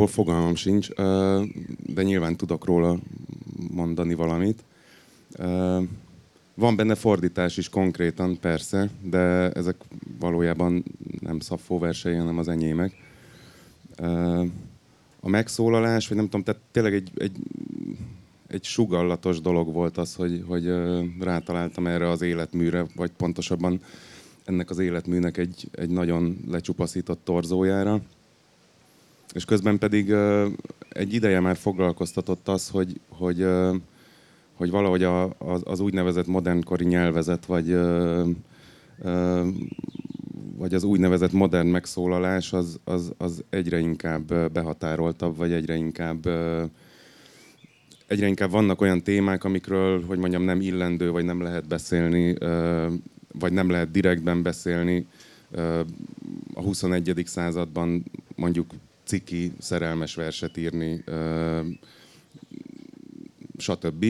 Igazából 0.00 0.24
fogalmam 0.24 0.54
sincs, 0.54 0.88
de 1.94 2.02
nyilván 2.02 2.36
tudok 2.36 2.64
róla 2.64 2.98
mondani 3.70 4.14
valamit. 4.14 4.64
Van 6.54 6.76
benne 6.76 6.94
fordítás 6.94 7.56
is 7.56 7.68
konkrétan, 7.68 8.38
persze, 8.40 8.90
de 9.02 9.50
ezek 9.50 9.76
valójában 10.18 10.84
nem 11.20 11.40
szaffó 11.40 11.78
versei, 11.78 12.14
hanem 12.14 12.38
az 12.38 12.48
enyémek. 12.48 12.92
A 15.20 15.28
megszólalás, 15.28 16.08
vagy 16.08 16.16
nem 16.16 16.26
tudom, 16.26 16.42
tehát 16.42 16.60
tényleg 16.70 16.94
egy, 16.94 17.10
egy, 17.16 17.36
egy 18.46 18.64
sugallatos 18.64 19.40
dolog 19.40 19.72
volt 19.72 19.98
az, 19.98 20.14
hogy, 20.14 20.44
hogy 20.46 20.72
rátaláltam 21.20 21.86
erre 21.86 22.08
az 22.08 22.22
életműre, 22.22 22.86
vagy 22.96 23.10
pontosabban 23.10 23.80
ennek 24.44 24.70
az 24.70 24.78
életműnek 24.78 25.36
egy, 25.36 25.68
egy 25.72 25.90
nagyon 25.90 26.38
lecsupaszított 26.48 27.20
torzójára. 27.24 28.00
És 29.32 29.44
közben 29.44 29.78
pedig 29.78 30.14
egy 30.88 31.14
ideje 31.14 31.40
már 31.40 31.56
foglalkoztatott 31.56 32.48
az, 32.48 32.68
hogy, 32.68 33.00
hogy 33.08 33.46
hogy 34.60 34.70
valahogy 34.70 35.02
az, 35.38 35.62
az 35.64 35.80
úgynevezett 35.80 36.26
modernkori 36.26 36.84
nyelvezet, 36.84 37.46
vagy, 37.46 37.76
vagy 40.56 40.74
az 40.74 40.84
úgynevezett 40.84 41.32
modern 41.32 41.66
megszólalás, 41.66 42.52
az, 42.52 42.80
az, 42.84 43.12
az 43.16 43.44
egyre 43.50 43.78
inkább 43.78 44.52
behatároltabb, 44.52 45.36
vagy 45.36 45.52
egyre 45.52 45.74
inkább 45.74 46.26
egyre 48.06 48.26
inkább 48.26 48.50
vannak 48.50 48.80
olyan 48.80 49.02
témák, 49.02 49.44
amikről, 49.44 50.04
hogy 50.04 50.18
mondjam, 50.18 50.42
nem 50.42 50.60
illendő, 50.60 51.10
vagy 51.10 51.24
nem 51.24 51.42
lehet 51.42 51.68
beszélni, 51.68 52.34
vagy 53.38 53.52
nem 53.52 53.70
lehet 53.70 53.90
direktben 53.90 54.42
beszélni. 54.42 55.06
A 56.54 56.62
21. 56.62 57.22
században 57.24 58.04
mondjuk 58.36 58.70
ciki, 59.10 59.52
szerelmes 59.58 60.14
verset 60.14 60.56
írni, 60.56 61.04
stb. 63.58 64.06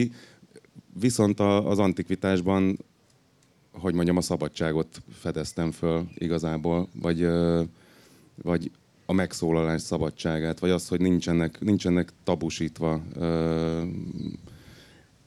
Viszont 0.99 1.39
az 1.39 1.79
antikvitásban, 1.79 2.77
hogy 3.71 3.93
mondjam, 3.93 4.17
a 4.17 4.21
szabadságot 4.21 5.01
fedeztem 5.11 5.71
föl 5.71 6.07
igazából, 6.15 6.87
vagy, 7.01 7.27
vagy 8.43 8.71
a 9.05 9.13
megszólalás 9.13 9.81
szabadságát, 9.81 10.59
vagy 10.59 10.69
az, 10.69 10.87
hogy 10.87 11.01
nincsenek, 11.01 11.59
nincsenek 11.59 12.11
tabusítva. 12.23 13.01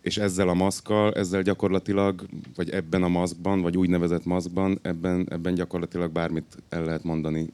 És 0.00 0.17
ezzel 0.17 0.48
a 0.48 0.55
maszkkal, 0.55 1.12
ezzel 1.12 1.42
gyakorlatilag, 1.42 2.27
vagy 2.56 2.70
ebben 2.70 3.02
a 3.02 3.08
maszkban, 3.08 3.61
vagy 3.61 3.77
úgynevezett 3.77 4.25
maszkban, 4.25 4.78
ebben, 4.83 5.27
ebben 5.30 5.55
gyakorlatilag 5.55 6.12
bármit 6.12 6.56
el 6.69 6.84
lehet 6.84 7.05
mondani 7.05 7.52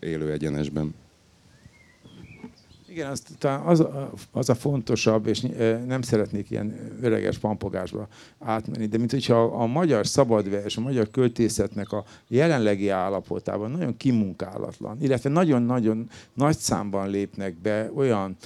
élő 0.00 0.32
egyenesben. 0.32 0.94
Igen, 2.98 3.10
az, 3.10 3.22
az, 3.64 3.86
az 4.32 4.48
a 4.48 4.54
fontosabb, 4.54 5.26
és 5.26 5.40
nem 5.86 6.02
szeretnék 6.02 6.50
ilyen 6.50 6.96
öreges 7.02 7.38
pampogásba 7.38 8.08
átmenni, 8.38 8.86
de 8.86 8.98
mint 8.98 9.10
hogyha 9.10 9.42
a 9.42 9.66
magyar 9.66 10.06
szabadvers, 10.06 10.76
a 10.76 10.80
magyar 10.80 11.10
költészetnek 11.10 11.92
a 11.92 12.04
jelenlegi 12.28 12.88
állapotában 12.88 13.70
nagyon 13.70 13.96
kimunkálatlan, 13.96 14.96
illetve 15.00 15.30
nagyon-nagyon 15.30 16.08
nagy 16.34 16.56
számban 16.56 17.10
lépnek 17.10 17.60
be 17.60 17.90
olyan 17.94 18.36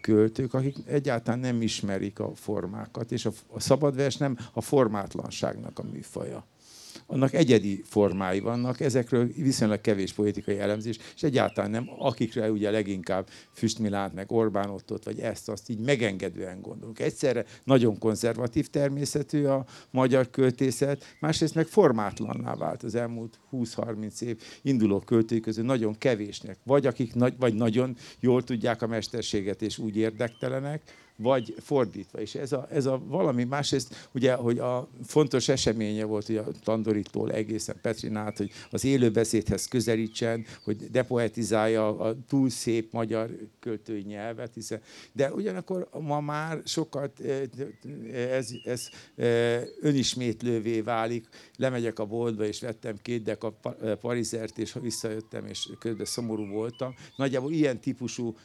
költők, 0.00 0.54
akik 0.54 0.76
egyáltalán 0.86 1.38
nem 1.38 1.62
ismerik 1.62 2.18
a 2.18 2.30
formákat, 2.34 3.12
és 3.12 3.26
a, 3.26 3.30
a 3.48 3.60
szabadvers 3.60 4.16
nem 4.16 4.36
a 4.52 4.60
formátlanságnak 4.60 5.78
a 5.78 5.84
műfaja 5.92 6.44
annak 7.10 7.34
egyedi 7.34 7.82
formái 7.84 8.40
vannak, 8.40 8.80
ezekről 8.80 9.26
viszonylag 9.36 9.80
kevés 9.80 10.12
politikai 10.12 10.58
elemzés, 10.58 10.98
és 11.14 11.22
egyáltalán 11.22 11.70
nem, 11.70 11.90
akikre 11.98 12.50
ugye 12.50 12.70
leginkább 12.70 13.28
Füstmilát, 13.52 14.14
meg 14.14 14.32
Orbán 14.32 14.70
Ottot, 14.70 15.04
vagy 15.04 15.20
ezt, 15.20 15.48
azt 15.48 15.68
így 15.68 15.78
megengedően 15.78 16.60
gondolunk. 16.60 16.98
Egyszerre 16.98 17.44
nagyon 17.64 17.98
konzervatív 17.98 18.68
természetű 18.68 19.44
a 19.44 19.64
magyar 19.90 20.30
költészet, 20.30 21.16
másrészt 21.20 21.54
meg 21.54 21.66
formátlanná 21.66 22.54
vált 22.54 22.82
az 22.82 22.94
elmúlt 22.94 23.40
20-30 23.52 24.20
év 24.20 24.42
induló 24.62 24.98
költői 24.98 25.40
közül 25.40 25.64
nagyon 25.64 25.98
kevésnek, 25.98 26.58
vagy 26.64 26.86
akik 26.86 27.14
nagy, 27.14 27.34
vagy 27.38 27.54
nagyon 27.54 27.96
jól 28.20 28.42
tudják 28.44 28.82
a 28.82 28.86
mesterséget, 28.86 29.62
és 29.62 29.78
úgy 29.78 29.96
érdektelenek, 29.96 30.82
vagy 31.20 31.54
fordítva. 31.58 32.20
És 32.20 32.34
ez 32.34 32.52
a, 32.52 32.66
ez 32.70 32.86
a 32.86 33.02
valami 33.06 33.44
másrészt, 33.44 34.08
ugye, 34.12 34.34
hogy 34.34 34.58
a 34.58 34.88
fontos 35.04 35.48
eseménye 35.48 36.04
volt 36.04 36.28
ugye 36.28 36.40
a 36.40 36.50
Tandoritól 36.62 37.32
egészen 37.32 37.76
Petrinát, 37.82 38.36
hogy 38.36 38.50
az 38.70 38.84
élőbeszédhez 38.84 39.66
közelítsen, 39.66 40.44
hogy 40.64 40.90
depoetizálja 40.90 41.98
a 41.98 42.16
túl 42.28 42.50
szép 42.50 42.92
magyar 42.92 43.30
költői 43.60 44.02
nyelvet, 44.02 44.54
hiszen, 44.54 44.80
de 45.12 45.32
ugyanakkor 45.32 45.88
ma 46.00 46.20
már 46.20 46.60
sokat 46.64 47.20
ez, 48.10 48.50
ez 48.64 48.88
önismétlővé 49.80 50.80
válik. 50.80 51.28
Lemegyek 51.56 51.98
a 51.98 52.04
boltba, 52.04 52.44
és 52.44 52.60
vettem 52.60 52.96
két 53.02 53.22
dek 53.22 53.44
a 53.44 53.50
parizert, 54.00 54.58
és 54.58 54.76
visszajöttem, 54.80 55.46
és 55.46 55.68
közben 55.78 56.04
szomorú 56.04 56.46
voltam. 56.46 56.94
Nagyjából 57.16 57.52
ilyen 57.52 57.80
típusú 57.80 58.36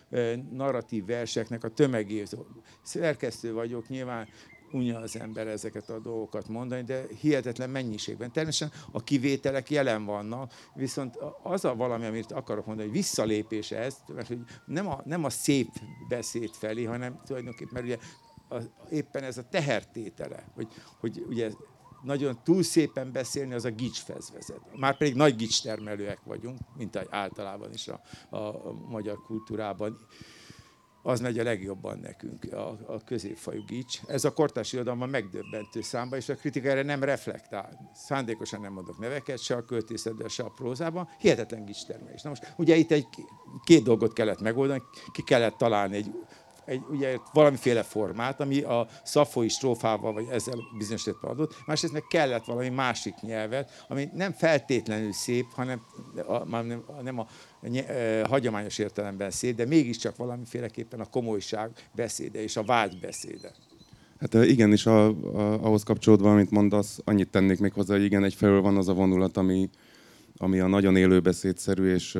narratív 0.52 1.06
verseknek 1.06 1.64
a 1.64 1.70
tömegét 1.70 2.38
szerkesztő 2.82 3.54
vagyok, 3.54 3.88
nyilván 3.88 4.28
unja 4.72 5.00
az 5.00 5.20
ember 5.20 5.48
ezeket 5.48 5.90
a 5.90 6.00
dolgokat 6.00 6.48
mondani, 6.48 6.84
de 6.84 7.06
hihetetlen 7.22 7.70
mennyiségben. 7.70 8.32
Természetesen 8.32 8.88
a 8.92 9.04
kivételek 9.04 9.70
jelen 9.70 10.06
vannak, 10.06 10.54
viszont 10.74 11.18
az 11.44 11.66
a 11.66 11.76
valami, 11.76 12.06
amit 12.06 12.32
akarok 12.32 12.66
mondani, 12.66 12.88
hogy 12.88 12.98
visszalépés 12.98 13.72
ez, 13.72 13.96
mert 14.08 14.28
hogy 14.28 14.40
nem 14.66 14.88
a, 14.88 15.02
nem 15.06 15.24
a 15.24 15.30
szép 15.30 15.70
beszéd 16.08 16.50
felé, 16.50 16.84
hanem 16.84 17.22
tulajdonképpen, 17.26 17.74
mert 17.74 17.86
ugye 17.86 17.98
a, 18.50 18.62
éppen 18.90 19.24
ez 19.24 19.38
a 19.38 19.50
tehertétele, 19.50 20.52
hogy, 20.54 20.68
hogy 21.00 21.24
ugye 21.28 21.52
nagyon 22.04 22.40
túl 22.44 22.64
szépen 22.64 23.12
beszélni, 23.12 23.54
az 23.54 23.66
a 23.66 23.70
gicsfez 23.70 24.32
vezet. 24.32 24.60
Már 24.78 24.98
pedig 24.98 25.16
nagy 25.16 25.36
gics 25.36 25.64
termelőek 25.64 26.20
vagyunk, 26.24 26.60
mint 26.78 27.06
általában 27.10 27.74
is 27.74 27.88
a, 27.88 28.02
a, 28.30 28.38
a 28.38 28.74
magyar 28.90 29.22
kultúrában 29.22 29.98
az 31.06 31.20
megy 31.20 31.40
a 31.40 31.44
legjobban 31.44 32.00
nekünk, 32.00 32.54
a, 32.54 32.70
a 32.88 33.04
középfajú 33.06 33.64
gics. 33.66 34.00
Ez 34.08 34.26
a 34.26 34.34
kortás 34.34 34.74
irodalomban 34.74 35.10
megdöbbentő 35.10 35.82
számba, 35.82 36.16
és 36.16 36.30
a 36.30 36.36
kritika 36.36 36.68
erre 36.68 36.84
nem 36.84 37.04
reflektál. 37.04 37.92
Szándékosan 37.94 38.62
nem 38.62 38.74
mondok 38.74 39.00
neveket, 39.00 39.40
se 39.40 39.56
a 39.56 39.66
költészetben, 39.66 40.28
se 40.28 40.44
a 40.44 40.50
prózában. 40.56 41.10
Hihetetlen 41.20 41.66
gics 41.66 41.86
termelés. 41.86 42.22
Na 42.22 42.30
most 42.30 42.54
ugye 42.58 42.76
itt 42.76 42.92
egy 42.92 43.08
két 43.64 43.84
dolgot 43.84 44.14
kellett 44.14 44.42
megoldani, 44.42 44.82
ki 45.12 45.24
kellett 45.24 45.58
találni 45.58 45.96
egy 45.96 46.12
egy, 46.66 46.82
ugye, 46.90 47.18
valamiféle 47.34 47.84
formát, 47.84 48.40
ami 48.40 48.62
a 48.62 48.88
szafói 49.04 49.48
strófával, 49.48 50.14
vagy 50.14 50.28
ezzel 50.32 50.56
bizonyos 50.78 51.08
adott. 51.22 51.56
Másrészt 51.66 51.94
meg 51.94 52.04
kellett 52.08 52.46
valami 52.46 52.70
másik 52.70 53.16
nyelvet, 53.22 53.86
ami 53.88 54.10
nem 54.14 54.32
feltétlenül 54.32 55.14
szép, 55.14 55.46
hanem 55.54 55.82
a, 56.28 56.62
nem, 56.62 56.84
nem 57.02 57.20
a 57.20 57.28
hagyományos 58.24 58.78
értelemben 58.78 59.32
szép, 59.32 59.56
de 59.56 59.66
mégiscsak 59.66 60.16
valamiféleképpen 60.16 61.00
a 61.00 61.10
komolyság 61.10 61.70
beszéde 61.96 62.44
és 62.44 62.58
a 62.58 62.64
vágy 62.64 62.98
beszéde. 63.00 63.52
Hát 64.20 64.34
igen, 64.34 64.72
és 64.72 64.86
a, 64.86 65.08
a, 65.08 65.64
ahhoz 65.64 65.84
kapcsolódva, 65.84 66.32
amit 66.32 66.52
mondasz, 66.52 67.00
annyit 67.04 67.30
tennék 67.30 67.60
még 67.60 67.74
hozzá, 67.74 67.94
hogy 67.96 68.04
igen, 68.04 68.24
egyfelől 68.24 68.62
van 68.62 68.78
az 68.78 68.88
a 68.88 68.94
vonulat, 68.94 69.38
ami, 69.38 69.70
ami 70.38 70.60
a 70.60 70.68
nagyon 70.68 70.96
élőbeszédszerű 70.96 71.94
és 71.94 72.18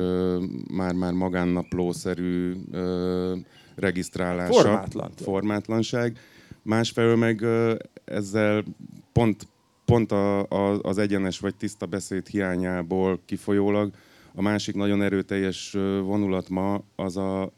már-már 0.70 1.12
magánnaplószerű 1.12 2.54
ö, 2.70 3.36
regisztrálása. 3.74 4.52
Formátlan. 4.52 5.10
Formátlanság. 5.16 6.18
Másfelől 6.62 7.16
meg 7.16 7.44
ezzel 8.04 8.64
pont, 9.12 9.48
pont 9.84 10.12
a, 10.12 10.40
a, 10.48 10.80
az 10.80 10.98
egyenes 10.98 11.38
vagy 11.38 11.54
tiszta 11.54 11.86
beszéd 11.86 12.26
hiányából 12.26 13.20
kifolyólag 13.24 13.90
a 14.36 14.42
másik 14.42 14.74
nagyon 14.74 15.02
erőteljes 15.02 15.70
vonulat 16.02 16.48
ma 16.48 16.82
az 16.96 17.16
a, 17.16 17.52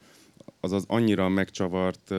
az, 0.61 0.73
az 0.73 0.85
annyira 0.87 1.29
megcsavart 1.29 2.15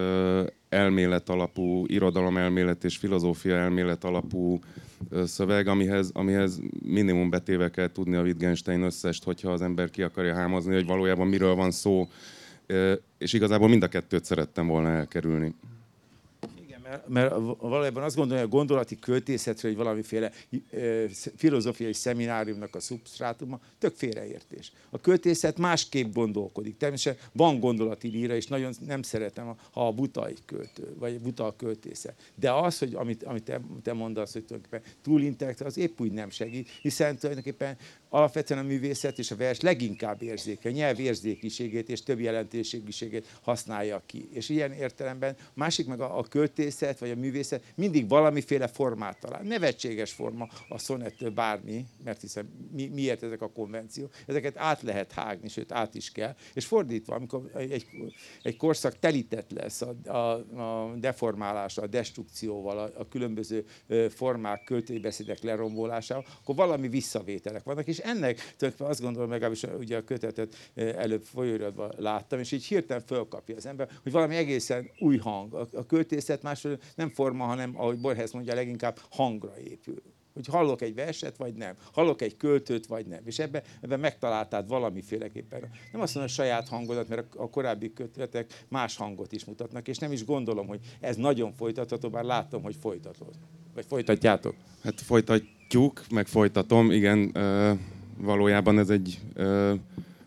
elmélet 0.70 1.30
alapú, 1.30 1.86
irodalomelmélet 1.88 2.84
és 2.84 2.98
filozófia 2.98 3.56
elmélet 3.56 4.04
alapú 4.04 4.60
szöveg, 5.24 5.68
amihez, 5.68 6.10
amihez 6.14 6.62
minimum 6.86 7.30
betéve 7.30 7.70
kell 7.70 7.92
tudni 7.92 8.16
a 8.16 8.22
Wittgenstein 8.22 8.82
összest, 8.82 9.24
hogyha 9.24 9.52
az 9.52 9.62
ember 9.62 9.90
ki 9.90 10.02
akarja 10.02 10.36
hámozni, 10.36 10.74
hogy 10.74 10.86
valójában 10.86 11.28
miről 11.28 11.56
van 11.56 11.72
szó 11.72 12.08
és 13.18 13.34
igazából 13.34 13.68
mind 13.68 13.84
a 13.84 13.88
kettőt 13.88 14.26
szerettem 14.26 14.68
volna 14.68 14.90
elkerülni. 14.90 15.54
Mert, 17.08 17.36
valójában 17.58 18.04
azt 18.04 18.16
gondolja, 18.16 18.44
hogy 18.44 18.52
a 18.52 18.56
gondolati 18.56 19.00
költészetről, 19.00 19.72
hogy 19.72 19.84
valamiféle 19.84 20.32
filozófiai 21.36 21.94
szemináriumnak 21.94 22.76
a 22.76 22.80
szubstrátuma, 22.80 23.60
tök 23.78 23.96
félreértés. 23.96 24.72
A 24.90 25.00
költészet 25.00 25.58
másképp 25.58 26.14
gondolkodik. 26.14 26.78
Természetesen 26.78 27.30
van 27.34 27.60
gondolati 27.60 28.08
líra, 28.08 28.36
és 28.36 28.48
nagyon 28.48 28.74
nem 28.86 29.02
szeretem, 29.02 29.56
ha 29.72 29.88
a 29.88 29.92
buta 29.92 30.28
egy 30.28 30.42
költő, 30.46 30.96
vagy 31.00 31.20
buta 31.20 31.46
a 31.46 31.56
költészet. 31.56 32.32
De 32.36 32.52
az, 32.52 32.80
hogy 32.80 32.94
amit, 32.94 33.24
amit 33.24 33.44
te, 33.44 33.62
te 33.84 33.94
mondasz, 33.94 34.34
hogy 34.34 34.46
tulajdonképpen 34.46 34.94
túl 35.02 35.22
intellektuál, 35.22 35.70
az 35.70 35.78
épp 35.78 36.00
úgy 36.00 36.12
nem 36.12 36.30
segít, 36.30 36.70
hiszen 36.82 37.18
tulajdonképpen 37.18 37.78
alapvetően 38.10 38.60
a 38.60 38.68
művészet 38.68 39.20
és 39.20 39.32
a 39.32 39.36
vers 39.36 39.60
leginkább 39.60 40.22
érzéke, 40.22 40.72
nyelv 40.72 41.00
érzékiségét 41.00 41.90
és 41.90 42.04
több 42.04 42.20
jelentőségiségét 42.20 43.38
használja 43.42 44.04
ki. 44.06 44.30
És 44.32 44.50
ilyen 44.50 44.72
értelemben 44.72 45.36
másik 45.54 45.88
meg 45.88 46.02
a, 46.02 46.18
a 46.18 46.24
költészet 46.24 47.00
vagy 47.00 47.10
a 47.10 47.16
művészet 47.16 47.64
mindig 47.76 48.08
valamiféle 48.08 48.68
formát 48.68 49.20
talál. 49.20 49.42
Nevetséges 49.42 50.12
forma 50.12 50.48
a 50.70 50.78
szonettől 50.78 51.30
bármi, 51.30 51.86
mert 52.04 52.22
hiszen 52.22 52.70
mi, 52.72 52.88
miért 52.88 53.24
ezek 53.24 53.42
a 53.42 53.52
konvenció, 53.52 54.10
ezeket 54.26 54.58
át 54.58 54.82
lehet 54.82 55.12
hágni, 55.12 55.48
sőt 55.48 55.72
át 55.72 55.96
is 55.96 56.12
kell. 56.12 56.36
És 56.54 56.66
fordítva, 56.66 57.16
amikor 57.16 57.52
egy, 57.56 57.86
egy 58.42 58.58
korszak 58.58 59.00
telített 59.00 59.52
lesz 59.52 59.82
a, 59.82 60.10
a, 60.10 60.34
a 60.62 60.96
deformálással, 60.96 61.84
a 61.84 61.88
destrukcióval, 61.88 62.78
a, 62.80 62.92
a 62.98 63.08
különböző 63.08 63.66
formák, 64.10 64.64
költői 64.64 65.00
beszédek 65.00 65.42
lerombolásával, 65.42 66.26
akkor 66.42 66.56
valami 66.56 66.88
visszavételek 66.88 67.64
vannak, 67.64 67.88
és 67.88 67.99
ennek 68.00 68.36
tulajdonképpen 68.36 68.88
azt 68.88 69.02
gondolom, 69.02 69.30
legalábbis 69.30 69.64
ugye 69.64 69.98
a 69.98 70.04
kötetet 70.04 70.56
előbb 70.76 71.24
folyóiratban 71.24 71.94
láttam, 71.98 72.40
és 72.40 72.52
így 72.52 72.66
hirtelen 72.66 73.04
fölkapja 73.06 73.56
az 73.56 73.66
ember, 73.66 73.90
hogy 74.04 74.12
valami 74.12 74.36
egészen 74.36 74.92
új 75.00 75.18
hang. 75.18 75.54
A, 75.54 75.68
a 75.74 75.86
költészet 75.86 76.42
másról 76.42 76.80
nem 76.96 77.10
forma, 77.10 77.46
hanem, 77.46 77.80
ahogy 77.80 78.00
Borges 78.00 78.32
mondja, 78.32 78.54
leginkább 78.54 79.00
hangra 79.10 79.54
épül 79.60 80.02
hogy 80.34 80.48
hallok 80.48 80.82
egy 80.82 80.96
verset, 80.96 81.38
vagy 81.38 81.54
nem. 81.54 81.76
Hallok 81.92 82.22
egy 82.22 82.38
költőt, 82.38 82.86
vagy 82.86 83.06
nem. 83.06 83.22
És 83.26 83.40
ebben, 83.40 83.64
ebben 83.82 84.00
megtaláltad 84.00 84.68
valamiféleképpen. 84.68 85.60
Nem 85.92 86.02
azt 86.02 86.16
mondom, 86.16 86.22
hogy 86.22 86.46
saját 86.46 86.68
hangodat, 86.68 87.08
mert 87.08 87.36
a 87.36 87.50
korábbi 87.50 87.94
kötetek 87.94 88.66
más 88.68 88.96
hangot 88.98 89.32
is 89.32 89.46
mutatnak, 89.46 89.88
és 89.88 89.98
nem 89.98 90.12
is 90.12 90.26
gondolom, 90.26 90.68
hogy 90.68 90.80
ez 91.00 91.16
nagyon 91.16 91.54
folytatható, 91.54 92.10
bár 92.10 92.24
látom, 92.24 92.62
hogy 92.62 92.76
folytatod. 92.76 93.34
Vagy 93.74 93.86
folytatjátok. 93.86 94.56
Hát 94.84 95.02
folytatjuk, 95.02 95.59
meg 96.12 96.28
folytatom, 96.28 96.92
igen. 96.92 97.32
Valójában 98.18 98.80
ez 98.80 98.90
egy 98.90 99.20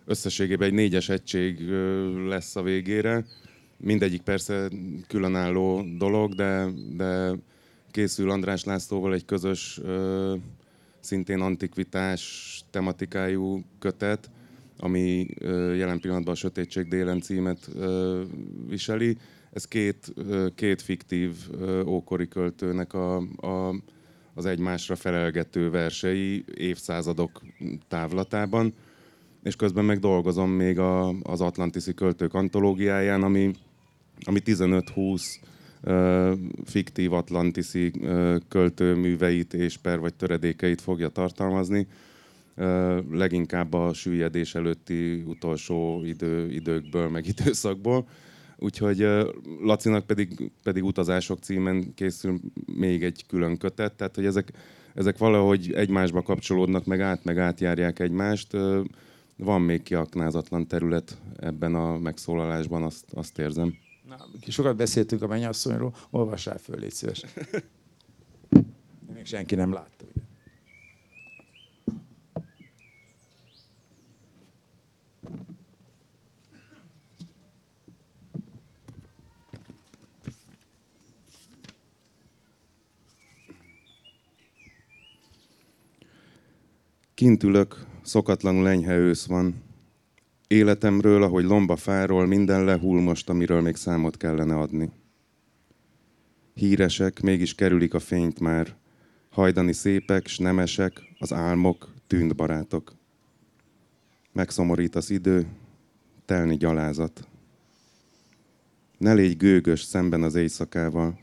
összességében 0.05 0.69
egy 0.69 0.75
négyes 0.75 1.09
egység 1.09 1.69
lesz 2.27 2.57
a 2.57 2.63
végére. 2.63 3.25
Mindegyik 3.77 4.21
persze 4.23 4.69
különálló 5.07 5.85
dolog, 5.99 6.35
de, 6.35 6.69
de 6.97 7.33
készül 7.91 8.31
András 8.31 8.65
Lászlóval 8.65 9.15
egy 9.15 9.25
közös, 9.25 9.81
szintén 11.01 11.41
antikvitás 11.41 12.65
tematikájú 12.71 13.65
kötet, 13.79 14.31
ami 14.79 15.27
jelen 15.77 16.01
pillanatban 16.01 16.35
a 16.35 16.37
Sötétség 16.37 16.89
délen 16.89 17.21
címet 17.21 17.71
viseli. 18.69 19.17
Ez 19.53 19.65
két, 19.65 20.15
két 20.55 20.83
fiktív 20.83 21.31
ókori 21.87 22.29
költőnek 22.29 22.93
a, 22.95 23.17
a, 23.37 23.75
az 24.35 24.47
egymásra 24.47 24.97
felelgető 24.97 25.71
versei 25.71 26.45
évszázadok 26.55 27.43
távlatában, 27.89 28.75
és 29.43 29.57
közben 29.57 29.85
meg 29.85 29.99
dolgozom 29.99 30.51
még 30.51 30.79
a, 30.79 31.09
az 31.09 31.41
Atlantiszi 31.41 31.95
költők 31.95 32.35
antológiáján, 32.35 33.23
ami, 33.23 33.51
ami 34.25 34.41
15-20 34.45 35.23
fiktív 36.65 37.13
atlantiszi 37.13 37.93
költőműveit 38.49 39.55
és 39.55 39.77
per 39.77 39.99
vagy 39.99 40.15
töredékeit 40.15 40.81
fogja 40.81 41.09
tartalmazni. 41.09 41.87
Leginkább 43.11 43.73
a 43.73 43.93
süllyedés 43.93 44.55
előtti 44.55 45.23
utolsó 45.27 46.05
idő, 46.05 46.51
időkből, 46.51 47.09
meg 47.09 47.27
időszakból. 47.27 48.09
Úgyhogy 48.63 49.07
Lacinak 49.61 50.07
pedig, 50.07 50.51
pedig 50.63 50.85
utazások 50.85 51.39
címen 51.39 51.95
készül 51.95 52.41
még 52.67 53.05
egy 53.05 53.25
külön 53.27 53.57
kötet, 53.57 53.93
tehát 53.93 54.15
hogy 54.15 54.27
ezek, 54.27 54.53
ezek 54.95 55.19
valahogy 55.19 55.73
egymásba 55.73 56.23
kapcsolódnak, 56.23 56.85
meg 56.85 57.01
át, 57.01 57.25
meg 57.25 57.39
átjárják 57.39 57.99
egymást. 57.99 58.57
Van 59.37 59.61
még 59.61 59.83
kiaknázatlan 59.83 60.67
terület 60.67 61.19
ebben 61.37 61.75
a 61.75 61.99
megszólalásban, 61.99 62.83
azt, 62.83 63.05
azt 63.13 63.39
érzem. 63.39 63.75
Na, 64.09 64.17
sokat 64.49 64.77
beszéltünk 64.77 65.23
a 65.23 65.27
mennyasszonyról, 65.27 65.95
olvassál 66.11 66.59
föl, 66.59 66.79
légy 66.79 66.93
szíves. 66.93 67.25
Még 69.15 69.25
senki 69.25 69.55
nem 69.55 69.73
látta. 69.73 70.05
Ugye? 70.15 70.32
Kint 87.15 87.43
ülök, 87.43 87.87
szokatlanul 88.03 88.69
enyhe 88.69 88.97
ősz 88.97 89.27
van, 89.27 89.63
Életemről, 90.53 91.23
ahogy 91.23 91.45
lomba 91.45 91.77
fáról, 91.77 92.27
minden 92.27 92.65
lehull 92.65 93.01
most, 93.01 93.29
amiről 93.29 93.61
még 93.61 93.77
számot 93.77 94.17
kellene 94.17 94.59
adni. 94.59 94.91
Híresek, 96.55 97.21
mégis 97.21 97.55
kerülik 97.55 97.95
a 97.95 97.99
fényt 97.99 98.41
már. 98.41 98.77
Hajdani 99.31 99.73
szépek, 99.73 100.27
s 100.27 100.39
nemesek, 100.39 101.03
az 101.19 101.33
álmok, 101.33 101.95
tűnt 102.07 102.37
barátok. 102.37 102.95
Megszomorít 104.33 104.95
az 104.95 105.11
idő, 105.11 105.47
telni 106.25 106.57
gyalázat. 106.57 107.29
Ne 108.99 109.13
légy 109.13 109.37
gőgös 109.37 109.83
szemben 109.83 110.23
az 110.23 110.35
éjszakával. 110.35 111.19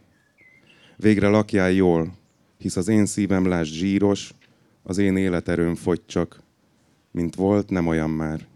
Végre 0.98 1.28
lakjál 1.28 1.72
jól, 1.72 2.14
hisz 2.58 2.76
az 2.76 2.88
én 2.88 3.06
szívem 3.06 3.48
lásd 3.48 3.74
zsíros, 3.74 4.34
az 4.84 4.98
én 4.98 5.18
életerőm 5.18 5.76
fogy 5.76 6.06
csak, 6.06 6.42
mint 7.12 7.36
volt, 7.36 7.70
nem 7.70 7.88
olyan 7.88 8.10
már. 8.10 8.48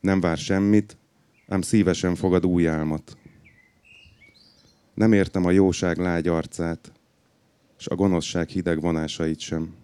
Nem 0.00 0.20
vár 0.20 0.36
semmit, 0.36 0.96
ám 1.48 1.60
szívesen 1.60 2.14
fogad 2.14 2.46
új 2.46 2.68
álmat. 2.68 3.16
Nem 4.94 5.12
értem 5.12 5.44
a 5.44 5.50
jóság 5.50 5.98
lágy 5.98 6.28
arcát, 6.28 6.92
és 7.78 7.86
a 7.86 7.94
gonoszság 7.94 8.48
hideg 8.48 8.80
vonásait 8.80 9.38
sem. 9.38 9.74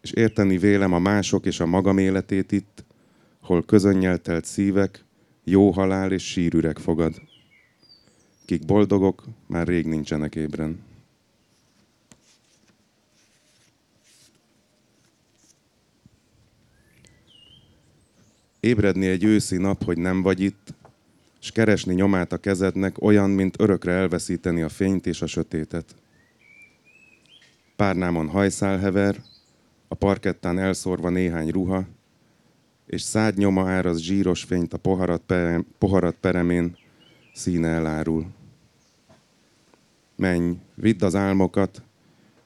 És 0.00 0.10
érteni 0.10 0.58
vélem 0.58 0.92
a 0.92 0.98
mások 0.98 1.46
és 1.46 1.60
a 1.60 1.66
magam 1.66 1.98
életét 1.98 2.52
itt, 2.52 2.84
hol 3.40 3.62
közönnyel 3.62 4.18
telt 4.18 4.44
szívek, 4.44 5.04
jó 5.44 5.70
halál 5.70 6.12
és 6.12 6.30
sírüreg 6.30 6.78
fogad. 6.78 7.22
Kik 8.44 8.64
boldogok, 8.64 9.24
már 9.46 9.66
rég 9.66 9.86
nincsenek 9.86 10.34
ébren. 10.34 10.89
Ébredni 18.60 19.06
egy 19.06 19.24
őszi 19.24 19.56
nap, 19.56 19.84
hogy 19.84 19.98
nem 19.98 20.22
vagy 20.22 20.40
itt, 20.40 20.74
és 21.40 21.50
keresni 21.50 21.94
nyomát 21.94 22.32
a 22.32 22.36
kezednek 22.36 23.02
olyan, 23.02 23.30
mint 23.30 23.60
örökre 23.60 23.92
elveszíteni 23.92 24.62
a 24.62 24.68
fényt 24.68 25.06
és 25.06 25.22
a 25.22 25.26
sötétet. 25.26 25.94
Párnámon 27.76 28.28
hajszál 28.28 28.78
hever, 28.78 29.22
a 29.88 29.94
parkettán 29.94 30.58
elszórva 30.58 31.08
néhány 31.08 31.48
ruha, 31.48 31.84
és 32.86 33.02
szád 33.02 33.36
nyoma 33.36 33.70
áraz 33.70 34.00
zsíros 34.00 34.42
fényt 34.42 34.72
a 34.72 34.78
poharat, 34.78 35.22
perem, 35.26 35.66
poharat 35.78 36.16
peremén, 36.20 36.76
színe 37.34 37.68
elárul. 37.68 38.26
Menj, 40.16 40.56
vidd 40.74 41.04
az 41.04 41.14
álmokat, 41.14 41.82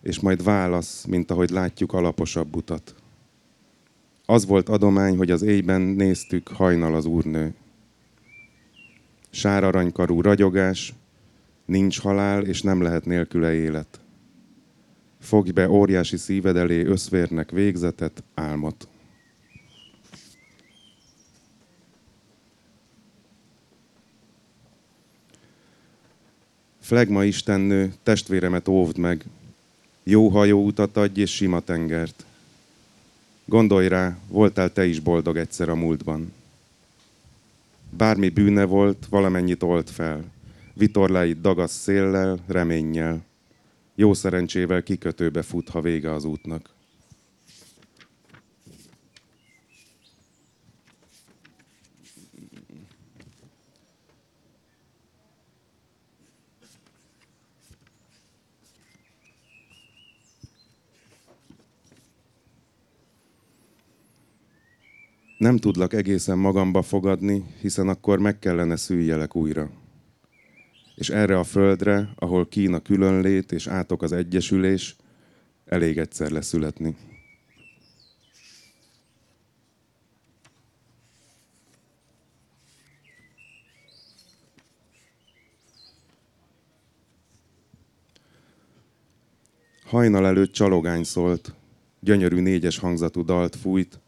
és 0.03 0.21
majd 0.21 0.43
válasz, 0.43 1.05
mint 1.05 1.31
ahogy 1.31 1.51
látjuk 1.51 1.93
alaposabb 1.93 2.57
utat. 2.57 2.95
Az 4.27 4.47
volt 4.47 4.69
adomány, 4.69 5.17
hogy 5.17 5.31
az 5.31 5.43
éjben 5.43 5.81
néztük, 5.81 6.49
hajnal 6.49 6.95
az 6.95 7.05
úrnő. 7.05 7.55
Sáraranykarú 9.31 10.21
ragyogás, 10.21 10.95
nincs 11.65 12.01
halál, 12.01 12.45
és 12.45 12.63
nem 12.63 12.83
lehet 12.83 13.05
nélküle 13.05 13.55
élet. 13.55 14.01
Fogj 15.21 15.51
be 15.51 15.69
óriási 15.69 16.17
szíved 16.17 16.57
elé 16.57 16.85
összvérnek 16.85 17.51
végzetet, 17.51 18.23
álmot. 18.35 18.89
Flegma 26.81 27.25
istennő, 27.25 27.93
testvéremet 28.03 28.69
óvd 28.69 28.99
meg, 28.99 29.25
jó 30.03 30.29
hajó 30.29 30.65
utat 30.65 30.97
adj 30.97 31.21
és 31.21 31.35
sima 31.35 31.61
tengert. 31.61 32.25
Gondolj 33.47 33.89
rá, 33.89 34.19
voltál 34.29 34.73
te 34.73 34.87
is 34.87 35.01
boldog 35.01 35.37
egyszer 35.37 35.69
a 35.69 35.75
múltban. 35.75 36.33
Bármi 37.91 38.29
bűne 38.29 38.65
volt, 38.65 39.07
valamennyit 39.11 39.63
olt 39.63 39.91
fel. 39.91 40.25
vitorláit 40.73 41.41
dagasz 41.41 41.73
széllel, 41.73 42.39
reménnyel. 42.47 43.25
Jó 43.95 44.15
szerencsével 44.15 44.83
kikötőbe 44.83 45.43
fut, 45.43 45.69
ha 45.69 45.81
vége 45.81 46.13
az 46.13 46.25
útnak. 46.25 46.74
Nem 65.39 65.57
tudlak 65.57 65.93
egészen 65.93 66.39
magamba 66.39 66.83
fogadni, 66.83 67.45
hiszen 67.61 67.89
akkor 67.89 68.19
meg 68.19 68.39
kellene 68.39 68.77
szüljelek 68.77 69.37
újra. 69.37 69.71
És 70.95 71.11
erre 71.11 71.39
a 71.39 71.45
földre, 71.45 72.09
ahol 72.15 72.49
Kína 72.49 72.81
különlét 72.81 73.53
és 73.53 73.67
átok 73.67 74.03
az 74.03 74.13
egyesülés, 74.13 74.97
elég 75.65 75.99
egyszer 75.99 76.31
leszületni. 76.31 76.97
Hajnal 89.85 90.27
előtt 90.27 90.53
csalogány 90.53 91.05
szólt, 91.05 91.55
gyönyörű 92.01 92.41
négyes 92.41 92.79
hangzatú 92.79 93.25
dalt 93.25 93.57
fújt, 93.57 93.99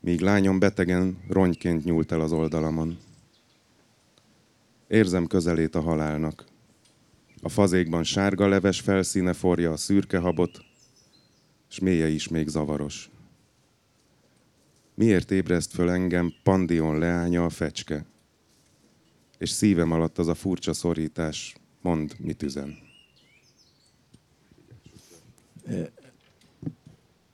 míg 0.00 0.20
lányom 0.20 0.58
betegen 0.58 1.18
rongyként 1.28 1.84
nyúlt 1.84 2.12
el 2.12 2.20
az 2.20 2.32
oldalamon. 2.32 2.98
Érzem 4.88 5.26
közelét 5.26 5.74
a 5.74 5.80
halálnak. 5.80 6.44
A 7.42 7.48
fazékban 7.48 8.04
sárga 8.04 8.48
leves 8.48 8.80
felszíne 8.80 9.32
forja 9.32 9.72
a 9.72 9.76
szürke 9.76 10.18
habot, 10.18 10.64
és 11.70 11.78
mélye 11.78 12.08
is 12.08 12.28
még 12.28 12.48
zavaros. 12.48 13.10
Miért 14.94 15.30
ébreszt 15.30 15.72
föl 15.72 15.90
engem 15.90 16.32
pandion 16.42 16.98
leánya 16.98 17.44
a 17.44 17.50
fecske? 17.50 18.04
És 19.38 19.50
szívem 19.50 19.92
alatt 19.92 20.18
az 20.18 20.28
a 20.28 20.34
furcsa 20.34 20.72
szorítás, 20.72 21.54
mond, 21.80 22.14
mit 22.18 22.42
üzen. 22.42 22.78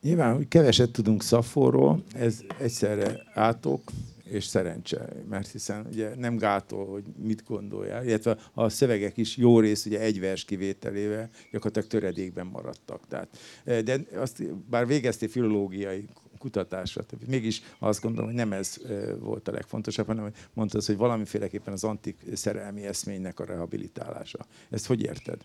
Nyilván, 0.06 0.36
hogy 0.36 0.48
keveset 0.48 0.90
tudunk 0.90 1.22
Szafóról, 1.22 2.02
ez 2.14 2.40
egyszerre 2.58 3.22
átok 3.34 3.82
és 4.24 4.44
szerencse, 4.44 5.08
mert 5.28 5.50
hiszen 5.50 5.86
ugye 5.90 6.14
nem 6.14 6.36
gátol, 6.36 6.86
hogy 6.86 7.04
mit 7.22 7.44
gondoljál, 7.46 8.06
illetve 8.06 8.36
a 8.54 8.68
szövegek 8.68 9.16
is 9.16 9.36
jó 9.36 9.60
rész 9.60 9.86
ugye 9.86 10.00
egy 10.00 10.20
vers 10.20 10.44
kivételével 10.44 11.30
gyakorlatilag 11.52 11.88
töredékben 11.88 12.46
maradtak. 12.46 13.00
Tehát, 13.08 13.28
eh, 13.64 13.80
de 13.80 14.00
azt, 14.14 14.54
bár 14.70 14.86
végeztél 14.86 15.28
filológiai 15.28 16.08
kutatásra. 16.38 17.04
Mégis 17.26 17.62
azt 17.78 18.02
gondolom, 18.02 18.26
hogy 18.26 18.38
nem 18.38 18.52
ez 18.52 18.76
eh, 18.88 19.02
volt 19.18 19.48
a 19.48 19.52
legfontosabb, 19.52 20.06
hanem 20.06 20.22
hogy 20.22 20.34
mondtad, 20.52 20.84
hogy 20.84 20.96
valamiféleképpen 20.96 21.72
az 21.72 21.84
antik 21.84 22.16
szerelmi 22.34 22.86
eszménynek 22.86 23.40
a 23.40 23.44
rehabilitálása. 23.44 24.46
Ezt 24.70 24.86
hogy 24.86 25.02
érted? 25.02 25.40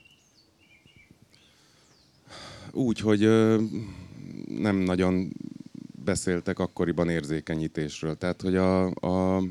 Úgy, 2.74 3.00
hogy 3.00 3.30
nem 4.60 4.76
nagyon 4.76 5.34
beszéltek 6.04 6.60
akkoriban 6.60 7.10
érzékenyítésről. 7.10 8.16
Tehát, 8.16 8.42
hogy 8.42 8.56
a, 8.56 8.86
a, 8.86 9.44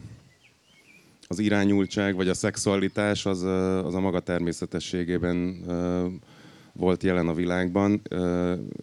az 1.27 1.39
irányultság 1.39 2.15
vagy 2.15 2.29
a 2.29 2.35
szexualitás 2.35 3.27
az, 3.27 3.43
az 3.85 3.95
a 3.95 4.01
maga 4.01 4.21
természetességében 4.21 5.65
volt 6.73 7.03
jelen 7.03 7.29
a 7.29 7.35
világban, 7.35 8.03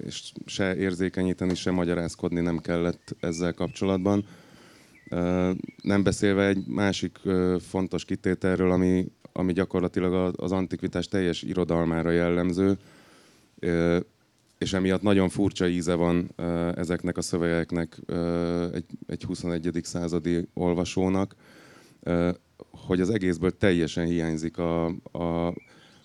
és 0.06 0.32
se 0.46 0.76
érzékenyíteni, 0.76 1.56
se 1.56 1.72
magyarázkodni 1.72 2.42
nem 2.42 2.58
kellett 2.58 3.16
ezzel 3.20 3.54
kapcsolatban. 3.54 4.26
Nem 5.82 6.04
beszélve 6.04 6.48
egy 6.48 6.66
másik 6.68 7.20
fontos 7.60 8.06
kitételről, 8.06 8.72
ami, 8.72 9.12
ami 9.34 9.54
gyakorlatilag 9.54 10.34
az 10.38 10.52
antikvitás 10.52 11.08
teljes 11.08 11.42
irodalmára 11.42 12.12
jellemző, 12.12 12.78
és 14.58 14.74
emiatt 14.74 15.02
nagyon 15.02 15.30
furcsa 15.30 15.68
íze 15.68 15.94
van 15.94 16.32
ezeknek 16.76 17.18
a 17.18 17.22
szövegeknek 17.22 18.00
egy, 18.74 18.86
egy 19.08 19.24
21. 19.24 19.80
századi 19.84 20.48
olvasónak, 20.54 21.36
hogy 22.70 23.02
az 23.02 23.10
egészből 23.10 23.58
teljesen 23.58 24.06
hiányzik 24.06 24.58
a, 24.58 24.86
a, 25.12 25.54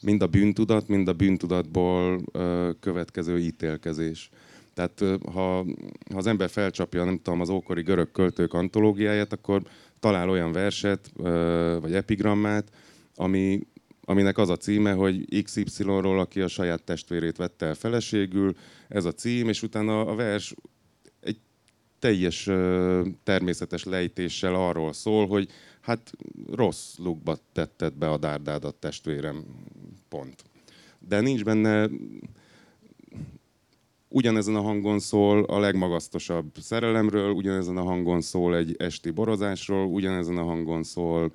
mind 0.03 0.23
a 0.23 0.27
bűntudat, 0.27 0.89
mind 0.89 1.09
a 1.09 1.13
bűntudatból 1.13 2.21
következő 2.81 3.39
ítélkezés. 3.39 4.31
Tehát 4.75 5.05
ha, 5.33 5.65
ha 6.11 6.17
az 6.17 6.27
ember 6.27 6.51
felcsapja, 6.51 7.05
nem 7.05 7.21
tudom, 7.23 7.41
az 7.41 7.49
ókori 7.49 7.83
görög 7.83 8.13
költők 8.13 8.55
antológiáját, 8.55 9.33
akkor 9.33 9.63
talál 10.01 10.29
olyan 10.29 10.53
verset, 10.53 11.13
vagy 11.81 11.95
epigrammát, 11.95 12.71
ami, 13.15 13.61
aminek 14.05 14.39
az 14.39 14.49
a 14.49 14.57
címe, 14.57 14.93
hogy 14.93 15.43
XY-ról, 15.43 16.21
aki 16.21 16.41
a 16.41 16.49
saját 16.49 16.83
testvérét 16.83 17.37
vette 17.37 17.67
el 17.67 17.75
feleségül, 17.75 18.57
ez 18.89 19.05
a 19.05 19.13
cím, 19.13 19.49
és 19.49 19.63
utána 19.63 20.01
a 20.01 20.15
vers 20.15 20.55
egy 21.21 21.39
teljes 21.99 22.51
természetes 23.23 23.85
lejtéssel 23.85 24.55
arról 24.55 24.93
szól, 24.93 25.27
hogy 25.27 25.49
hát 25.81 26.13
rossz 26.53 26.97
lukba 26.97 27.37
tetted 27.53 27.95
be 27.95 28.11
a 28.11 28.17
dárdádat 28.17 28.75
testvérem, 28.75 29.45
pont. 30.09 30.45
De 30.99 31.21
nincs 31.21 31.45
benne, 31.45 31.89
ugyanezen 34.09 34.55
a 34.55 34.61
hangon 34.61 34.99
szól 34.99 35.45
a 35.45 35.59
legmagasztosabb 35.59 36.51
szerelemről, 36.61 37.31
ugyanezen 37.31 37.77
a 37.77 37.83
hangon 37.83 38.21
szól 38.21 38.57
egy 38.57 38.75
esti 38.79 39.11
borozásról, 39.11 39.87
ugyanezen 39.87 40.37
a 40.37 40.45
hangon 40.45 40.83
szól 40.83 41.33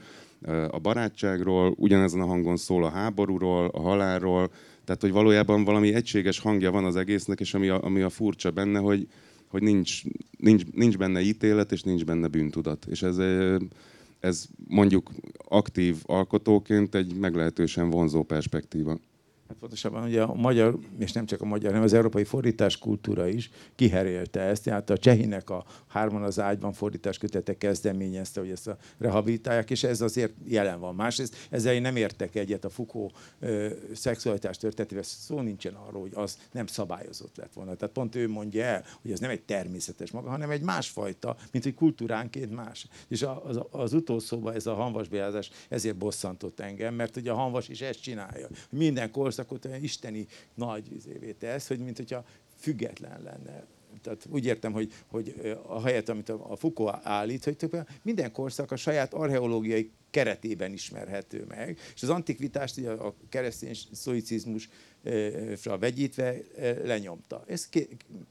a 0.69 0.79
barátságról, 0.79 1.73
ugyanezen 1.77 2.21
a 2.21 2.25
hangon 2.25 2.57
szól 2.57 2.83
a 2.83 2.89
háborúról, 2.89 3.67
a 3.67 3.81
halálról, 3.81 4.51
tehát 4.85 5.01
hogy 5.01 5.11
valójában 5.11 5.63
valami 5.63 5.93
egységes 5.93 6.39
hangja 6.39 6.71
van 6.71 6.85
az 6.85 6.95
egésznek, 6.95 7.39
és 7.39 7.53
ami 7.53 7.67
a, 7.67 7.83
ami 7.83 8.01
a 8.01 8.09
furcsa 8.09 8.51
benne, 8.51 8.79
hogy, 8.79 9.07
hogy 9.47 9.61
nincs, 9.61 10.03
nincs, 10.37 10.63
nincs 10.71 10.97
benne 10.97 11.21
ítélet, 11.21 11.71
és 11.71 11.81
nincs 11.81 12.05
benne 12.05 12.27
bűntudat. 12.27 12.85
És 12.89 13.01
ez, 13.01 13.17
ez 14.19 14.45
mondjuk 14.67 15.11
aktív 15.37 15.95
alkotóként 16.05 16.95
egy 16.95 17.15
meglehetősen 17.15 17.89
vonzó 17.89 18.23
perspektíva. 18.23 18.99
Hát 19.47 19.57
pontosabban 19.57 20.03
ugye 20.03 20.21
a 20.21 20.33
magyar, 20.33 20.79
és 20.99 21.11
nem 21.11 21.25
csak 21.25 21.41
a 21.41 21.45
magyar, 21.45 21.69
hanem 21.69 21.83
az 21.85 21.93
európai 21.93 22.23
fordítás 22.23 22.77
kultúra 22.77 23.27
is 23.27 23.49
kiherélte 23.75 24.39
ezt. 24.39 24.63
Tehát 24.63 24.89
a 24.89 24.97
Csehinek 24.97 25.49
a 25.49 25.65
Hárman 25.87 26.23
az 26.23 26.39
ágyban 26.39 26.73
fordítás 26.73 27.17
kötete 27.17 27.57
kezdeményezte, 27.57 28.39
hogy 28.39 28.49
ezt 28.49 28.67
a 28.67 28.77
rehabilitálják, 28.97 29.69
és 29.69 29.83
ez 29.83 30.01
azért 30.01 30.33
jelen 30.45 30.79
van. 30.79 30.95
Másrészt 30.95 31.47
ezzel 31.49 31.73
én 31.73 31.81
nem 31.81 31.95
értek 31.95 32.35
egyet 32.35 32.65
a 32.65 32.69
Foucault 32.69 33.15
ö, 33.39 33.69
szexualitás 33.93 34.57
történetével, 34.57 35.03
szó 35.03 35.41
nincsen 35.41 35.73
arról, 35.73 36.01
hogy 36.01 36.13
az 36.13 36.37
nem 36.51 36.65
szabályozott 36.65 37.37
lett 37.37 37.53
volna. 37.53 37.75
Tehát 37.75 37.93
pont 37.93 38.15
ő 38.15 38.29
mondja 38.29 38.63
el, 38.63 38.83
hogy 39.01 39.11
ez 39.11 39.19
nem 39.19 39.29
egy 39.29 39.41
természetes 39.41 40.11
maga, 40.11 40.29
hanem 40.29 40.49
egy 40.49 40.61
másfajta, 40.61 41.37
mint 41.51 41.63
hogy 41.63 41.73
kultúránként 41.73 42.55
más. 42.55 42.87
És 43.07 43.21
az, 43.21 43.59
az 43.71 43.93
utolsóban 43.93 44.53
ez 44.53 44.65
a 44.65 44.73
hanvasbeázás 44.73 45.49
ezért 45.69 45.97
bosszantott 45.97 46.59
engem, 46.59 46.93
mert 46.93 47.15
ugye 47.15 47.31
a 47.31 47.35
hanvas 47.35 47.69
is 47.69 47.81
ezt 47.81 48.01
csinálja. 48.01 48.47
Minden 48.69 49.11
korsz 49.11 49.36
korszakot 49.37 49.65
olyan 49.65 49.83
isteni 49.83 50.27
nagy 50.53 50.95
izévé 50.95 51.31
tesz, 51.31 51.67
hogy 51.67 51.79
mint 51.79 51.97
hogyha 51.97 52.25
független 52.59 53.21
lenne. 53.23 53.65
Tehát 54.01 54.27
úgy 54.29 54.45
értem, 54.45 54.71
hogy, 54.71 54.93
hogy 55.07 55.57
a 55.67 55.81
helyet, 55.81 56.09
amit 56.09 56.29
a 56.29 56.55
Foucault 56.55 56.99
állít, 57.03 57.43
hogy 57.43 57.57
minden 58.01 58.31
korszak 58.31 58.71
a 58.71 58.75
saját 58.75 59.13
archeológiai 59.13 59.91
keretében 60.09 60.71
ismerhető 60.73 61.45
meg, 61.47 61.79
és 61.95 62.03
az 62.03 62.09
antikvitást 62.09 62.77
ugye 62.77 62.91
a 62.91 63.15
keresztény 63.29 63.75
szoicizmusra 63.91 65.77
vegyítve 65.79 66.35
lenyomta. 66.83 67.43
Ez 67.47 67.69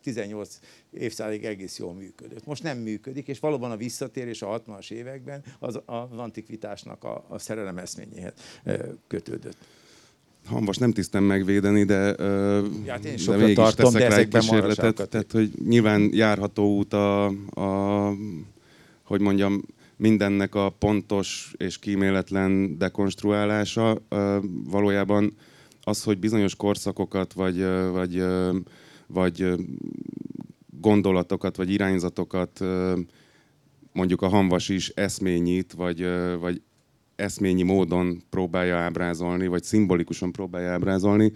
18 0.03 0.59
évszázadig 0.91 1.45
egész 1.45 1.79
jól 1.79 1.95
működött. 1.95 2.47
Most 2.47 2.63
nem 2.63 2.79
működik, 2.79 3.29
és 3.29 3.39
valóban 3.39 3.71
a 3.71 3.77
visszatérés 3.77 4.43
a 4.43 4.63
60-as 4.63 4.91
években 4.91 5.45
az, 5.59 5.81
az 5.85 6.19
antikvitásnak 6.19 7.05
a, 7.05 7.25
a 7.29 7.39
szerelem 7.39 7.79
eszményéhez 7.79 8.33
kötődött. 9.07 9.57
Hamvas 10.47 10.77
nem 10.77 10.93
tisztem 10.93 11.25
megvédeni, 11.25 11.85
de, 11.85 11.95
ja, 11.95 12.93
hát 12.93 13.05
én 13.05 13.17
de 13.27 13.37
mégis 13.37 13.55
tartom, 13.55 13.93
teszek 13.93 14.09
de 14.09 14.09
rá 14.09 14.17
egy 14.17 14.29
kísérletet. 14.29 15.09
Tehát, 15.09 15.33
hogy 15.33 15.51
nyilván 15.65 16.11
járható 16.13 16.77
út 16.77 16.93
a, 16.93 17.25
a, 17.51 18.13
hogy 19.03 19.21
mondjam, 19.21 19.63
mindennek 19.97 20.55
a 20.55 20.71
pontos 20.79 21.55
és 21.57 21.79
kíméletlen 21.79 22.79
dekonstruálása. 22.79 24.03
Valójában 24.65 25.37
az, 25.83 26.03
hogy 26.03 26.19
bizonyos 26.19 26.57
korszakokat, 26.57 27.33
vagy, 27.33 27.65
vagy, 27.93 28.25
vagy 29.07 29.55
gondolatokat, 30.81 31.57
vagy 31.57 31.71
irányzatokat 31.71 32.65
mondjuk 33.93 34.23
a 34.23 34.29
hamvas 34.29 34.69
is 34.69 34.89
eszményít, 34.89 35.73
vagy, 35.73 36.07
vagy 36.41 36.63
eszményi 37.17 37.63
módon 37.63 38.23
próbálja 38.31 38.77
ábrázolni, 38.77 39.47
vagy 39.47 39.63
szimbolikusan 39.63 40.33
próbálja 40.33 40.71
ábrázolni, 40.71 41.33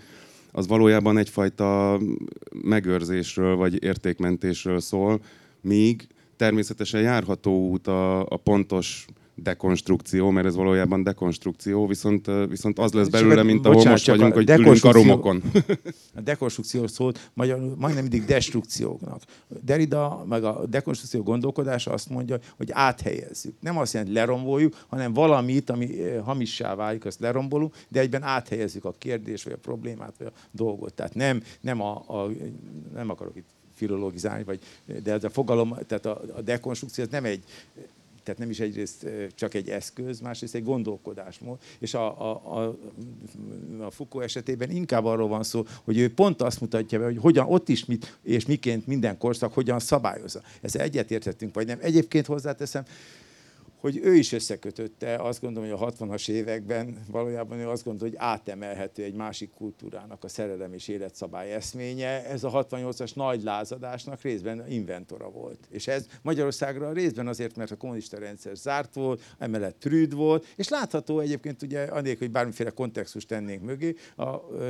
az 0.52 0.66
valójában 0.66 1.18
egyfajta 1.18 2.00
megőrzésről 2.62 3.56
vagy 3.56 3.82
értékmentésről 3.82 4.80
szól, 4.80 5.20
míg 5.60 6.06
természetesen 6.36 7.00
járható 7.00 7.68
út 7.68 7.86
a, 7.86 8.20
a 8.20 8.36
pontos 8.36 9.06
dekonstrukció, 9.42 10.30
mert 10.30 10.46
ez 10.46 10.54
valójában 10.54 11.02
dekonstrukció, 11.02 11.86
viszont, 11.86 12.30
viszont 12.48 12.78
az 12.78 12.92
lesz 12.92 13.08
belőle, 13.08 13.42
mint 13.42 13.66
ahol 13.66 13.84
most 13.84 14.06
vagyunk, 14.06 14.32
hogy 14.32 14.50
ülünk 14.50 14.84
a 14.84 14.92
romokon. 14.92 15.42
A 16.14 16.20
dekonstrukció 16.20 16.86
szót 16.86 17.30
magyarul 17.34 17.74
majdnem 17.78 18.02
mindig 18.02 18.24
destrukcióknak. 18.24 19.22
Derrida, 19.64 20.24
meg 20.28 20.44
a 20.44 20.66
dekonstrukció 20.66 21.22
gondolkodása 21.22 21.90
azt 21.92 22.08
mondja, 22.08 22.38
hogy 22.56 22.68
áthelyezzük. 22.72 23.54
Nem 23.60 23.78
azt 23.78 23.92
jelenti, 23.92 24.14
leromboljuk, 24.14 24.84
hanem 24.88 25.12
valamit, 25.12 25.70
ami 25.70 26.00
hamissá 26.24 26.74
válik, 26.74 27.04
azt 27.04 27.20
lerombolunk, 27.20 27.74
de 27.88 28.00
egyben 28.00 28.22
áthelyezzük 28.22 28.84
a 28.84 28.94
kérdést, 28.98 29.44
vagy 29.44 29.52
a 29.52 29.56
problémát, 29.56 30.14
vagy 30.18 30.26
a 30.26 30.38
dolgot. 30.50 30.94
Tehát 30.94 31.14
nem, 31.14 31.42
nem, 31.60 31.80
a, 31.80 32.04
a, 32.06 32.30
nem 32.94 33.10
akarok 33.10 33.36
itt 33.36 33.48
filologizálni, 33.74 34.44
vagy, 34.44 34.60
de 35.02 35.12
ez 35.12 35.24
a 35.24 35.30
fogalom, 35.30 35.76
tehát 35.86 36.06
a, 36.06 36.20
a 36.36 36.40
dekonstrukció 36.40 37.04
ez 37.04 37.10
nem 37.10 37.24
egy 37.24 37.44
tehát 38.22 38.40
nem 38.40 38.50
is 38.50 38.60
egyrészt 38.60 39.06
csak 39.34 39.54
egy 39.54 39.68
eszköz, 39.68 40.20
másrészt 40.20 40.54
egy 40.54 40.64
gondolkodásmód. 40.64 41.58
És 41.78 41.94
a, 41.94 42.30
a, 42.30 42.58
a, 42.58 42.76
a 43.84 43.90
Foucault 43.90 44.24
esetében 44.24 44.70
inkább 44.70 45.04
arról 45.04 45.28
van 45.28 45.42
szó, 45.42 45.64
hogy 45.84 45.98
ő 45.98 46.14
pont 46.14 46.42
azt 46.42 46.60
mutatja 46.60 46.98
be, 46.98 47.04
hogy 47.04 47.18
hogyan 47.18 47.46
ott 47.48 47.68
is 47.68 47.84
mit, 47.84 48.18
és 48.22 48.46
miként 48.46 48.86
minden 48.86 49.18
korszak 49.18 49.54
hogyan 49.54 49.78
szabályozza. 49.78 50.40
Ezzel 50.60 50.82
egyetértettünk, 50.82 51.54
vagy 51.54 51.66
nem. 51.66 51.78
Egyébként 51.82 52.26
hozzáteszem, 52.26 52.84
hogy 53.80 54.00
ő 54.02 54.14
is 54.14 54.32
összekötötte, 54.32 55.14
azt 55.14 55.40
gondolom, 55.40 55.70
hogy 55.70 55.78
a 55.80 55.92
60-as 55.92 56.28
években 56.28 56.98
valójában 57.10 57.58
ő 57.58 57.68
azt 57.68 57.84
gondolja, 57.84 58.18
hogy 58.18 58.28
átemelhető 58.28 59.02
egy 59.02 59.14
másik 59.14 59.50
kultúrának 59.50 60.24
a 60.24 60.28
szerelem 60.28 60.72
és 60.72 60.88
életszabály 60.88 61.52
eszménye. 61.52 62.26
Ez 62.26 62.44
a 62.44 62.50
68-as 62.50 63.14
nagy 63.14 63.42
lázadásnak 63.42 64.20
részben 64.20 64.68
inventora 64.68 65.30
volt. 65.30 65.58
És 65.70 65.86
ez 65.86 66.06
Magyarországra 66.22 66.92
részben 66.92 67.26
azért, 67.26 67.56
mert 67.56 67.70
a 67.70 67.76
kommunista 67.76 68.18
rendszer 68.18 68.56
zárt 68.56 68.94
volt, 68.94 69.22
emellett 69.38 69.76
prűd 69.78 70.14
volt, 70.14 70.46
és 70.56 70.68
látható 70.68 71.18
egyébként 71.18 71.62
ugye, 71.62 71.82
annélkül, 71.82 72.26
hogy 72.26 72.30
bármiféle 72.30 72.70
kontextust 72.70 73.28
tennénk 73.28 73.62
mögé, 73.62 73.94
a, 74.16 74.24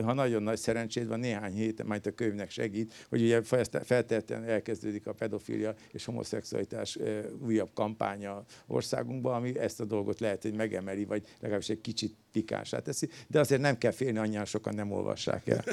ha 0.04 0.12
nagyon 0.12 0.42
nagy 0.42 0.58
szerencséd 0.58 1.08
van, 1.08 1.20
néhány 1.20 1.54
héten, 1.54 1.86
majd 1.86 2.06
a 2.06 2.10
könyvnek 2.10 2.50
segít, 2.50 3.06
hogy 3.08 3.22
ugye 3.22 3.42
feltétlenül 3.82 4.48
elkezdődik 4.48 5.06
a 5.06 5.12
pedofilia 5.12 5.74
és 5.92 6.04
homoszexualitás 6.04 6.98
újabb 7.42 7.70
kampánya 7.74 8.44
ország 8.66 8.99
országunkban, 9.00 9.34
ami 9.34 9.58
ezt 9.58 9.80
a 9.80 9.84
dolgot 9.84 10.20
lehet, 10.20 10.42
hogy 10.42 10.54
megemeli, 10.54 11.04
vagy 11.04 11.22
legalábbis 11.40 11.68
egy 11.68 11.80
kicsit 11.80 12.16
pikánsá 12.32 12.78
teszi, 12.78 13.08
de 13.26 13.40
azért 13.40 13.60
nem 13.60 13.78
kell 13.78 13.90
félni, 13.90 14.18
annyian 14.18 14.44
sokan 14.44 14.74
nem 14.74 14.92
olvassák 14.92 15.48
el. 15.48 15.64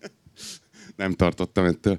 nem 0.96 1.12
tartottam 1.12 1.64
ettől. 1.64 1.98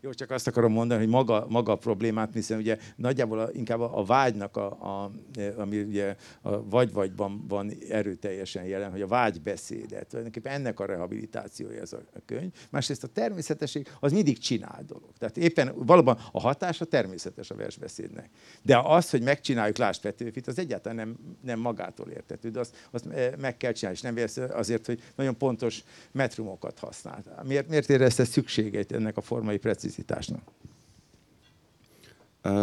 Jó, 0.00 0.12
csak 0.12 0.30
azt 0.30 0.46
akarom 0.46 0.72
mondani, 0.72 1.00
hogy 1.00 1.08
maga, 1.08 1.46
maga 1.48 1.72
a 1.72 1.76
problémát, 1.76 2.32
hiszen 2.32 2.58
ugye 2.58 2.78
nagyjából 2.96 3.38
a, 3.38 3.48
inkább 3.52 3.80
a, 3.80 4.04
vágynak, 4.04 4.56
a, 4.56 4.66
a, 4.66 5.10
ami 5.56 5.80
ugye 5.80 6.16
a 6.42 6.68
vagy-vagyban 6.68 7.44
van 7.48 7.72
erőteljesen 7.88 8.64
jelen, 8.64 8.90
hogy 8.90 9.02
a 9.02 9.06
vágybeszédet, 9.06 10.06
tulajdonképpen 10.06 10.52
ennek 10.52 10.80
a 10.80 10.84
rehabilitációja 10.84 11.80
ez 11.80 11.92
a, 11.92 11.98
könyv. 12.26 12.52
Másrészt 12.70 13.04
a 13.04 13.06
természetesség 13.06 13.88
az 14.00 14.12
mindig 14.12 14.38
csinál 14.38 14.84
dolog. 14.86 15.10
Tehát 15.18 15.36
éppen 15.36 15.72
valóban 15.76 16.18
a 16.32 16.40
hatása 16.40 16.84
természetes 16.84 17.50
a 17.50 17.54
versbeszédnek. 17.54 18.30
De 18.62 18.78
az, 18.78 19.10
hogy 19.10 19.22
megcsináljuk 19.22 19.76
Lásd 19.76 20.00
Petőfit, 20.00 20.46
az 20.46 20.58
egyáltalán 20.58 20.96
nem, 20.96 21.16
nem 21.42 21.58
magától 21.58 22.08
értető, 22.08 22.50
de 22.50 22.60
azt, 22.60 22.88
azt 22.90 23.08
meg 23.38 23.56
kell 23.56 23.72
csinálni, 23.72 23.98
és 23.98 24.34
nem 24.34 24.48
azért, 24.50 24.86
hogy 24.86 25.02
nagyon 25.14 25.36
pontos 25.36 25.82
metrumokat 26.12 26.78
használ. 26.78 27.22
Miért, 27.46 27.68
miért 27.68 27.90
érezte 27.90 28.24
szükségét 28.24 28.92
ennek 28.92 29.16
a 29.16 29.20
formai 29.20 29.56
precíziót? 29.56 29.85
Publicitásnak? 29.86 30.40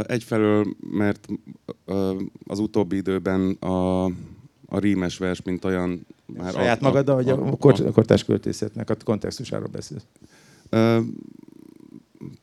Egyfelől, 0.04 0.76
mert 0.90 1.28
az 2.48 2.60
utóbbi 2.60 2.96
időben 2.96 3.52
a, 3.52 4.06
a 4.66 4.80
rímes 4.80 5.18
vers, 5.18 5.42
mint 5.42 5.66
olyan... 5.66 6.06
Már 6.26 6.54
Saját 6.54 6.82
a, 6.82 6.86
magad, 6.86 7.08
vagy 7.08 7.30
a, 7.30 7.46
a, 7.46 7.58
a 7.86 7.92
kortás 7.92 8.24
költészetnek 8.24 8.90
a 8.90 8.96
kontextusáról 9.04 9.68
beszélsz? 9.68 10.06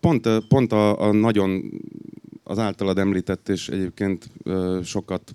Pont, 0.01 0.29
pont 0.49 0.73
a, 0.73 1.01
a 1.01 1.13
nagyon 1.13 1.71
az 2.45 2.59
általad 2.59 2.99
említett 2.99 3.49
és 3.49 3.69
egyébként 3.69 4.31
sokat 4.83 5.35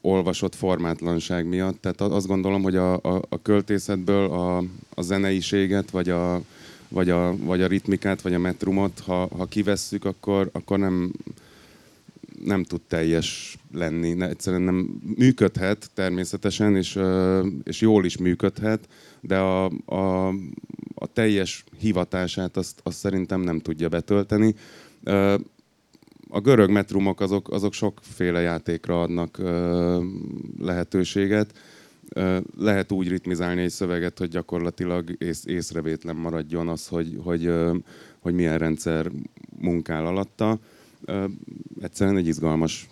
olvasott 0.00 0.54
formátlanság 0.54 1.46
miatt. 1.46 1.80
Tehát 1.80 2.00
azt 2.00 2.26
gondolom, 2.26 2.62
hogy 2.62 2.76
a, 2.76 2.92
a, 2.94 3.22
a 3.28 3.42
költészetből 3.42 4.30
a, 4.30 4.56
a 4.94 5.02
zeneiséget, 5.02 5.90
vagy 5.90 6.08
a, 6.08 6.40
vagy 6.92 7.10
a, 7.10 7.36
vagy 7.36 7.62
a 7.62 7.66
ritmikát, 7.66 8.22
vagy 8.22 8.34
a 8.34 8.38
metrumot, 8.38 9.00
ha, 9.00 9.28
ha 9.36 9.46
kivesszük, 9.46 10.04
akkor, 10.04 10.48
akkor 10.52 10.78
nem, 10.78 11.12
nem 12.44 12.64
tud 12.64 12.80
teljes 12.80 13.58
lenni. 13.72 14.12
Ne, 14.12 14.28
egyszerűen 14.28 14.62
nem 14.62 15.00
működhet 15.16 15.90
természetesen, 15.94 16.76
és, 16.76 16.98
és 17.64 17.80
jól 17.80 18.04
is 18.04 18.16
működhet, 18.16 18.88
de 19.20 19.38
a, 19.38 19.64
a, 19.84 20.28
a 20.94 21.06
teljes 21.12 21.64
hivatását 21.78 22.56
azt, 22.56 22.80
azt 22.82 22.98
szerintem 22.98 23.40
nem 23.40 23.58
tudja 23.58 23.88
betölteni. 23.88 24.54
A 26.28 26.40
görög 26.40 26.70
metrumok 26.70 27.20
azok, 27.20 27.50
azok 27.50 27.72
sokféle 27.72 28.40
játékra 28.40 29.02
adnak 29.02 29.38
lehetőséget 30.58 31.54
lehet 32.58 32.92
úgy 32.92 33.08
ritmizálni 33.08 33.62
egy 33.62 33.70
szöveget, 33.70 34.18
hogy 34.18 34.28
gyakorlatilag 34.28 35.14
ész, 35.18 35.44
észrevétlen 35.46 36.16
maradjon 36.16 36.68
az, 36.68 36.88
hogy, 36.88 37.18
hogy, 37.22 37.52
hogy 38.18 38.34
milyen 38.34 38.58
rendszer 38.58 39.10
munkál 39.60 40.06
alatta. 40.06 40.58
Egyszerűen 41.80 42.16
egy 42.16 42.26
izgalmas, 42.26 42.88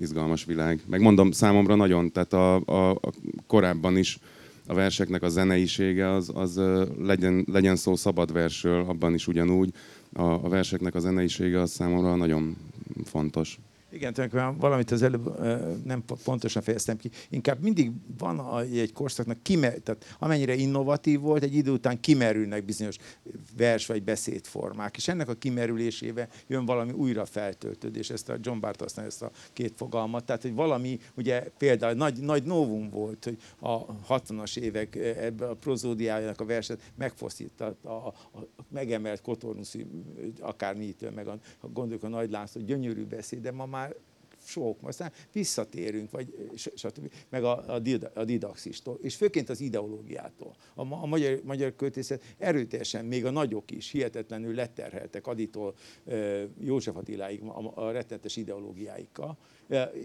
izgalmas 0.00 0.44
világ. 0.44 0.80
Megmondom, 0.86 1.30
számomra 1.30 1.74
nagyon, 1.74 2.12
tehát 2.12 2.32
a, 2.32 2.54
a, 2.54 2.90
a 2.90 3.12
korábban 3.46 3.96
is 3.96 4.18
a 4.66 4.74
verseknek 4.74 5.22
a 5.22 5.28
zeneisége 5.28 6.10
az, 6.10 6.30
az 6.34 6.60
legyen, 6.98 7.46
legyen 7.52 7.76
szó 7.76 7.96
szabad 7.96 8.32
versről, 8.32 8.84
abban 8.88 9.14
is 9.14 9.26
ugyanúgy. 9.26 9.72
A, 10.12 10.22
a 10.22 10.48
verseknek 10.48 10.94
a 10.94 10.98
zeneisége 10.98 11.60
az 11.60 11.70
számomra 11.70 12.16
nagyon 12.16 12.56
fontos. 13.04 13.58
Igen, 13.92 14.12
tulajdonképpen 14.12 14.58
valamit 14.58 14.90
az 14.90 15.02
előbb 15.02 15.40
nem 15.84 16.04
pontosan 16.24 16.62
fejeztem 16.62 16.96
ki. 16.96 17.10
Inkább 17.28 17.62
mindig 17.62 17.90
van 18.18 18.60
egy 18.60 18.92
korszaknak, 18.92 19.42
kimer, 19.42 19.78
tehát 19.78 20.16
amennyire 20.18 20.54
innovatív 20.54 21.20
volt, 21.20 21.42
egy 21.42 21.54
idő 21.54 21.70
után 21.70 22.00
kimerülnek 22.00 22.64
bizonyos 22.64 22.96
vers 23.56 23.86
vagy 23.86 24.02
beszédformák, 24.02 24.96
és 24.96 25.08
ennek 25.08 25.28
a 25.28 25.34
kimerülésével 25.34 26.28
jön 26.46 26.64
valami 26.64 26.92
újra 26.92 27.24
feltöltődés. 27.24 28.10
Ezt 28.10 28.28
a 28.28 28.36
John 28.40 28.60
Bart 28.60 28.80
használja 28.80 29.10
ezt 29.10 29.22
a 29.22 29.30
két 29.52 29.72
fogalmat. 29.76 30.24
Tehát, 30.24 30.42
hogy 30.42 30.54
valami, 30.54 31.00
ugye 31.16 31.40
például 31.58 31.94
nagy, 31.94 32.18
nagy 32.18 32.42
novum 32.42 32.90
volt, 32.90 33.24
hogy 33.24 33.38
a 33.58 33.96
60-as 34.08 34.58
évek 34.58 34.96
ebben 34.96 35.48
a 35.48 35.54
prozódiájának 35.54 36.40
a 36.40 36.44
verset 36.44 36.80
megfoszítta 36.94 37.76
a, 37.82 37.88
a, 37.88 38.06
a 38.08 38.46
megemelt 38.68 39.20
kotornuszű, 39.20 39.86
akármitől, 40.40 41.10
meg 41.10 41.26
a, 41.26 41.38
gondoljuk 41.72 42.02
a 42.02 42.08
Nagy 42.08 42.30
László 42.30 42.60
gyönyörű 42.62 43.04
beszéd, 43.04 43.40
de 43.40 43.52
ma 43.52 43.66
már 43.66 43.81
már 43.82 43.94
sok, 44.46 44.78
aztán 44.82 45.12
visszatérünk, 45.32 46.10
vagy 46.10 46.50
stb. 46.74 47.12
meg 47.28 47.44
a, 47.44 47.74
a, 48.14 48.24
didaxistól, 48.24 48.98
és 49.02 49.14
főként 49.14 49.48
az 49.48 49.60
ideológiától. 49.60 50.56
A, 50.74 50.80
a 50.80 51.06
magyar, 51.06 51.40
magyar 51.44 51.76
költészet 51.76 52.22
erőteljesen, 52.38 53.04
még 53.04 53.24
a 53.24 53.30
nagyok 53.30 53.70
is 53.70 53.90
hihetetlenül 53.90 54.54
leterheltek 54.54 55.26
Aditól 55.26 55.74
József 56.60 56.96
Attiláig 56.96 57.42
a, 57.42 57.72
a 57.74 57.90
rettenetes 57.90 58.36
ideológiáikkal. 58.36 59.36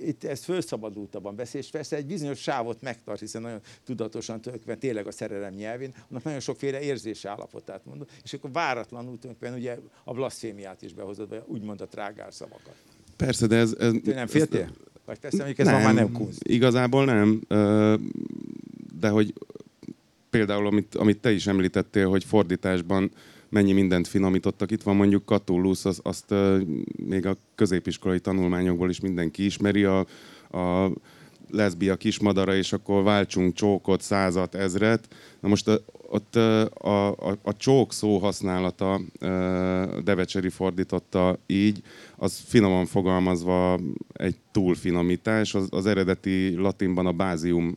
Itt 0.06 0.24
ez 0.24 0.44
felszabadultabban 0.44 1.36
beszél, 1.36 1.62
és 1.62 1.70
persze 1.70 1.96
egy 1.96 2.06
bizonyos 2.06 2.40
sávot 2.40 2.82
megtart, 2.82 3.20
hiszen 3.20 3.42
nagyon 3.42 3.62
tudatosan 3.84 4.42
tulajdonképpen 4.42 4.80
tényleg 4.80 5.08
a 5.08 5.12
szerelem 5.12 5.54
nyelvén, 5.54 5.96
annak 6.10 6.24
nagyon 6.24 6.40
sokféle 6.40 6.82
érzés 6.82 7.26
állapotát 7.26 7.86
mondod, 7.86 8.10
és 8.24 8.34
akkor 8.34 8.52
váratlanul 8.52 9.18
tulajdonképpen 9.20 9.54
ugye 9.54 9.80
a 10.04 10.14
blaszfémiát 10.14 10.82
is 10.82 10.94
behozod, 10.94 11.30
vagy 11.30 11.44
úgymond 11.46 11.82
a 11.82 11.88
trágár 11.88 12.34
szavakat. 12.34 12.97
Persze, 13.18 13.48
de 13.48 13.56
ez... 13.56 13.76
ez 13.80 13.94
Te 14.04 14.14
nem 14.14 14.28
féltél? 14.28 14.70
Vagy 15.06 15.20
persze, 15.20 15.38
mondjuk 15.38 15.60
ez 15.60 15.66
nem, 15.66 15.82
már 15.82 15.94
nem 15.94 16.12
kunst. 16.12 16.44
Igazából 16.44 17.06
nem, 17.06 17.42
de 19.00 19.10
hogy 19.10 19.34
például, 20.30 20.68
amit, 20.68 20.96
amit 20.96 21.18
te 21.18 21.32
is 21.32 21.48
említettél, 21.48 22.10
hogy 22.10 22.24
fordításban 22.24 23.12
mennyi 23.50 23.72
mindent 23.72 24.08
finomítottak. 24.08 24.72
Itt 24.72 24.84
van 24.84 24.96
mondjuk 24.96 25.26
Catullus, 25.26 25.86
az, 25.86 26.00
azt 26.04 26.34
még 27.08 27.26
a 27.26 27.38
középiskolai 27.56 28.20
tanulmányokból 28.20 28.90
is 28.90 29.00
mindenki 29.00 29.46
ismeri. 29.46 29.84
A, 29.84 30.00
a 30.52 30.92
leszbia 31.50 31.96
kismadara, 31.96 32.56
és 32.56 32.74
akkor 32.74 33.04
váltsunk 33.04 33.54
csókot, 33.54 34.02
százat, 34.02 34.56
ezret. 34.56 35.08
Na 35.40 35.48
most 35.48 35.68
a, 35.68 35.80
ott 36.10 36.36
a, 36.36 37.08
a, 37.08 37.38
a 37.42 37.56
csók 37.58 37.94
szó 37.94 38.18
használata, 38.18 39.02
Devecseri 40.04 40.50
fordította 40.50 41.38
így, 41.46 41.82
az 42.16 42.44
finoman 42.46 42.86
fogalmazva 42.86 43.80
egy 44.14 44.36
túlfinomítás, 44.52 45.56
az, 45.56 45.68
az 45.70 45.86
eredeti 45.86 46.56
latinban 46.56 47.06
a 47.06 47.12
bázium 47.12 47.76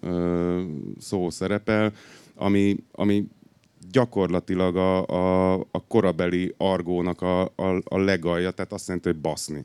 szó 0.98 1.30
szerepel, 1.30 1.92
ami, 2.34 2.76
ami 2.92 3.24
gyakorlatilag 3.90 4.76
a, 4.76 5.06
a, 5.06 5.54
a 5.54 5.86
korabeli 5.88 6.54
argónak 6.56 7.22
a, 7.22 7.40
a, 7.42 7.80
a 7.84 7.98
legalja, 7.98 8.50
tehát 8.50 8.72
azt 8.72 8.86
jelenti, 8.86 9.08
hogy 9.08 9.20
baszni. 9.20 9.64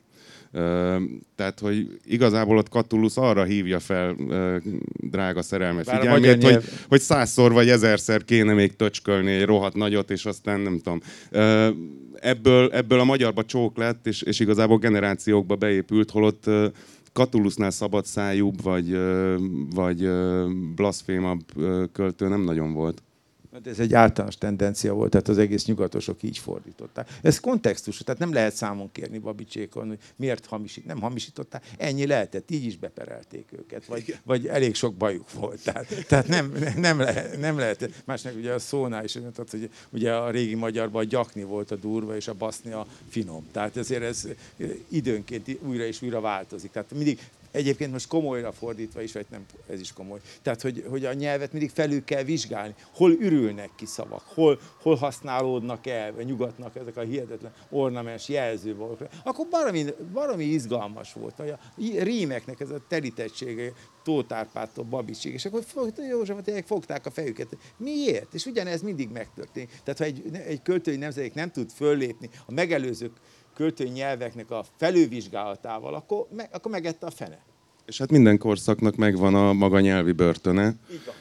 Tehát, 1.35 1.59
hogy 1.61 1.99
igazából 2.05 2.57
ott 2.57 2.67
Catullus 2.67 3.15
arra 3.15 3.43
hívja 3.43 3.79
fel 3.79 4.15
drága 4.99 5.41
szerelme 5.41 5.83
Bár 5.83 5.99
figyelmét, 5.99 6.43
hogy, 6.43 6.63
hogy 6.87 7.01
százszor 7.01 7.51
vagy 7.51 7.69
ezerszer 7.69 8.23
kéne 8.23 8.53
még 8.53 8.75
töcskölni 8.75 9.31
egy 9.31 9.45
rohadt 9.45 9.75
nagyot, 9.75 10.11
és 10.11 10.25
aztán 10.25 10.59
nem 10.59 10.79
tudom. 10.79 11.01
Ebből, 12.13 12.69
ebből 12.71 12.99
a 12.99 13.03
magyarba 13.03 13.45
csók 13.45 13.77
lett, 13.77 14.07
és, 14.07 14.21
és 14.21 14.39
igazából 14.39 14.77
generációkba 14.77 15.55
beépült, 15.55 16.11
holott 16.11 16.49
Catullusnál 17.13 17.71
szabadszájúbb, 17.71 18.61
vagy, 18.63 18.97
vagy 19.75 20.09
blasfémabb 20.75 21.41
költő 21.93 22.27
nem 22.27 22.41
nagyon 22.41 22.73
volt. 22.73 23.03
Hát 23.55 23.67
ez 23.67 23.79
egy 23.79 23.93
általános 23.93 24.37
tendencia 24.37 24.93
volt, 24.93 25.11
tehát 25.11 25.27
az 25.27 25.37
egész 25.37 25.65
nyugatosok 25.65 26.23
így 26.23 26.37
fordították. 26.37 27.09
Ez 27.21 27.39
kontextus, 27.39 27.97
tehát 27.97 28.19
nem 28.19 28.33
lehet 28.33 28.55
számon 28.55 28.91
kérni 28.91 29.17
Babicsékon, 29.17 29.87
hogy 29.87 29.97
miért 30.15 30.45
hamisít, 30.45 30.85
nem 30.85 31.01
hamisították, 31.01 31.63
ennyi 31.77 32.05
lehetett, 32.05 32.51
így 32.51 32.65
is 32.65 32.77
beperelték 32.77 33.45
őket, 33.51 33.85
vagy, 33.85 34.17
vagy 34.23 34.47
elég 34.47 34.75
sok 34.75 34.93
bajuk 34.93 35.33
volt. 35.33 35.63
Tehát, 35.63 36.05
tehát 36.07 36.27
nem, 36.27 36.53
nem, 36.77 36.99
lehet, 36.99 37.39
nem 37.39 37.57
lehet. 37.57 38.03
Másnak 38.05 38.35
ugye 38.35 38.53
a 38.53 38.59
szónál 38.59 39.03
is, 39.03 39.11
tehát, 39.11 39.49
hogy 39.51 39.69
ugye 39.89 40.13
a 40.13 40.29
régi 40.29 40.55
magyarban 40.55 41.03
a 41.03 41.07
gyakni 41.07 41.43
volt 41.43 41.71
a 41.71 41.75
durva, 41.75 42.15
és 42.15 42.27
a 42.27 42.33
baszni 42.33 42.71
a 42.71 42.87
finom. 43.09 43.47
Tehát 43.51 43.77
ezért 43.77 44.03
ez 44.03 44.27
időnként 44.87 45.57
újra 45.61 45.83
és 45.83 46.01
újra 46.01 46.21
változik. 46.21 46.71
Tehát 46.71 46.91
mindig 46.91 47.19
Egyébként 47.55 47.91
most 47.91 48.07
komolyra 48.07 48.51
fordítva 48.51 49.01
is, 49.01 49.11
vagy 49.11 49.25
nem, 49.29 49.45
ez 49.69 49.79
is 49.79 49.93
komoly. 49.93 50.19
Tehát, 50.41 50.61
hogy, 50.61 50.85
hogy 50.89 51.05
a 51.05 51.13
nyelvet 51.13 51.51
mindig 51.51 51.69
felül 51.69 52.03
kell 52.03 52.23
vizsgálni. 52.23 52.75
Hol 52.93 53.11
ürülnek 53.11 53.69
ki 53.75 53.85
szavak, 53.85 54.23
hol, 54.25 54.59
hol 54.81 54.95
használódnak 54.95 55.87
el, 55.87 56.13
vagy 56.13 56.25
nyugatnak 56.25 56.75
ezek 56.75 56.97
a 56.97 57.01
hihetetlen 57.01 57.53
ornamens 57.69 58.29
jelzővolk. 58.29 58.99
Akkor 59.23 59.47
baromi, 59.49 59.85
baromi 60.13 60.43
izgalmas 60.43 61.13
volt. 61.13 61.39
A 61.39 61.59
rímeknek 61.99 62.59
ez 62.59 62.69
a 62.69 62.81
telítettsége, 62.87 63.71
Tótárpától 64.03 64.83
Babicsig, 64.83 65.33
és 65.33 65.45
akkor 65.45 65.63
Józsefet 66.09 66.65
fogták 66.65 67.05
a 67.05 67.11
fejüket. 67.11 67.57
Miért? 67.77 68.33
És 68.33 68.45
ugyanez 68.45 68.81
mindig 68.81 69.09
megtörténik. 69.09 69.69
Tehát, 69.83 69.99
ha 69.99 70.05
egy, 70.05 70.35
egy 70.45 70.61
költői 70.61 70.95
nemzedék 70.95 71.33
nem 71.33 71.51
tud 71.51 71.71
föllépni 71.71 72.29
a 72.45 72.51
megelőzők 72.51 73.11
költői 73.55 73.89
nyelveknek 73.89 74.51
a 74.51 74.65
felülvizsgálatával, 74.77 75.93
akkor, 75.93 76.27
me, 76.35 76.49
akkor 76.51 76.71
megette 76.71 77.05
a 77.05 77.11
fene. 77.11 77.39
És 77.85 77.97
hát 77.97 78.11
minden 78.11 78.37
korszaknak 78.37 78.95
megvan 78.95 79.35
a 79.35 79.53
maga 79.53 79.79
nyelvi 79.79 80.11
börtöne. 80.11 80.73
Így 80.91 81.01
van. 81.05 81.15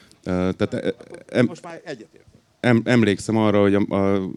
Uh, 0.47 0.53
tehát 0.55 0.73
e, 0.73 0.93
em, 1.27 1.45
Most 1.45 1.63
már 1.63 1.81
egyetért. 1.83 2.25
Em, 2.59 2.81
emlékszem 2.85 3.37
arra, 3.37 3.61
hogy 3.61 3.75
a, 3.75 3.95
a, 3.95 4.29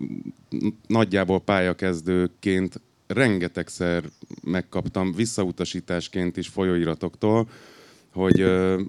nagyjából 0.87 1.41
pályakezdőként 1.41 2.81
rengetegszer 3.07 4.05
megkaptam 4.43 5.13
visszautasításként 5.13 6.37
is 6.37 6.49
folyóiratoktól, 6.49 7.49
hogy, 8.13 8.47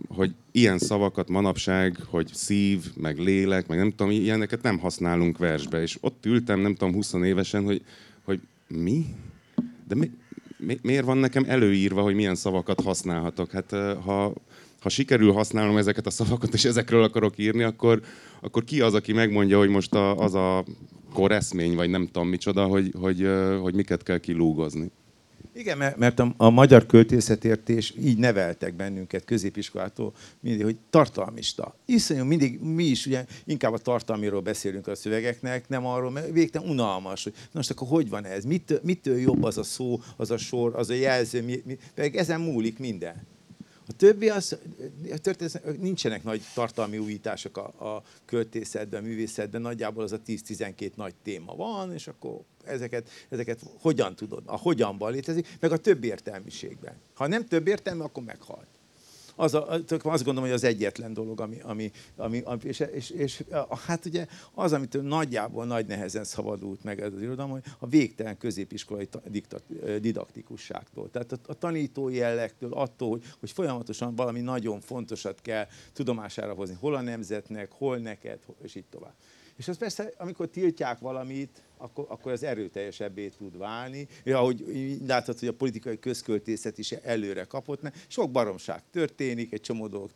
hogy 0.08 0.34
ilyen 0.52 0.78
szavakat 0.78 1.30
manapság, 1.30 1.98
hogy 2.10 2.30
szív, 2.34 2.86
meg 2.96 3.18
lélek, 3.18 3.68
meg 3.68 3.78
nem 3.78 3.90
tudom, 3.90 4.12
ilyeneket 4.12 4.62
nem 4.62 4.80
használunk 4.80 5.38
versbe. 5.38 5.82
És 5.82 5.98
ott 6.02 6.26
ültem, 6.26 6.60
nem 6.60 6.76
tudom, 6.76 6.94
20 6.94 7.14
évesen, 7.14 7.64
hogy 7.64 7.82
mi? 8.70 9.06
De 9.88 9.96
mi, 9.96 10.12
mi, 10.58 10.80
miért 10.82 11.06
van 11.06 11.18
nekem 11.18 11.44
előírva, 11.48 12.02
hogy 12.02 12.16
milyen 12.16 12.36
szavakat 12.36 12.82
használhatok? 12.82 13.52
Hát 13.52 13.72
ha, 14.04 14.34
ha 14.80 14.90
sikerül 14.90 15.32
használnom 15.32 15.78
ezeket 15.78 16.06
a 16.06 16.10
szavakat, 16.10 16.54
és 16.54 16.66
ezekről 16.66 17.04
akarok 17.04 17.38
írni, 17.38 17.64
akkor, 17.64 18.02
akkor 18.42 18.64
ki 18.64 18.82
az, 18.82 18.94
aki 18.94 19.14
megmondja, 19.14 19.58
hogy 19.58 19.70
most 19.70 19.94
a, 19.94 20.18
az 20.18 20.34
a 20.34 20.66
koreszmény, 21.14 21.76
vagy 21.76 21.90
nem 21.90 22.06
tudom 22.06 22.28
micsoda, 22.28 22.66
hogy, 22.66 22.94
hogy, 23.00 23.30
hogy 23.62 23.76
miket 23.76 24.04
kell 24.04 24.18
kilúgozni? 24.18 24.92
Igen, 25.60 25.94
mert 25.98 26.20
a, 26.20 26.34
a 26.38 26.50
magyar 26.50 26.86
költészetértés 26.86 27.94
így 28.00 28.18
neveltek 28.18 28.74
bennünket 28.74 29.26
középiskolától, 29.26 30.14
mindig, 30.40 30.64
hogy 30.64 30.78
tartalmista. 30.90 31.76
Iszonyú, 31.86 32.24
mindig 32.24 32.60
mi 32.60 32.84
is 32.84 33.06
ugye 33.06 33.26
inkább 33.46 33.74
a 33.74 33.78
tartalmiról 33.78 34.42
beszélünk 34.42 34.88
a 34.88 34.96
szövegeknek, 34.96 35.70
nem 35.70 35.86
arról, 35.86 36.12
mert 36.12 36.32
végtelen 36.32 36.70
unalmas, 36.70 37.24
hogy 37.24 37.34
na 37.34 37.50
most 37.52 37.72
akkor 37.72 37.88
hogy 37.88 38.10
van 38.10 38.26
ez, 38.26 38.44
mitől, 38.44 38.80
mitől 38.84 39.18
jobb 39.18 39.44
az 39.44 39.58
a 39.58 39.64
szó, 39.64 40.02
az 40.16 40.32
a 40.32 40.38
sor, 40.38 40.76
az 40.76 40.90
a 40.90 40.94
jelző, 40.94 41.44
mi, 41.44 41.62
mi, 41.66 41.78
pedig 41.94 42.16
ezen 42.16 42.42
múlik 42.42 42.80
minden. 42.80 43.28
A 43.90 43.94
többi 43.96 44.30
az, 44.30 44.58
nincsenek 45.80 46.24
nagy 46.24 46.42
tartalmi 46.54 46.98
újítások 46.98 47.58
a, 47.58 47.96
a 47.96 48.04
költészetben, 48.26 49.04
a 49.04 49.06
művészetben, 49.06 49.62
nagyjából 49.62 50.04
az 50.04 50.12
a 50.12 50.20
10-12 50.28 50.96
nagy 50.96 51.14
téma 51.24 51.56
van, 51.56 51.94
és 51.94 52.08
akkor 52.08 52.40
ezeket, 52.66 53.10
ezeket 53.30 53.60
hogyan 53.80 54.16
tudod, 54.16 54.44
a 54.46 54.58
hogyanban 54.58 55.12
létezik, 55.12 55.58
meg 55.60 55.72
a 55.72 55.78
több 55.78 56.04
értelmiségben. 56.04 56.94
Ha 57.14 57.28
nem 57.28 57.46
több 57.46 57.68
értelme, 57.68 58.04
akkor 58.04 58.24
meghalt 58.24 58.79
az 59.40 59.54
a, 59.54 59.68
azt 60.04 60.24
gondolom, 60.24 60.44
hogy 60.44 60.52
az 60.52 60.64
egyetlen 60.64 61.14
dolog, 61.14 61.42
ami, 61.42 61.58
ami, 61.62 61.92
ami, 62.16 62.44
és, 62.64 62.80
és, 62.80 63.10
és, 63.10 63.44
hát 63.86 64.06
ugye 64.06 64.28
az, 64.54 64.74
amit 64.74 65.02
nagyjából 65.02 65.66
nagy 65.66 65.86
nehezen 65.86 66.24
szabadult 66.24 66.84
meg 66.84 67.02
ez 67.02 67.14
az 67.14 67.22
irodalom, 67.22 67.52
hogy 67.52 67.64
a 67.80 67.88
végtelen 67.88 68.38
középiskolai 68.38 69.10
didaktikusságtól. 70.00 71.10
Tehát 71.12 71.32
a, 71.32 71.38
a 71.46 71.54
tanító 71.54 72.10
jellegtől, 72.10 72.74
attól, 72.74 73.10
hogy, 73.10 73.24
hogy 73.40 73.52
folyamatosan 73.52 74.16
valami 74.16 74.40
nagyon 74.40 74.82
fontosat 74.82 75.42
kell 75.42 75.68
tudomására 75.94 76.54
hozni, 76.54 76.76
hol 76.80 76.96
a 76.96 77.02
nemzetnek, 77.02 77.72
hol 77.72 77.98
neked, 77.98 78.40
és 78.64 78.76
így 78.76 78.86
tovább. 78.90 79.14
És 79.60 79.68
az 79.68 79.78
persze, 79.78 80.14
amikor 80.18 80.48
tiltják 80.48 81.00
valamit, 81.00 81.62
akkor, 81.78 82.06
akkor 82.10 82.32
az 82.32 82.44
erőteljesebbé 82.44 83.28
tud 83.28 83.58
válni. 83.58 84.08
Ja, 84.24 84.38
ahogy 84.38 84.64
láthatod, 85.08 85.40
hogy 85.40 85.48
a 85.48 85.54
politikai 85.54 86.00
közköltészet 86.00 86.78
is 86.78 86.92
előre 86.92 87.44
kapott, 87.44 87.82
mert 87.82 87.96
sok 88.08 88.32
baromság 88.32 88.84
történik, 88.92 89.54
egy 89.54 89.62
csomó 89.62 89.88
dolog 89.88 90.10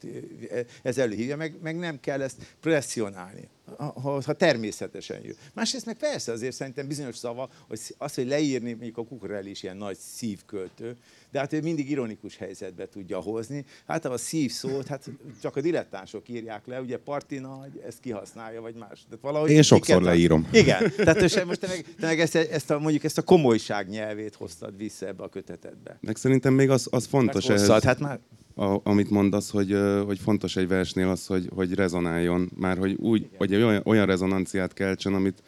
ez 0.82 0.98
előhívja, 0.98 1.38
meg, 1.38 1.56
meg 1.62 1.78
nem 1.78 2.00
kell 2.00 2.22
ezt 2.22 2.56
presszionálni 2.60 3.50
ha, 3.78 4.22
ha 4.26 4.34
természetesen 4.34 5.20
jön. 5.24 5.36
Másrészt 5.54 5.86
meg 5.86 5.98
persze 5.98 6.32
azért 6.32 6.56
szerintem 6.56 6.88
bizonyos 6.88 7.18
szava, 7.18 7.50
hogy 7.68 7.80
az, 7.98 8.14
hogy 8.14 8.28
leírni, 8.28 8.74
mondjuk 8.74 8.98
a 8.98 9.04
Kukorel 9.04 9.46
is 9.46 9.64
ilyen 9.64 9.78
nagy 9.78 9.98
szívköltő, 9.98 10.96
de 11.32 11.40
hát 11.40 11.54
ő 11.54 11.62
mindig 11.62 11.90
ironikus 11.90 12.38
helyzetbe 12.38 12.88
tudja 12.88 13.20
hozni. 13.20 13.66
Hát 13.88 14.06
a 14.06 14.18
szív 14.18 14.52
szót, 14.52 14.88
hát 14.88 15.10
csak 15.42 15.56
a 15.56 15.62
dilettánsok 15.62 16.30
írják 16.30 16.66
le, 16.66 16.82
ugye 16.82 16.98
Parti 16.98 17.38
nagy, 17.38 17.82
ezt 17.88 18.00
kihasználja, 18.00 18.62
vagy 18.62 18.76
más. 18.76 19.04
Tehát 19.10 19.22
valahogy 19.22 19.50
Én 19.50 19.62
sokszor 19.62 19.98
kiket, 19.98 20.12
leírom. 20.12 20.48
Igen, 20.52 20.92
tehát 20.96 21.46
most 21.46 21.60
te 21.60 21.68
meg, 21.68 21.86
te 22.00 22.06
meg 22.06 22.20
ezt, 22.20 22.36
ezt, 22.36 22.72
a, 22.72 22.80
mondjuk 22.80 23.04
ezt 23.04 23.18
a 23.18 23.22
komolyság 23.22 23.90
nyelvét 23.90 24.36
hoztad 24.36 24.78
vissza 24.78 25.08
ebbe 25.08 25.24
a 25.24 25.30
kötetedbe. 25.30 25.98
Meg 26.02 26.16
szerintem 26.16 26.54
még 26.54 26.70
az, 26.70 26.88
az 26.92 27.06
fontos 27.06 27.50
ehhez. 27.50 27.84
Hát 27.84 28.00
már 28.00 28.20
a, 28.56 28.80
amit 28.84 29.10
mondasz, 29.10 29.50
hogy, 29.50 29.78
hogy 30.06 30.20
fontos 30.20 30.56
egy 30.56 30.68
versnél 30.68 31.10
az, 31.10 31.26
hogy, 31.26 31.50
hogy 31.56 31.74
rezonáljon, 31.74 32.50
már 32.56 32.78
hogy 32.78 32.96
úgy, 33.00 33.30
hogy 33.38 33.56
olyan, 33.56 33.82
olyan 33.86 34.06
rezonanciát 34.06 34.74
keltsen, 34.74 35.14
amit 35.14 35.44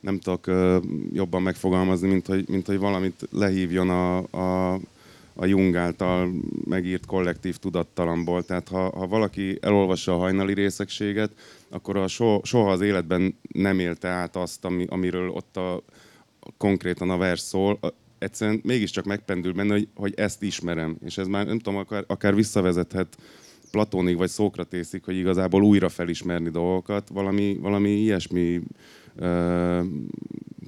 nem 0.00 0.18
tudok 0.18 0.46
jobban 1.12 1.42
megfogalmazni, 1.42 2.08
mint 2.08 2.26
hogy, 2.26 2.48
mint 2.48 2.66
hogy 2.66 2.78
valamit 2.78 3.28
lehívjon 3.30 3.90
a, 3.90 4.16
a, 4.18 4.74
a 5.34 5.46
Jung 5.46 5.76
által 5.76 6.32
megírt 6.64 7.06
kollektív 7.06 7.56
tudattalamból. 7.56 8.44
Tehát 8.44 8.68
ha, 8.68 8.90
ha 8.90 9.06
valaki 9.06 9.58
elolvassa 9.60 10.14
a 10.14 10.18
hajnali 10.18 10.54
részegséget, 10.54 11.30
akkor 11.68 11.96
a 11.96 12.08
so, 12.08 12.40
soha 12.42 12.70
az 12.70 12.80
életben 12.80 13.38
nem 13.52 13.78
élte 13.78 14.08
át 14.08 14.36
azt, 14.36 14.64
ami, 14.64 14.86
amiről 14.88 15.28
ott 15.28 15.56
a, 15.56 15.82
konkrétan 16.56 17.10
a 17.10 17.16
vers 17.16 17.40
szól, 17.40 17.78
egyszerűen 18.22 18.60
mégiscsak 18.64 19.04
megpendül 19.04 19.52
benne, 19.52 19.72
hogy, 19.72 19.88
hogy 19.94 20.14
ezt 20.16 20.42
ismerem. 20.42 20.96
És 21.04 21.18
ez 21.18 21.26
már 21.26 21.46
nem 21.46 21.58
tudom, 21.58 21.78
akár, 21.78 22.04
akár 22.06 22.34
visszavezethet 22.34 23.16
Platónig 23.70 24.16
vagy 24.16 24.28
Szókratészig, 24.28 25.04
hogy 25.04 25.16
igazából 25.16 25.62
újra 25.62 25.88
felismerni 25.88 26.50
dolgokat, 26.50 27.08
valami, 27.08 27.58
valami 27.60 27.90
ilyesmi 27.90 28.60
ö, 29.16 29.80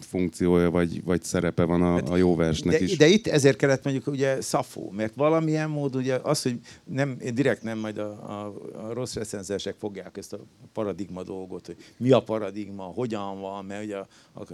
funkciója 0.05 0.71
vagy, 0.71 1.05
vagy 1.05 1.23
szerepe 1.23 1.64
van 1.64 1.83
a, 1.83 2.12
a 2.12 2.17
jó 2.17 2.37
versnek 2.37 2.79
de, 2.79 2.85
is. 2.85 2.97
De 2.97 3.07
itt 3.07 3.27
ezért 3.27 3.57
kellett 3.57 3.85
mondjuk 3.85 4.07
ugye 4.07 4.40
szafó, 4.40 4.90
mert 4.90 5.14
valamilyen 5.14 5.71
mód 5.71 5.97
ugye 5.97 6.19
az, 6.23 6.43
hogy 6.43 6.59
nem, 6.85 7.19
direkt 7.35 7.62
nem 7.62 7.79
majd 7.79 7.99
a, 7.99 8.11
a, 8.11 8.55
a 8.87 8.93
rossz 8.93 9.14
recenzensek 9.14 9.75
fogják 9.79 10.17
ezt 10.17 10.33
a 10.33 10.38
paradigma 10.73 11.23
dolgot, 11.23 11.67
hogy 11.67 11.77
mi 11.97 12.11
a 12.11 12.23
paradigma, 12.23 12.83
hogyan 12.83 13.40
van, 13.40 13.64
mert 13.64 13.85
ugye 13.85 13.97
a, 13.97 14.07
a, 14.33 14.47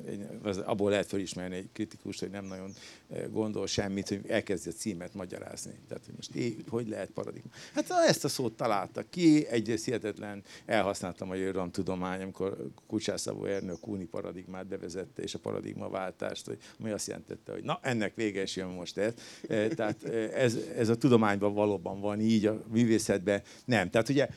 az, 0.42 0.56
abból 0.58 0.90
lehet 0.90 1.06
felismerni 1.06 1.56
egy 1.56 1.68
kritikus, 1.72 2.20
hogy 2.20 2.30
nem 2.30 2.44
nagyon 2.44 2.72
eh, 3.12 3.22
gondol 3.30 3.66
semmit, 3.66 4.08
hogy 4.08 4.20
elkezdi 4.28 4.68
a 4.68 4.72
címet 4.72 5.14
magyarázni. 5.14 5.72
Tehát, 5.88 6.04
hogy 6.04 6.14
most 6.16 6.34
é, 6.34 6.56
hogy 6.68 6.88
lehet 6.88 7.10
paradigma. 7.10 7.50
Hát 7.74 7.90
ezt 8.06 8.24
a 8.24 8.28
szót 8.28 8.52
találtak 8.52 9.10
ki, 9.10 9.46
egy 9.46 9.80
hihetetlen 9.84 10.42
elhasználtam 10.66 11.30
a 11.30 11.70
tudomány, 11.70 12.22
amikor 12.22 12.70
Kucsás 12.86 13.20
Szabó 13.20 13.44
Ernő 13.44 13.72
a 13.72 13.76
Kúni 13.76 14.04
paradigmát 14.04 14.66
bevezette, 14.66 15.22
és 15.22 15.34
a 15.34 15.38
paradigmaváltást, 15.42 16.58
ami 16.80 16.90
azt 16.90 17.06
jelentette, 17.06 17.52
hogy 17.52 17.62
na, 17.62 17.78
ennek 17.82 18.14
vége 18.14 18.42
is 18.42 18.56
jön 18.56 18.68
most 18.68 18.96
ez. 18.98 19.12
E, 19.48 19.68
tehát 19.68 20.04
e, 20.04 20.10
ez, 20.34 20.56
ez 20.76 20.88
a 20.88 20.96
tudományban 20.96 21.54
valóban 21.54 22.00
van 22.00 22.20
így, 22.20 22.46
a 22.46 22.62
művészetben 22.72 23.42
nem. 23.64 23.90
Tehát 23.90 24.08
ugye 24.08 24.28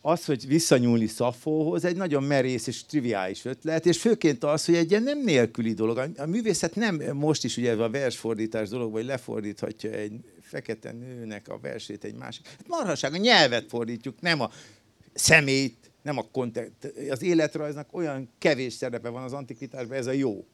az, 0.00 0.24
hogy 0.24 0.46
visszanyúlni 0.46 1.06
Szafóhoz, 1.06 1.84
egy 1.84 1.96
nagyon 1.96 2.22
merész 2.22 2.66
és 2.66 2.84
triviális 2.84 3.44
ötlet, 3.44 3.86
és 3.86 4.00
főként 4.00 4.44
az, 4.44 4.64
hogy 4.64 4.74
egy 4.74 4.90
ilyen 4.90 5.02
nem 5.02 5.22
nélküli 5.24 5.72
dolog. 5.72 6.10
A 6.16 6.26
művészet 6.26 6.74
nem 6.74 7.02
most 7.12 7.44
is 7.44 7.56
ugye 7.56 7.72
a 7.72 7.90
versfordítás 7.90 8.68
dolog, 8.68 8.92
vagy 8.92 9.04
lefordíthatja 9.04 9.90
egy 9.90 10.12
fekete 10.40 10.92
nőnek 10.92 11.48
a 11.48 11.58
versét 11.62 12.04
egy 12.04 12.14
másik. 12.14 12.46
Hát 12.46 12.68
marhaság, 12.68 13.12
a 13.12 13.16
nyelvet 13.16 13.64
fordítjuk, 13.68 14.20
nem 14.20 14.40
a 14.40 14.50
szemét, 15.18 15.90
nem 16.02 16.18
a 16.18 16.22
kontext. 16.32 16.72
Az 17.10 17.22
életrajznak 17.22 17.88
olyan 17.92 18.28
kevés 18.38 18.72
szerepe 18.72 19.08
van 19.08 19.22
az 19.22 19.32
antikvitásban, 19.32 19.96
ez 19.96 20.06
a 20.06 20.12
jó 20.12 20.46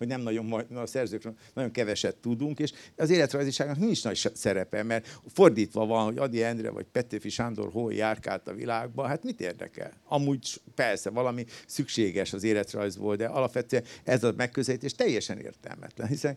hogy 0.00 0.08
nem 0.08 0.20
nagyon, 0.20 0.52
a 0.74 0.86
szerzőkről 0.86 1.34
nagyon 1.54 1.70
keveset 1.70 2.16
tudunk, 2.16 2.58
és 2.58 2.72
az 2.96 3.10
életrajziságnak 3.10 3.78
nincs 3.78 4.04
nagy 4.04 4.30
szerepe, 4.34 4.82
mert 4.82 5.18
fordítva 5.32 5.86
van, 5.86 6.04
hogy 6.04 6.18
Adi 6.18 6.42
Endre 6.42 6.70
vagy 6.70 6.86
Petőfi 6.92 7.28
Sándor 7.28 7.72
hol 7.72 7.94
járkált 7.94 8.48
a 8.48 8.54
világban, 8.54 9.08
hát 9.08 9.24
mit 9.24 9.40
érdekel? 9.40 9.92
Amúgy 10.04 10.60
persze 10.74 11.10
valami 11.10 11.44
szükséges 11.66 12.32
az 12.32 12.42
életrajzból, 12.42 13.16
de 13.16 13.26
alapvetően 13.26 13.84
ez 14.04 14.24
a 14.24 14.32
megközelítés 14.36 14.92
teljesen 14.92 15.38
értelmetlen, 15.38 16.08
hiszen 16.08 16.36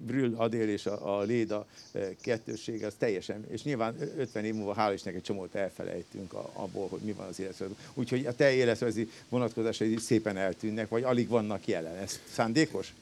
Brühl 0.00 0.34
Adél 0.36 0.68
és 0.68 0.86
a, 0.86 1.18
a 1.18 1.22
Léda 1.22 1.66
e, 1.92 2.00
kettőség 2.20 2.84
az 2.84 2.94
teljesen, 2.98 3.44
és 3.50 3.62
nyilván 3.62 3.96
50 4.16 4.44
év 4.44 4.54
múlva 4.54 4.74
hál' 4.78 4.92
Istennek 4.94 5.18
egy 5.18 5.24
csomót 5.24 5.54
elfelejtünk 5.54 6.32
abból, 6.32 6.88
hogy 6.88 7.00
mi 7.00 7.12
van 7.12 7.26
az 7.26 7.40
életrajzban. 7.40 7.84
Úgyhogy 7.94 8.26
a 8.26 8.34
te 8.34 8.52
életrajzi 8.52 9.10
vonatkozásai 9.28 9.96
szépen 9.96 10.36
eltűnnek, 10.36 10.88
vagy 10.88 11.02
alig 11.02 11.28
vannak 11.28 11.66
jelen. 11.66 11.96
Ez 11.96 12.20
szándékos? 12.32 12.92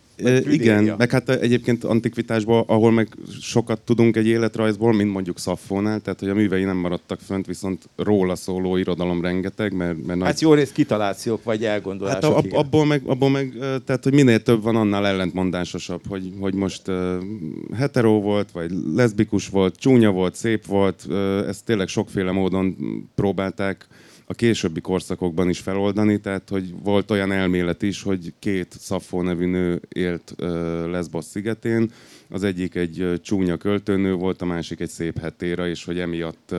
Igen, 0.51 0.95
meg 0.99 1.11
hát 1.11 1.29
egyébként 1.29 1.85
antikvitásban, 1.85 2.65
ahol 2.67 2.91
meg 2.93 3.09
sokat 3.41 3.81
tudunk 3.81 4.17
egy 4.17 4.27
életrajzból, 4.27 4.93
mint 4.93 5.13
mondjuk 5.13 5.39
Szaffónál, 5.39 6.01
tehát 6.01 6.21
hogy 6.21 6.29
a 6.29 6.35
művei 6.35 6.65
nem 6.65 6.77
maradtak 6.77 7.21
fönt, 7.21 7.47
viszont 7.47 7.89
róla 7.97 8.37
szóló 8.37 8.77
irodalom 8.77 9.23
rengeteg, 9.23 9.73
mert... 9.73 10.07
mert 10.07 10.23
hát 10.23 10.33
nagy... 10.33 10.41
jó 10.41 10.55
rész 10.55 10.73
kitalációk 10.73 11.45
vagy 11.45 11.65
elgondolások. 11.65 12.23
Hát 12.23 12.33
ab, 12.33 12.53
abból, 12.53 12.87
meg, 12.87 13.03
abból 13.07 13.31
meg, 13.31 13.53
tehát 13.59 14.03
hogy 14.03 14.15
minél 14.15 14.43
több 14.43 14.63
van, 14.63 14.77
annál 14.77 15.07
ellentmondásosabb, 15.07 16.01
hogy, 16.09 16.33
hogy 16.41 16.55
most 16.55 16.89
uh, 16.89 17.15
hetero 17.77 18.21
volt, 18.21 18.51
vagy 18.51 18.71
leszbikus 18.95 19.49
volt, 19.49 19.77
csúnya 19.77 20.11
volt, 20.11 20.35
szép 20.35 20.67
volt, 20.67 21.05
uh, 21.09 21.49
ezt 21.49 21.65
tényleg 21.65 21.89
sokféle 21.89 22.33
módon 22.33 22.77
próbálták 23.15 23.87
a 24.27 24.35
későbbi 24.35 24.81
korszakokban 24.81 25.49
is 25.49 25.59
feloldani, 25.59 26.21
tehát 26.21 26.49
hogy 26.49 26.75
volt 26.83 27.11
olyan 27.11 27.33
elmélet 27.33 27.83
is, 27.83 28.03
hogy 28.03 28.33
két 28.39 28.75
Szaffó 28.79 29.23
nevű 29.23 29.47
nő 29.47 29.81
élt 29.89 30.35
Lesbos 30.91 31.25
szigetén, 31.25 31.91
az 32.29 32.45
egyik 32.45 32.75
egy 32.75 33.21
csúnya 33.23 33.57
költőnő 33.57 34.13
volt, 34.13 34.43
a 34.43 34.45
másik 34.45 34.81
egy 34.81 34.89
szép 34.89 35.19
hetéra, 35.19 35.69
és 35.69 35.85
hogy 35.85 35.99
emiatt 35.99 36.55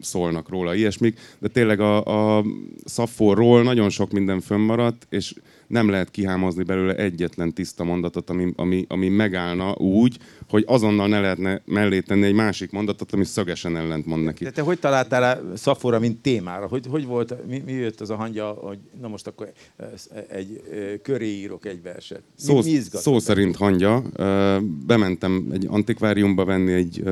szólnak 0.00 0.48
róla 0.48 0.74
ilyesmik, 0.74 1.18
de 1.38 1.48
tényleg 1.48 1.80
a, 1.80 2.38
a 2.38 2.44
Szaffóról 2.84 3.62
nagyon 3.62 3.90
sok 3.90 4.10
minden 4.10 4.40
fönnmaradt, 4.40 5.06
és 5.08 5.34
nem 5.70 5.88
lehet 5.88 6.10
kihámozni 6.10 6.62
belőle 6.62 6.94
egyetlen 6.94 7.52
tiszta 7.52 7.84
mondatot, 7.84 8.30
ami, 8.30 8.52
ami, 8.56 8.84
ami 8.88 9.08
megállna 9.08 9.74
úgy, 9.74 10.18
hogy 10.48 10.64
azonnal 10.66 11.08
ne 11.08 11.20
lehetne 11.20 11.62
mellé 11.64 12.00
tenni 12.00 12.26
egy 12.26 12.34
másik 12.34 12.70
mondatot, 12.70 13.12
ami 13.12 13.24
szögesen 13.24 13.76
ellentmond 13.76 14.24
neki. 14.24 14.44
De 14.44 14.50
te 14.50 14.62
hogy 14.62 14.78
találtál 14.78 15.20
rá 15.20 15.40
Szafóra, 15.54 15.98
mint 15.98 16.18
témára? 16.18 16.66
Hogy, 16.66 16.86
hogy 16.90 17.06
volt, 17.06 17.46
mi, 17.46 17.62
mi 17.64 17.72
jött 17.72 18.00
az 18.00 18.10
a 18.10 18.14
hangja, 18.14 18.46
hogy 18.48 18.78
na 19.00 19.08
most 19.08 19.26
akkor 19.26 19.52
egy 20.28 20.62
köré 21.02 21.28
írok 21.28 21.66
egy 21.66 21.82
verset? 21.82 22.22
Mi, 22.36 22.42
szó, 22.42 22.56
mi 22.56 22.80
szó 22.92 23.18
szerint 23.18 23.56
hangja. 23.56 24.02
Bementem 24.86 25.48
egy 25.52 25.66
antikváriumba 25.68 26.44
venni 26.44 26.72
egy, 26.72 27.02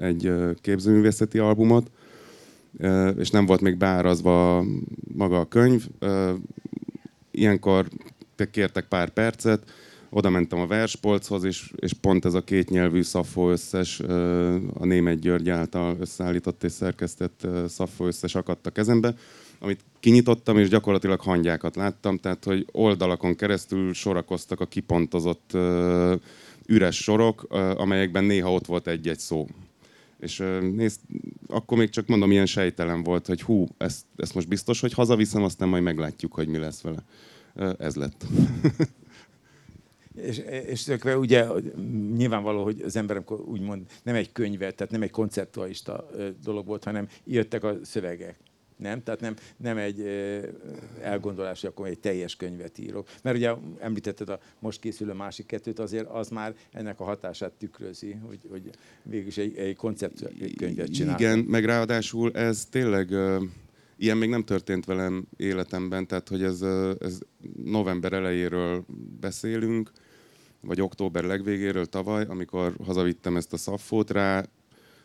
egy 0.00 0.27
képzőművészeti 0.60 1.38
albumot, 1.38 1.90
és 3.16 3.30
nem 3.30 3.46
volt 3.46 3.60
még 3.60 3.76
beárazva 3.76 4.64
maga 5.14 5.40
a 5.40 5.48
könyv 5.48 5.86
ilyenkor 7.30 7.88
kértek 8.50 8.84
pár 8.88 9.10
percet, 9.10 9.70
oda 10.10 10.30
mentem 10.30 10.58
a 10.58 10.66
verspolchoz, 10.66 11.44
és, 11.44 11.72
és 11.76 11.92
pont 11.92 12.24
ez 12.24 12.34
a 12.34 12.44
kétnyelvű 12.44 13.02
Szafó 13.02 13.50
összes, 13.50 14.00
a 14.74 14.84
német 14.84 15.18
György 15.18 15.48
által 15.48 15.96
összeállított 16.00 16.64
és 16.64 16.72
szerkesztett 16.72 17.46
Szafó 17.68 18.06
összes 18.06 18.34
akadt 18.34 18.66
a 18.66 18.70
kezembe, 18.70 19.14
amit 19.58 19.80
kinyitottam, 20.00 20.58
és 20.58 20.68
gyakorlatilag 20.68 21.20
hangyákat 21.20 21.76
láttam, 21.76 22.18
tehát 22.18 22.44
hogy 22.44 22.66
oldalakon 22.72 23.36
keresztül 23.36 23.94
sorakoztak 23.94 24.60
a 24.60 24.66
kipontozott 24.66 25.56
üres 26.66 26.96
sorok, 26.96 27.42
amelyekben 27.76 28.24
néha 28.24 28.52
ott 28.52 28.66
volt 28.66 28.86
egy-egy 28.86 29.18
szó. 29.18 29.46
És 30.20 30.38
nézd, 30.60 31.00
akkor 31.46 31.78
még 31.78 31.90
csak 31.90 32.06
mondom, 32.06 32.30
ilyen 32.30 32.46
sejtelen 32.46 33.02
volt, 33.02 33.26
hogy 33.26 33.42
hú, 33.42 33.66
ezt, 33.76 34.04
ezt 34.16 34.34
most 34.34 34.48
biztos, 34.48 34.80
hogy 34.80 34.92
hazaviszem, 34.92 35.42
aztán 35.42 35.68
majd 35.68 35.82
meglátjuk, 35.82 36.34
hogy 36.34 36.48
mi 36.48 36.58
lesz 36.58 36.80
vele. 36.80 37.04
Ez 37.78 37.94
lett. 37.94 38.26
és, 40.14 40.38
és 40.66 40.82
tökve 40.82 41.18
ugye 41.18 41.46
nyilvánvaló, 42.16 42.62
hogy 42.62 42.80
az 42.80 42.96
ember 42.96 43.16
amikor 43.16 43.40
úgymond 43.40 43.86
nem 44.02 44.14
egy 44.14 44.32
könyvet, 44.32 44.74
tehát 44.74 44.92
nem 44.92 45.02
egy 45.02 45.10
konceptualista 45.10 46.10
dolog 46.42 46.66
volt, 46.66 46.84
hanem 46.84 47.08
írtak 47.24 47.64
a 47.64 47.78
szövegek. 47.82 48.36
Nem? 48.78 49.02
Tehát 49.02 49.20
nem, 49.20 49.34
nem 49.56 49.76
egy 49.76 50.00
elgondolás, 51.00 51.60
hogy 51.60 51.70
akkor 51.70 51.86
egy 51.86 51.98
teljes 51.98 52.36
könyvet 52.36 52.78
írok. 52.78 53.08
Mert 53.22 53.36
ugye 53.36 53.52
említetted 53.78 54.28
a 54.28 54.40
most 54.58 54.80
készülő 54.80 55.12
másik 55.12 55.46
kettőt, 55.46 55.78
azért 55.78 56.06
az 56.06 56.28
már 56.28 56.54
ennek 56.72 57.00
a 57.00 57.04
hatását 57.04 57.52
tükrözi, 57.52 58.12
hogy, 58.26 58.38
hogy 58.50 58.70
végülis 59.02 59.36
egy, 59.36 59.56
egy 59.56 59.76
konceptkönyvet 59.76 60.90
csinál. 60.90 61.18
Igen, 61.18 61.38
meg 61.38 61.64
ráadásul 61.64 62.32
ez 62.32 62.66
tényleg 62.70 63.14
ilyen 63.96 64.16
még 64.16 64.28
nem 64.28 64.44
történt 64.44 64.84
velem 64.84 65.26
életemben, 65.36 66.06
tehát 66.06 66.28
hogy 66.28 66.42
ez, 66.42 66.62
ez 67.00 67.18
november 67.64 68.12
elejéről 68.12 68.84
beszélünk, 69.20 69.90
vagy 70.60 70.80
október 70.80 71.24
legvégéről 71.24 71.86
tavaly, 71.86 72.24
amikor 72.28 72.74
hazavittem 72.84 73.36
ezt 73.36 73.52
a 73.52 73.56
szaffót, 73.56 74.10
rá, 74.10 74.44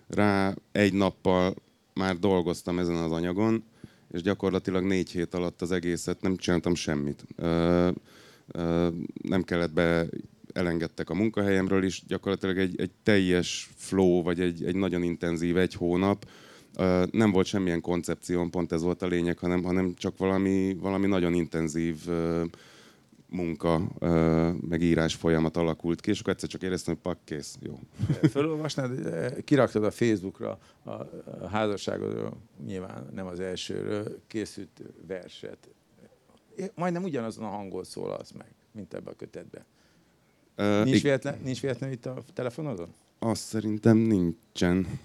rá 0.07 0.53
egy 0.71 0.93
nappal 0.93 1.55
már 1.93 2.17
dolgoztam 2.17 2.79
ezen 2.79 2.95
az 2.95 3.11
anyagon, 3.11 3.63
és 4.11 4.21
gyakorlatilag 4.21 4.83
négy 4.83 5.11
hét 5.11 5.33
alatt 5.33 5.61
az 5.61 5.71
egészet 5.71 6.21
nem 6.21 6.35
csináltam 6.35 6.75
semmit. 6.75 7.25
Ö, 7.35 7.89
ö, 8.47 8.87
nem 9.21 9.43
kellett 9.43 9.73
be, 9.73 10.07
elengedtek 10.53 11.09
a 11.09 11.13
munkahelyemről 11.13 11.83
is, 11.83 12.03
gyakorlatilag 12.07 12.57
egy, 12.57 12.79
egy 12.79 12.91
teljes 13.03 13.69
flow, 13.75 14.21
vagy 14.21 14.39
egy, 14.39 14.63
egy 14.63 14.75
nagyon 14.75 15.03
intenzív 15.03 15.57
egy 15.57 15.73
hónap, 15.73 16.27
ö, 16.77 17.03
nem 17.11 17.31
volt 17.31 17.45
semmilyen 17.45 17.81
koncepcióm, 17.81 18.49
pont 18.49 18.71
ez 18.71 18.81
volt 18.81 19.01
a 19.01 19.07
lényeg, 19.07 19.37
hanem, 19.37 19.63
hanem 19.63 19.93
csak 19.97 20.17
valami, 20.17 20.77
valami 20.79 21.07
nagyon 21.07 21.33
intenzív 21.33 21.97
ö, 22.07 22.43
munka, 23.33 23.81
meg 24.61 24.81
írás 24.81 25.15
folyamat 25.15 25.57
alakult 25.57 26.01
ki, 26.01 26.09
és 26.09 26.19
akkor 26.19 26.33
egyszer 26.33 26.49
csak 26.49 26.61
éreztem, 26.63 26.93
hogy 26.93 27.03
pak, 27.03 27.17
kész, 27.23 27.57
jó. 27.59 27.79
Fölolvasnád, 28.29 28.91
kiraktad 29.43 29.83
a 29.83 29.91
Facebookra 29.91 30.59
a 30.83 31.47
házasságodról, 31.47 32.37
nyilván 32.65 33.09
nem 33.13 33.27
az 33.27 33.39
elsőről, 33.39 34.21
készült 34.27 34.81
verset. 35.07 35.69
Majdnem 36.75 37.03
ugyanazon 37.03 37.45
a 37.45 37.49
hangon 37.49 37.83
szólalsz 37.83 38.31
meg, 38.31 38.53
mint 38.71 38.93
ebbe 38.93 39.09
a 39.09 39.15
kötetbe. 39.15 39.65
Uh, 40.57 40.83
nincs, 40.83 41.01
véletlen, 41.01 41.39
nincs 41.43 41.61
véletlen 41.61 41.91
itt 41.91 42.05
a 42.05 42.23
telefonodon? 42.33 42.93
Azt 43.19 43.43
szerintem 43.43 43.97
nincsen. 43.97 44.99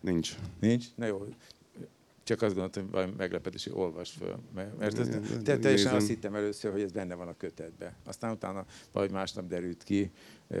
Nincs. 0.00 0.34
Nincs? 0.60 0.86
Na 0.94 1.06
jó. 1.06 1.26
Csak 2.28 2.42
azt 2.42 2.54
gondoltam, 2.54 2.82
hogy 2.82 2.92
valami 2.92 3.12
meglepetés, 3.16 3.64
hogy 3.64 3.72
olvas 3.76 4.10
föl. 4.10 4.38
Mert, 4.54 4.98
Igen, 4.98 5.42
te, 5.44 5.58
teljesen 5.58 5.94
azt 5.94 6.06
hittem 6.06 6.34
először, 6.34 6.72
hogy 6.72 6.80
ez 6.80 6.92
benne 6.92 7.14
van 7.14 7.28
a 7.28 7.36
kötetben. 7.36 7.92
Aztán 8.04 8.32
utána 8.32 8.66
valahogy 8.92 9.14
másnap 9.14 9.46
derült 9.46 9.82
ki, 9.82 10.10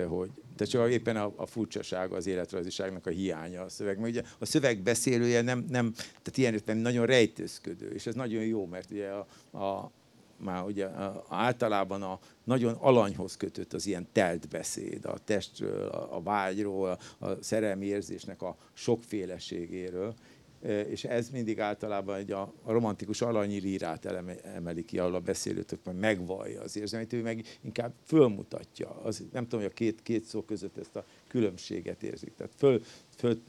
hogy 0.08 0.30
de 0.56 0.64
csak 0.64 0.90
éppen 0.90 1.16
a, 1.16 1.32
a 1.36 1.46
furcsasága, 1.46 2.16
az 2.16 2.26
életrajziságnak 2.26 3.06
a 3.06 3.10
hiánya 3.10 3.62
a 3.62 3.68
szöveg. 3.68 3.98
Mert 3.98 4.10
ugye 4.12 4.22
a 4.38 4.44
szöveg 4.44 4.82
beszélője 4.82 5.42
nem, 5.42 5.64
nem 5.68 5.92
tehát 5.92 6.36
ilyen 6.36 6.52
értelemben 6.52 6.92
nagyon 6.92 7.06
rejtőzködő, 7.06 7.90
és 7.90 8.06
ez 8.06 8.14
nagyon 8.14 8.42
jó, 8.42 8.66
mert 8.66 8.90
ugye 8.90 9.08
a, 9.08 9.58
a 9.58 9.90
már 10.36 10.64
ugye 10.64 10.84
a- 10.84 11.24
általában 11.28 12.02
a 12.02 12.18
nagyon 12.44 12.74
alanyhoz 12.74 13.36
kötött 13.36 13.72
az 13.72 13.86
ilyen 13.86 14.08
telt 14.12 14.48
beszéd, 14.48 15.04
a 15.04 15.18
testről, 15.24 15.88
a, 15.88 16.16
a 16.16 16.22
vágyról, 16.22 16.98
a, 17.18 17.26
a 17.26 17.42
szerelmi 17.42 17.86
érzésnek 17.86 18.42
a 18.42 18.56
sokféleségéről, 18.72 20.14
és 20.62 21.04
ez 21.04 21.30
mindig 21.30 21.60
általában 21.60 22.16
egy 22.16 22.32
a, 22.32 22.52
romantikus 22.66 23.22
alanyi 23.22 23.58
lírát 23.58 24.04
emeli 24.42 24.84
ki, 24.84 24.98
ahol 24.98 25.14
a 25.14 25.20
beszélő 25.20 25.62
tök 25.62 25.84
majd 25.84 25.98
megvallja 25.98 26.62
az 26.62 26.76
érzelmeit, 26.76 27.12
ő 27.12 27.22
meg 27.22 27.44
inkább 27.60 27.92
fölmutatja. 28.04 29.00
Az, 29.02 29.24
nem 29.32 29.42
tudom, 29.42 29.60
hogy 29.60 29.70
a 29.70 29.74
két, 29.74 30.02
két 30.02 30.24
szó 30.24 30.42
között 30.42 30.78
ezt 30.78 30.96
a 30.96 31.04
különbséget 31.28 32.02
érzik. 32.02 32.34
Tehát 32.34 32.52
föl, 32.56 32.82
föl 33.16 33.42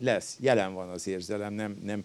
lesz, 0.00 0.36
jelen 0.40 0.74
van 0.74 0.88
az 0.88 1.06
érzelem, 1.06 1.52
nem, 1.52 1.80
nem 1.82 2.02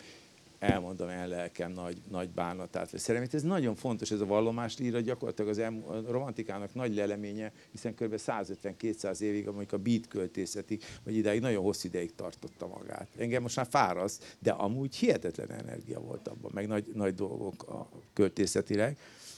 elmondom 0.62 1.08
el 1.08 1.28
lelkem 1.28 1.72
nagy, 1.72 2.02
nagy 2.10 2.30
bánatát, 2.30 2.92
vagy 2.92 3.00
szerelmét. 3.00 3.34
Ez 3.34 3.42
nagyon 3.42 3.76
fontos, 3.76 4.12
ez 4.12 4.22
a 4.22 4.26
vallomás 4.26 4.78
líra 4.78 5.00
gyakorlatilag 5.00 5.50
az 5.50 5.58
elm- 5.58 5.88
a 5.88 6.12
romantikának 6.12 6.74
nagy 6.74 6.96
leleménye, 6.96 7.52
hiszen 7.72 7.96
kb. 7.96 8.16
150-200 8.18 9.20
évig, 9.20 9.46
mondjuk 9.46 9.72
a 9.72 9.78
beat 9.78 10.08
költészeti, 10.08 10.80
vagy 11.04 11.16
idáig 11.16 11.42
nagyon 11.42 11.64
hosszú 11.64 11.88
ideig 11.88 12.16
tartotta 12.16 12.68
magát. 12.68 13.08
Engem 13.18 13.42
most 13.42 13.56
már 13.56 13.68
fáraszt, 13.70 14.38
de 14.40 14.52
amúgy 14.52 14.96
hihetetlen 14.96 15.52
energia 15.52 16.00
volt 16.00 16.28
abban, 16.28 16.52
meg 16.54 16.68
nagy, 16.68 16.86
nagy 16.94 17.14
dolgok 17.14 17.64
a 17.64 17.90
költészetileg 18.14 18.98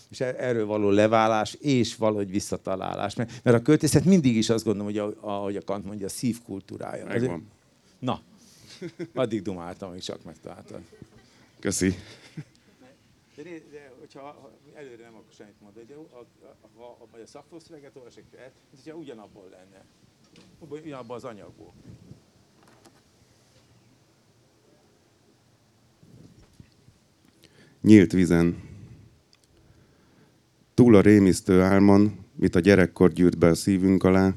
és 0.10 0.20
e- 0.20 0.36
erről 0.38 0.66
való 0.66 0.90
leválás 0.90 1.54
és 1.54 1.96
valahogy 1.96 2.32
visszatalálás. 2.32 3.16
Mert, 3.16 3.44
mert 3.44 3.58
a 3.58 3.62
költészet 3.62 4.06
mindig 4.06 4.36
is 4.36 4.50
azt 4.50 4.64
gondolom, 4.64 4.88
hogy 4.88 4.98
a, 4.98 5.14
ahogy 5.20 5.56
a 5.56 5.62
Kant 5.62 5.86
mondja, 5.86 6.06
a 6.06 6.10
szívkultúrája. 6.10 7.06
Megvan. 7.06 7.48
Na, 8.00 8.22
addig 9.14 9.42
dumáltam, 9.42 9.90
amíg 9.90 10.02
csak 10.02 10.24
megtaláltad. 10.24 10.82
Köszi. 11.63 11.95
De, 13.36 13.43
né- 13.43 13.63
de 13.71 13.91
hogyha 13.99 14.21
ha 14.21 14.52
előre 14.73 15.04
nem 15.04 15.15
akkor 15.15 15.34
semmit 15.34 15.62
mondani, 15.62 15.86
de 15.86 15.93
a, 15.93 16.17
a, 16.17 16.26
a, 16.78 16.82
a, 16.82 17.17
a 17.21 17.26
szakfoszöveget 17.26 17.95
olvasok 17.95 18.23
fel, 18.32 18.52
mint 18.71 18.84
hogyha 18.84 18.97
ugyanabból 18.97 19.49
lenne. 19.49 19.86
Ugyanabban 20.60 21.15
az 21.15 21.23
anyagból. 21.23 21.73
Nyílt 27.82 28.12
vizen. 28.12 28.69
Túl 30.73 30.95
a 30.95 31.02
rémisztő 31.02 31.62
álmon, 31.62 32.26
mit 32.36 32.56
a 32.56 32.60
gyerekkor 32.60 33.12
gyűrt 33.12 33.38
be 33.38 33.47
a 33.47 33.56
szívünk 33.56 34.04
alá, 34.04 34.34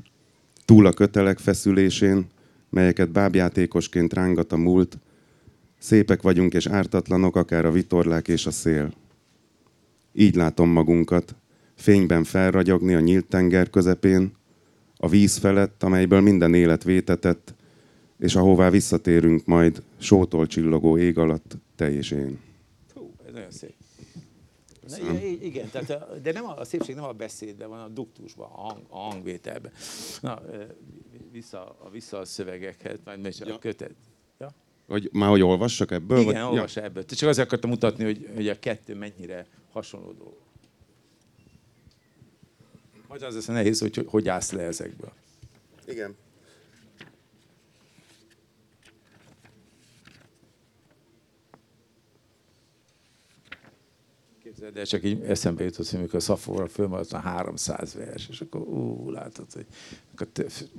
túl 0.64 0.86
a 0.86 0.92
kötelek 0.92 1.38
feszülésén, 1.38 2.26
melyeket 2.68 3.10
bábjátékosként 3.10 4.12
rángat 4.12 4.52
a 4.52 4.56
múlt, 4.56 4.98
szépek 5.86 6.22
vagyunk 6.22 6.54
és 6.54 6.66
ártatlanok, 6.66 7.36
akár 7.36 7.64
a 7.64 7.70
vitorlák 7.70 8.28
és 8.28 8.46
a 8.46 8.50
szél. 8.50 8.92
Így 10.12 10.34
látom 10.34 10.68
magunkat, 10.68 11.34
fényben 11.74 12.24
felragyogni 12.24 12.94
a 12.94 13.00
nyílt 13.00 13.26
tenger 13.26 13.70
közepén, 13.70 14.32
a 14.96 15.08
víz 15.08 15.36
felett, 15.36 15.82
amelyből 15.82 16.20
minden 16.20 16.54
élet 16.54 16.84
vétetett, 16.84 17.54
és 18.18 18.34
ahová 18.34 18.70
visszatérünk 18.70 19.44
majd 19.44 19.82
sótól 19.98 20.46
csillogó 20.46 20.98
ég 20.98 21.18
alatt, 21.18 21.56
te 21.76 21.92
és 21.92 22.10
én. 22.10 22.38
Hú, 22.94 23.12
ez 23.26 23.32
nagyon 23.32 23.50
szép. 23.50 23.74
Na, 24.80 24.88
Köszönöm. 24.88 25.16
igen, 25.16 25.42
igen, 25.42 25.70
tehát 25.70 25.90
a, 25.90 26.18
de 26.22 26.32
nem 26.32 26.44
a, 26.44 26.58
a 26.58 26.64
szépség 26.64 26.94
nem 26.94 27.04
a 27.04 27.12
beszédben 27.12 27.68
van, 27.68 27.80
a 27.80 27.88
duktusban, 27.88 28.50
a, 28.52 28.60
hang, 28.60 28.80
a 28.88 28.98
hangvételben. 28.98 29.72
Na, 30.20 30.42
vissza, 31.32 31.76
a, 31.78 31.90
vissza 31.90 32.18
a 32.18 32.24
szövegekhez, 32.24 32.98
majd 33.04 33.20
megy 33.20 33.36
ja. 33.40 33.46
Ja. 33.46 33.54
a 33.54 33.58
kötet. 33.58 33.94
Ja? 34.88 34.94
Hogy 34.94 35.08
már 35.12 35.28
hogy 35.28 35.42
olvassak 35.42 35.90
ebből? 35.90 36.18
Igen, 36.18 36.44
vagy? 36.44 36.54
olvas 36.54 36.76
ebből. 36.76 37.04
Csak 37.04 37.28
azért 37.28 37.46
akartam 37.46 37.70
mutatni, 37.70 38.04
hogy, 38.04 38.28
hogy 38.34 38.48
a 38.48 38.58
kettő 38.58 38.94
mennyire 38.94 39.46
hasonló 39.72 40.12
dolog. 40.12 40.36
Majd 43.08 43.22
az 43.22 43.34
lesz 43.34 43.46
nehéz, 43.46 43.80
hogy 43.80 43.96
hogy, 43.96 44.06
hogy 44.08 44.28
állsz 44.28 44.50
le 44.50 44.62
ezekből. 44.62 45.12
Igen. 45.86 46.16
Képzeld 54.66 54.86
el, 54.92 54.98
csak 55.00 55.10
így 55.10 55.30
eszembe 55.30 55.64
jutott, 55.64 55.88
hogy 55.88 55.98
amikor 55.98 56.14
a 56.14 56.20
Szafóra 56.20 56.68
fölmaradt 56.68 57.12
a 57.12 57.18
300 57.18 57.94
vers, 57.94 58.28
és 58.30 58.40
akkor 58.40 58.60
ú, 58.60 59.10
látod, 59.10 59.46
hogy 59.52 59.66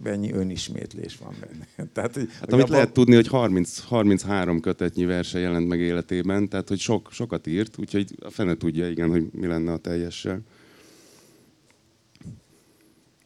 mennyi 0.03 0.31
önismétlés 0.31 1.17
van 1.17 1.35
benne. 1.39 1.67
Tehát, 1.93 2.13
hogy, 2.13 2.27
Hát 2.31 2.51
amit 2.51 2.65
abban- 2.65 2.69
lehet 2.77 2.93
tudni, 2.93 3.15
hogy 3.15 3.27
30, 3.27 3.79
33 3.79 4.59
kötetnyi 4.59 5.05
verse 5.05 5.39
jelent 5.39 5.67
meg 5.67 5.79
életében, 5.79 6.49
tehát 6.49 6.67
hogy 6.67 6.79
sok, 6.79 7.11
sokat 7.11 7.47
írt, 7.47 7.77
úgyhogy 7.77 8.15
a 8.19 8.29
fene 8.29 8.57
tudja, 8.57 8.89
igen, 8.89 9.09
hogy 9.09 9.27
mi 9.31 9.47
lenne 9.47 9.71
a 9.71 9.77
teljessel. 9.77 10.41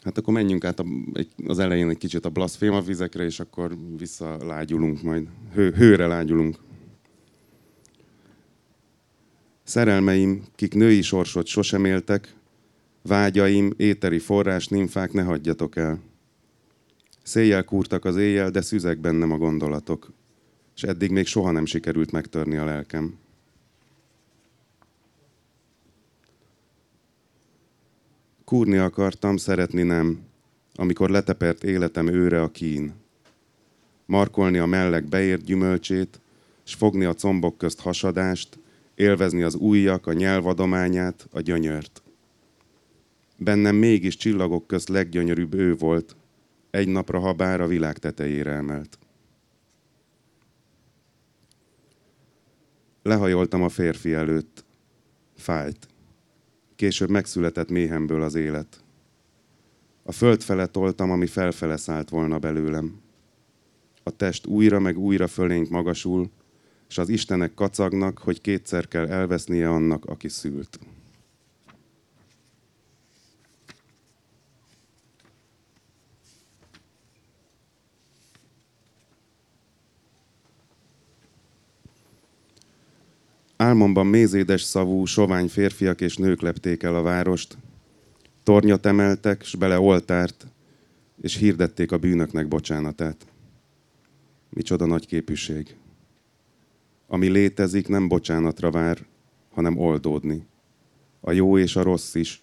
Hát 0.03 0.17
akkor 0.17 0.33
menjünk 0.33 0.63
át 0.63 0.79
a, 0.79 0.85
az 1.47 1.59
elején 1.59 1.89
egy 1.89 1.97
kicsit 1.97 2.25
a 2.25 2.29
blaszféma 2.29 2.81
vizekre, 2.81 3.23
és 3.23 3.39
akkor 3.39 3.77
visszalágyulunk 3.97 5.01
majd. 5.01 5.27
Hő, 5.53 5.71
hőre 5.71 6.07
lágyulunk. 6.07 6.57
Szerelmeim, 9.71 10.43
kik 10.55 10.73
női 10.73 11.01
sorsot 11.01 11.45
sosem 11.45 11.85
éltek, 11.85 12.35
vágyaim, 13.01 13.73
éteri 13.77 14.19
forrás 14.19 14.67
nimfák, 14.67 15.11
ne 15.11 15.23
hagyjatok 15.23 15.75
el. 15.75 15.99
Széjjel 17.23 17.63
kúrtak 17.63 18.05
az 18.05 18.15
éjjel, 18.15 18.49
de 18.49 18.61
szüzek 18.61 18.97
bennem 18.97 19.31
a 19.31 19.37
gondolatok, 19.37 20.11
és 20.75 20.83
eddig 20.83 21.11
még 21.11 21.25
soha 21.25 21.51
nem 21.51 21.65
sikerült 21.65 22.11
megtörni 22.11 22.57
a 22.57 22.65
lelkem. 22.65 23.17
Kúrni 28.45 28.77
akartam, 28.77 29.37
szeretni 29.37 29.83
nem, 29.83 30.19
amikor 30.75 31.09
letepert 31.09 31.63
életem 31.63 32.07
őre 32.07 32.41
a 32.41 32.51
kín. 32.51 32.93
Markolni 34.05 34.57
a 34.57 34.65
mellek 34.65 35.05
beért 35.05 35.43
gyümölcsét, 35.43 36.19
s 36.63 36.73
fogni 36.73 37.05
a 37.05 37.13
combok 37.13 37.57
közt 37.57 37.79
hasadást, 37.79 38.59
élvezni 38.95 39.41
az 39.41 39.55
ujjak, 39.55 40.07
a 40.07 40.13
nyelvadományát, 40.13 41.27
a 41.31 41.39
gyönyört. 41.39 42.03
Bennem 43.37 43.75
mégis 43.75 44.15
csillagok 44.15 44.67
közt 44.67 44.89
leggyönyörűbb 44.89 45.53
ő 45.53 45.75
volt, 45.75 46.15
egy 46.69 46.87
napra 46.87 47.19
habár 47.19 47.61
a 47.61 47.67
világ 47.67 47.97
tetejére 47.97 48.51
emelt. 48.51 48.99
Lehajoltam 53.03 53.63
a 53.63 53.69
férfi 53.69 54.13
előtt. 54.13 54.65
Fájt. 55.35 55.87
Később 56.75 57.09
megszületett 57.09 57.69
méhemből 57.69 58.21
az 58.21 58.35
élet. 58.35 58.83
A 60.03 60.11
föld 60.11 60.41
fele 60.41 60.65
toltam, 60.65 61.11
ami 61.11 61.25
felfele 61.25 61.77
szállt 61.77 62.09
volna 62.09 62.39
belőlem. 62.39 63.01
A 64.03 64.09
test 64.09 64.45
újra 64.47 64.79
meg 64.79 64.97
újra 64.97 65.27
fölénk 65.27 65.69
magasul, 65.69 66.29
és 66.91 66.97
az 66.97 67.09
Istenek 67.09 67.53
kacagnak, 67.53 68.17
hogy 68.17 68.41
kétszer 68.41 68.87
kell 68.87 69.07
elvesznie 69.07 69.69
annak, 69.69 70.05
aki 70.05 70.27
szült. 70.29 70.79
Álmomban 83.55 84.07
mézédes 84.07 84.61
szavú, 84.61 85.05
sovány 85.05 85.47
férfiak 85.47 86.01
és 86.01 86.17
nők 86.17 86.41
lepték 86.41 86.83
el 86.83 86.95
a 86.95 87.01
várost. 87.01 87.57
Tornyot 88.43 88.85
emeltek, 88.85 89.43
s 89.43 89.55
bele 89.55 89.79
oltárt, 89.79 90.47
és 91.21 91.35
hirdették 91.35 91.91
a 91.91 91.97
bűnöknek 91.97 92.47
bocsánatát. 92.47 93.25
Micsoda 94.49 94.85
nagy 94.85 95.05
képűség. 95.05 95.75
Ami 97.13 97.27
létezik, 97.27 97.87
nem 97.87 98.07
bocsánatra 98.07 98.71
vár, 98.71 99.05
hanem 99.49 99.77
oldódni. 99.77 100.45
A 101.19 101.31
jó 101.31 101.57
és 101.57 101.75
a 101.75 101.83
rossz 101.83 102.15
is, 102.15 102.41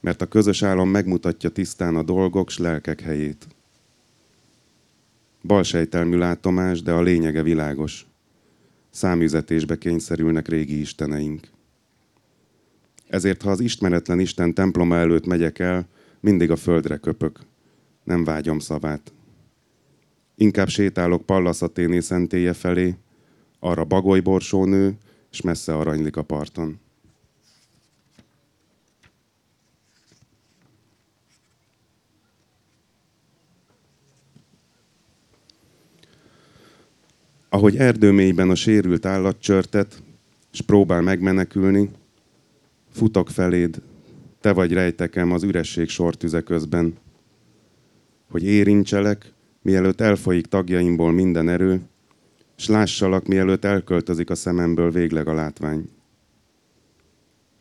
mert 0.00 0.22
a 0.22 0.26
közös 0.26 0.62
álom 0.62 0.88
megmutatja 0.88 1.50
tisztán 1.50 1.96
a 1.96 2.02
dolgok 2.02 2.50
s 2.50 2.58
lelkek 2.58 3.00
helyét. 3.00 3.46
Balsejtelmű 5.42 6.16
látomás, 6.16 6.82
de 6.82 6.92
a 6.92 7.02
lényege 7.02 7.42
világos 7.42 8.06
számüzetésbe 8.90 9.78
kényszerülnek 9.78 10.48
régi 10.48 10.80
isteneink. 10.80 11.48
Ezért, 13.06 13.42
ha 13.42 13.50
az 13.50 13.60
ismeretlen 13.60 14.20
Isten 14.20 14.54
temploma 14.54 14.96
előtt 14.96 15.26
megyek 15.26 15.58
el, 15.58 15.88
mindig 16.20 16.50
a 16.50 16.56
földre 16.56 16.96
köpök. 16.96 17.38
Nem 18.04 18.24
vágyom 18.24 18.58
szavát. 18.58 19.12
Inkább 20.34 20.68
sétálok 20.68 21.26
Pallas 21.26 21.62
Athéné 21.62 22.00
szentélye 22.00 22.52
felé, 22.52 22.94
arra 23.64 23.84
bagolyborsó 23.84 24.64
nő, 24.64 24.96
és 25.30 25.40
messze 25.40 25.76
aranylik 25.76 26.16
a 26.16 26.22
parton. 26.22 26.78
Ahogy 37.48 37.76
erdőmélyben 37.76 38.50
a 38.50 38.54
sérült 38.54 39.06
állat 39.06 39.40
csörtet, 39.40 40.02
és 40.52 40.60
próbál 40.60 41.00
megmenekülni, 41.02 41.90
futok 42.90 43.30
feléd, 43.30 43.82
te 44.40 44.52
vagy 44.52 44.72
rejtekem 44.72 45.32
az 45.32 45.42
üresség 45.42 45.88
sortüze 45.88 46.40
közben, 46.40 46.96
hogy 48.30 48.44
érintselek, 48.44 49.32
mielőtt 49.62 50.00
elfolyik 50.00 50.46
tagjaimból 50.46 51.12
minden 51.12 51.48
erő, 51.48 51.82
s 52.56 52.68
lássalak, 52.68 53.26
mielőtt 53.26 53.64
elköltözik 53.64 54.30
a 54.30 54.34
szememből 54.34 54.90
végleg 54.90 55.28
a 55.28 55.34
látvány. 55.34 55.88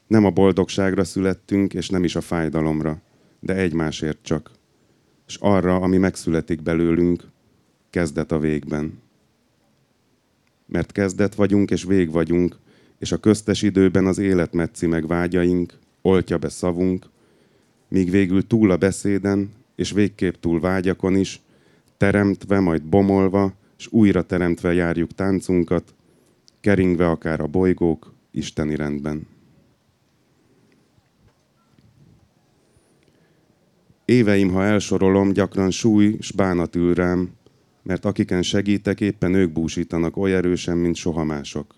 Nem 0.08 0.26
a 0.26 0.30
boldogságra 0.30 1.04
születtünk, 1.04 1.74
és 1.74 1.90
nem 1.90 2.04
is 2.04 2.16
a 2.16 2.22
fájdalomra, 2.22 3.02
de 3.40 3.56
egymásért 3.56 4.20
csak, 4.22 4.52
és 5.28 5.36
arra, 5.40 5.76
ami 5.76 5.98
megszületik 5.98 6.62
belőlünk, 6.62 7.24
kezdet 7.90 8.32
a 8.32 8.40
végben. 8.40 9.02
Mert 10.66 10.92
kezdet 10.92 11.36
vagyunk, 11.36 11.72
és 11.72 11.84
vég 11.84 12.12
vagyunk, 12.12 12.58
és 13.00 13.12
a 13.12 13.18
köztes 13.18 13.62
időben 13.62 14.06
az 14.06 14.18
élet 14.18 14.54
metszi 14.54 14.88
meg 14.88 15.08
vágyaink, 15.08 15.74
oltja 16.02 16.38
be 16.38 16.50
szavunk, 16.50 17.10
míg 17.88 18.10
végül 18.10 18.48
túl 18.48 18.72
a 18.72 18.78
beszéden, 18.78 19.52
és 19.76 19.92
végképp 19.92 20.34
túl 20.40 20.60
vágyakon 20.60 21.16
is, 21.16 21.42
teremtve, 21.98 22.60
majd 22.60 22.84
bomolva, 22.84 23.54
és 23.78 23.88
újra 23.92 24.22
teremtve 24.22 24.74
járjuk 24.74 25.12
táncunkat, 25.12 25.96
keringve 26.60 27.10
akár 27.10 27.40
a 27.40 27.48
bolygók 27.48 28.14
isteni 28.32 28.76
rendben. 28.76 29.28
Éveim, 34.06 34.50
ha 34.50 34.64
elsorolom, 34.64 35.34
gyakran 35.34 35.72
súly 35.72 36.18
s 36.20 36.32
bánat 36.32 36.76
ül 36.76 36.94
rám, 36.94 37.32
mert 37.84 38.06
akiken 38.06 38.42
segítek, 38.42 39.02
éppen 39.02 39.34
ők 39.34 39.52
búsítanak 39.52 40.18
oly 40.18 40.34
erősen, 40.34 40.78
mint 40.78 40.96
soha 40.96 41.24
mások. 41.24 41.76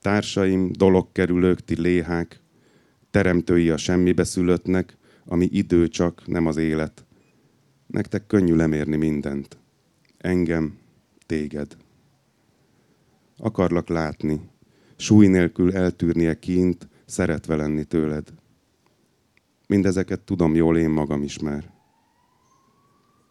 Társaim, 0.00 0.72
dologkerülők, 0.72 1.60
ti 1.60 1.80
léhák, 1.80 2.40
teremtői 3.10 3.70
a 3.70 3.76
semmibe 3.76 4.24
szülöttnek, 4.24 4.96
ami 5.24 5.48
idő 5.50 5.88
csak, 5.88 6.26
nem 6.26 6.46
az 6.46 6.56
élet. 6.56 7.06
Nektek 7.86 8.26
könnyű 8.26 8.54
lemérni 8.54 8.96
mindent. 8.96 9.61
Engem, 10.22 10.78
téged. 11.26 11.76
Akarlak 13.38 13.88
látni, 13.88 14.50
súly 14.96 15.26
nélkül 15.26 15.76
eltűrnie 15.76 16.38
kint, 16.38 16.88
szeretve 17.04 17.56
lenni 17.56 17.84
tőled. 17.84 18.28
Mindezeket 19.66 20.20
tudom 20.20 20.54
jól 20.54 20.78
én 20.78 20.90
magam 20.90 21.22
is 21.22 21.38
már. 21.38 21.70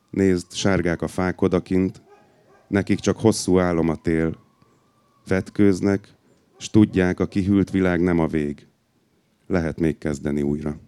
Nézd, 0.10 0.52
sárgák 0.52 1.02
a 1.02 1.08
fák 1.08 1.42
odakint, 1.42 2.02
nekik 2.68 3.00
csak 3.00 3.20
hosszú 3.20 3.60
álom 3.60 3.90
a 3.90 3.96
tél. 3.96 4.38
Vetkőznek, 5.28 6.16
s 6.58 6.70
tudják, 6.70 7.20
a 7.20 7.28
kihűlt 7.28 7.70
világ 7.70 8.02
nem 8.02 8.20
a 8.20 8.28
vég. 8.28 8.68
Lehet 9.48 9.80
még 9.80 9.98
kezdeni 9.98 10.42
újra. 10.42 10.80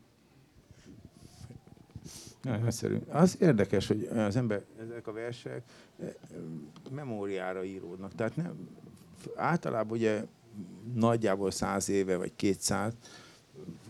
Nagyszerű. 2.44 2.98
Az 3.10 3.38
érdekes, 3.40 3.88
hogy 3.88 4.10
az 4.16 4.36
ember, 4.36 4.64
ezek 4.82 5.08
a 5.08 5.12
versek 5.12 5.64
memóriára 6.92 7.64
íródnak. 7.64 8.16
Tehát 8.16 8.36
nem, 8.36 8.70
általában 9.36 9.98
ugye 9.98 10.26
nagyjából 10.94 11.52
száz 11.52 11.90
éve, 11.90 12.18
vagy 12.18 12.32
kétszáz, 12.36 12.94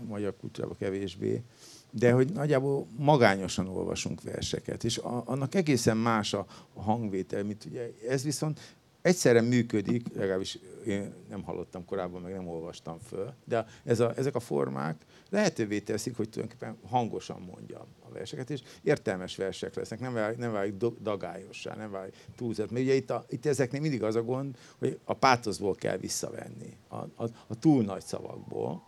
magyar 0.08 0.36
kultúrában 0.40 0.78
kevésbé, 0.78 1.44
de 1.92 2.12
hogy 2.12 2.32
nagyjából 2.32 2.88
magányosan 2.98 3.68
olvasunk 3.68 4.22
verseket, 4.22 4.84
és 4.84 4.98
a, 4.98 5.24
annak 5.26 5.56
egészen 5.56 5.98
más 5.98 6.34
a, 6.34 6.46
hangvétel, 6.74 7.44
mint 7.44 7.66
ugye 7.66 7.92
ez 8.08 8.24
viszont 8.24 8.76
egyszerre 9.04 9.42
működik, 9.42 10.16
legalábbis 10.16 10.60
én 10.86 11.14
nem 11.30 11.44
hallottam 11.44 11.86
korábban, 11.86 12.22
meg 12.22 12.34
nem 12.34 12.48
olvastam 12.48 12.98
föl, 13.00 13.34
de 13.46 13.66
ez 13.84 14.00
a, 14.00 14.14
ezek 14.16 14.36
a 14.36 14.40
formák 14.40 15.06
lehetővé 15.30 15.80
teszik, 15.80 16.16
hogy 16.16 16.30
tulajdonképpen 16.30 16.78
hangosan 16.90 17.42
mondjam 17.42 17.86
a 18.00 18.12
verseket, 18.14 18.50
és 18.50 18.62
értelmes 18.84 19.36
versek 19.36 19.76
lesznek, 19.76 20.00
nem 20.00 20.14
válik, 20.14 20.38
nem 20.38 20.52
válik 20.52 20.74
dagályossá, 21.02 21.76
nem 21.76 21.92
válik 21.92 22.16
túlzat. 22.36 22.72
Mert 22.72 22.84
ugye 22.84 22.94
itt, 22.94 23.10
a, 23.10 23.26
itt 23.30 23.46
ezeknél 23.46 23.82
mindig 23.82 24.04
az 24.04 24.16
a 24.16 24.24
gond, 24.24 24.58
hogy 24.78 25.00
a 25.04 25.14
pátoszból 25.14 25.76
kell 25.76 25.98
visszavenni, 25.98 26.78
a, 26.88 26.96
a, 26.96 27.30
a 27.48 27.60
túl 27.60 27.84
nagy 27.84 28.04
szavakból, 28.04 28.84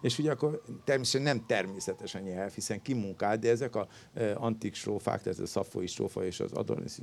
és 0.00 0.18
ugye 0.18 0.30
akkor 0.30 0.62
természetesen 0.84 1.22
nem 1.22 1.46
természetes 1.46 2.14
a 2.14 2.18
nyelv, 2.18 2.52
hiszen 2.52 2.82
kimunkált, 2.82 3.40
de 3.40 3.50
ezek 3.50 3.76
a 3.76 3.88
e, 4.14 4.36
antik 4.36 4.74
strófák, 4.74 5.22
tehát 5.22 5.38
a 5.38 5.46
szafói 5.46 5.86
strófa 5.86 6.24
és 6.24 6.40
az 6.40 6.52
adoniszi 6.52 7.02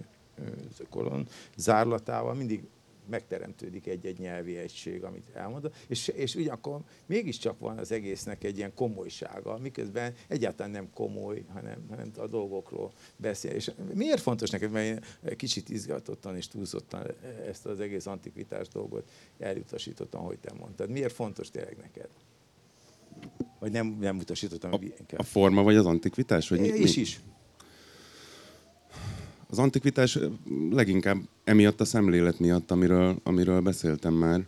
kolon 0.89 1.27
zárlatával 1.55 2.33
mindig 2.33 2.63
megteremtődik 3.09 3.87
egy-egy 3.87 4.19
nyelvi 4.19 4.57
egység, 4.57 5.03
amit 5.03 5.29
elmondott, 5.33 5.75
és, 5.87 6.07
és 6.07 6.35
ugyanakkor 6.35 6.79
mégiscsak 7.05 7.59
van 7.59 7.77
az 7.77 7.91
egésznek 7.91 8.43
egy 8.43 8.57
ilyen 8.57 8.73
komolysága, 8.73 9.57
miközben 9.57 10.13
egyáltalán 10.27 10.71
nem 10.71 10.89
komoly, 10.93 11.43
hanem, 11.53 11.85
hanem 11.89 12.11
a 12.17 12.27
dolgokról 12.27 12.91
beszél. 13.15 13.51
És 13.51 13.71
miért 13.93 14.21
fontos 14.21 14.49
neked, 14.49 14.71
mert 14.71 14.85
én 14.85 15.35
kicsit 15.35 15.69
izgatottan 15.69 16.35
és 16.35 16.47
túlzottan 16.47 17.03
ezt 17.47 17.65
az 17.65 17.79
egész 17.79 18.05
antikvitás 18.05 18.67
dolgot 18.67 19.09
elutasítottam, 19.39 20.23
hogy 20.23 20.39
te 20.39 20.53
mondtad. 20.59 20.89
Miért 20.89 21.13
fontos 21.13 21.49
tényleg 21.49 21.77
neked? 21.77 22.09
Vagy 23.59 23.71
nem, 23.71 23.97
nem 23.99 24.17
utasítottam? 24.17 24.73
A, 24.73 24.79
a 25.15 25.23
forma 25.23 25.63
vagy 25.63 25.75
az 25.75 25.85
antikvitás? 25.85 26.49
Vagy 26.49 26.59
mi, 26.59 26.67
is 26.67 26.95
is. 26.95 27.21
Az 29.49 29.59
antikvitás 29.59 30.19
leginkább 30.71 31.17
emiatt 31.43 31.81
a 31.81 31.85
szemlélet 31.85 32.39
miatt, 32.39 32.71
amiről, 32.71 33.15
amiről 33.23 33.61
beszéltem 33.61 34.13
már. 34.13 34.45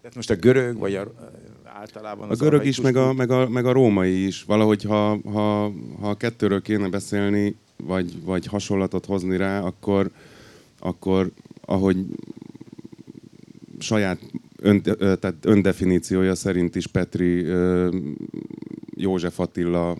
Tehát 0.00 0.14
most 0.14 0.30
a 0.30 0.36
görög, 0.36 0.78
vagy 0.78 0.94
a, 0.94 1.12
általában 1.64 2.30
A 2.30 2.34
görög 2.34 2.64
is, 2.66 2.80
meg 2.80 2.96
a, 2.96 3.12
meg, 3.12 3.30
a, 3.30 3.48
meg 3.48 3.66
a 3.66 3.72
római 3.72 4.26
is. 4.26 4.42
Valahogy, 4.42 4.82
ha, 4.82 5.18
ha, 5.24 5.72
ha 6.00 6.08
a 6.08 6.16
kettőről 6.16 6.62
kéne 6.62 6.88
beszélni, 6.88 7.56
vagy, 7.76 8.24
vagy 8.24 8.46
hasonlatot 8.46 9.06
hozni 9.06 9.36
rá, 9.36 9.60
akkor, 9.60 10.10
akkor 10.78 11.30
ahogy 11.60 12.06
saját 13.78 14.20
ön, 14.56 14.82
tehát 14.82 15.34
öndefiníciója 15.42 16.34
szerint 16.34 16.76
is 16.76 16.86
Petri 16.86 17.46
József 18.94 19.40
Attila 19.40 19.96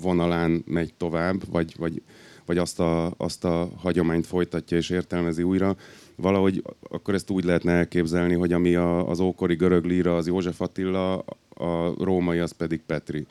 vonalán 0.00 0.64
megy 0.66 0.94
tovább, 0.94 1.50
vagy, 1.50 1.74
vagy, 1.78 2.02
vagy 2.46 2.58
azt, 2.58 2.80
a, 2.80 3.14
azt 3.16 3.44
a 3.44 3.70
hagyományt 3.76 4.26
folytatja 4.26 4.76
és 4.76 4.90
értelmezi 4.90 5.42
újra. 5.42 5.76
Valahogy 6.16 6.62
akkor 6.88 7.14
ezt 7.14 7.30
úgy 7.30 7.44
lehetne 7.44 7.72
elképzelni, 7.72 8.34
hogy 8.34 8.52
ami 8.52 8.74
a, 8.74 9.08
az 9.08 9.20
ókori 9.20 9.54
görög 9.54 9.84
líra 9.84 10.16
az 10.16 10.26
József 10.26 10.60
Attila, 10.60 11.24
a 11.54 12.04
római 12.04 12.38
az 12.38 12.52
pedig 12.52 12.80
Petri. 12.86 13.26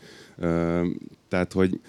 Tehát, 1.28 1.54
hogy 1.54 1.80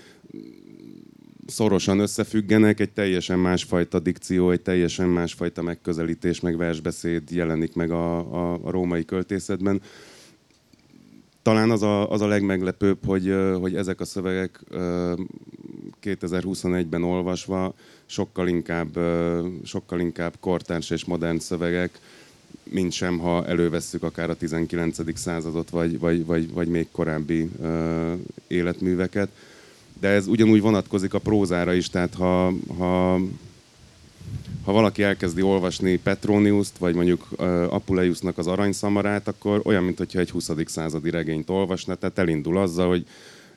szorosan 1.47 1.99
összefüggenek, 1.99 2.81
egy 2.81 2.91
teljesen 2.91 3.39
másfajta 3.39 3.99
dikció, 3.99 4.51
egy 4.51 4.61
teljesen 4.61 5.09
másfajta 5.09 5.63
megközelítés, 5.63 6.41
meg 6.41 6.57
versbeszéd 6.57 7.31
jelenik 7.31 7.75
meg 7.75 7.91
a, 7.91 8.19
a, 8.19 8.59
a 8.63 8.71
római 8.71 9.05
költészetben 9.05 9.81
talán 11.43 11.71
az 11.71 11.83
a, 11.83 12.11
az 12.11 12.21
a 12.21 12.27
legmeglepőbb, 12.27 12.99
hogy, 13.07 13.35
hogy 13.61 13.77
ezek 13.77 14.01
a 14.01 14.05
szövegek 14.05 14.61
2021-ben 16.03 17.03
olvasva 17.03 17.75
sokkal 18.07 18.49
inkább, 18.49 18.99
sokkal 19.65 20.01
inkább 20.01 20.35
kortárs 20.41 20.91
és 20.91 21.05
modern 21.05 21.39
szövegek, 21.39 22.01
mint 22.63 22.93
sem, 22.93 23.19
ha 23.19 23.47
elővesszük 23.47 24.03
akár 24.03 24.31
a 24.31 24.37
19. 24.37 25.19
századot, 25.19 25.71
vagy, 25.71 25.99
vagy, 25.99 26.27
vagy, 26.27 26.53
vagy 26.53 26.69
még 26.69 26.87
korábbi 26.91 27.51
életműveket. 28.47 29.29
De 30.01 30.09
ez 30.09 30.27
ugyanúgy 30.27 30.61
vonatkozik 30.61 31.15
a 31.15 31.19
prózára 31.19 31.73
is, 31.73 31.91
tehát 31.91 32.15
ha, 32.15 32.53
ha 32.79 33.21
ha 34.65 34.73
valaki 34.73 35.03
elkezdi 35.03 35.43
olvasni 35.43 35.97
Petroniuszt, 35.97 36.79
vagy 36.79 36.95
mondjuk 36.95 37.27
uh, 37.31 37.75
Apuleiusnak 37.75 38.39
az 38.39 38.47
aranyszamarát, 38.47 39.29
akkor 39.29 39.61
olyan, 39.65 39.83
mintha 39.85 40.19
egy 40.19 40.31
20. 40.31 40.51
századi 40.67 41.11
regényt 41.11 41.51
olvasna, 41.51 41.95
tehát 41.95 42.19
elindul 42.19 42.59
azzal, 42.59 42.89
hogy 42.89 43.07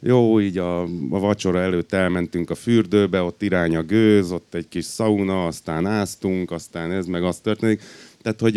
jó, 0.01 0.41
így 0.41 0.57
a, 0.57 0.81
a 1.09 1.19
vacsora 1.19 1.59
előtt 1.59 1.93
elmentünk 1.93 2.49
a 2.49 2.55
fürdőbe, 2.55 3.21
ott 3.21 3.41
irány 3.41 3.75
a 3.75 3.83
gőz, 3.83 4.31
ott 4.31 4.53
egy 4.53 4.67
kis 4.67 4.85
szauna, 4.85 5.45
aztán 5.45 5.85
áztunk, 5.85 6.51
aztán 6.51 6.91
ez 6.91 7.05
meg 7.05 7.23
az 7.23 7.37
történik. 7.37 7.81
Tehát, 8.21 8.39
hogy, 8.39 8.55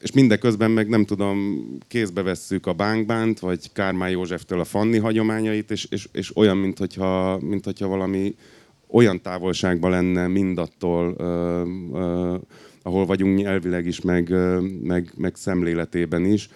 és 0.00 0.12
mindeközben 0.12 0.70
meg 0.70 0.88
nem 0.88 1.04
tudom, 1.04 1.64
kézbe 1.88 2.22
vesszük 2.22 2.66
a 2.66 2.72
bánkbánt, 2.72 3.38
vagy 3.38 3.72
Kármán 3.72 4.10
Józseftől 4.10 4.60
a 4.60 4.64
Fanni 4.64 4.98
hagyományait, 4.98 5.70
és, 5.70 5.86
és, 5.90 6.08
és 6.12 6.36
olyan, 6.36 6.56
mint 6.56 6.78
hogyha, 6.78 7.38
mint 7.40 7.64
hogyha 7.64 7.86
valami 7.86 8.34
olyan 8.92 9.22
távolságban 9.22 9.90
lenne 9.90 10.26
mindattól, 10.26 11.14
ö, 11.18 11.62
ö, 11.92 12.36
ahol 12.82 13.06
vagyunk 13.06 13.38
nyelvileg 13.38 13.86
is, 13.86 14.00
meg, 14.00 14.30
ö, 14.30 14.60
meg, 14.82 15.12
meg 15.16 15.34
szemléletében 15.34 16.24
is. 16.24 16.48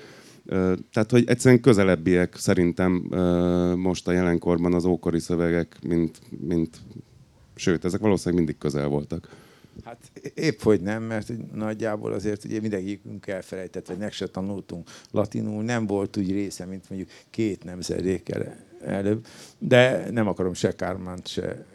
Ö, 0.47 0.75
tehát, 0.93 1.11
hogy 1.11 1.25
egyszerűen 1.27 1.61
közelebbiek 1.61 2.37
szerintem 2.37 3.07
ö, 3.11 3.75
most 3.75 4.09
a 4.09 4.13
jelenkorban 4.13 4.75
az 4.75 4.85
ókori 4.85 5.19
szövegek, 5.19 5.77
mint, 5.87 6.21
mint 6.47 6.77
sőt, 7.55 7.85
ezek 7.85 8.01
valószínűleg 8.01 8.45
mindig 8.45 8.59
közel 8.59 8.89
voltak. 8.89 9.29
Hát 9.85 9.99
épp 10.35 10.61
hogy 10.61 10.81
nem, 10.81 11.03
mert 11.03 11.33
nagyjából 11.55 12.13
azért 12.13 12.45
ugye 12.45 12.61
mindegyikünk 12.61 13.27
elfelejtett, 13.27 13.87
vagy 13.87 13.99
meg 13.99 14.13
se 14.13 14.27
tanultunk 14.27 14.89
latinul, 15.11 15.63
nem 15.63 15.87
volt 15.87 16.17
úgy 16.17 16.31
része, 16.31 16.65
mint 16.65 16.89
mondjuk 16.89 17.11
két 17.31 17.65
nemzedékkel 17.65 18.57
előbb, 18.87 19.27
de 19.59 20.11
nem 20.11 20.29
akarom 20.29 20.55
se 20.55 20.73
Kármánt, 20.73 21.27
se 21.27 21.67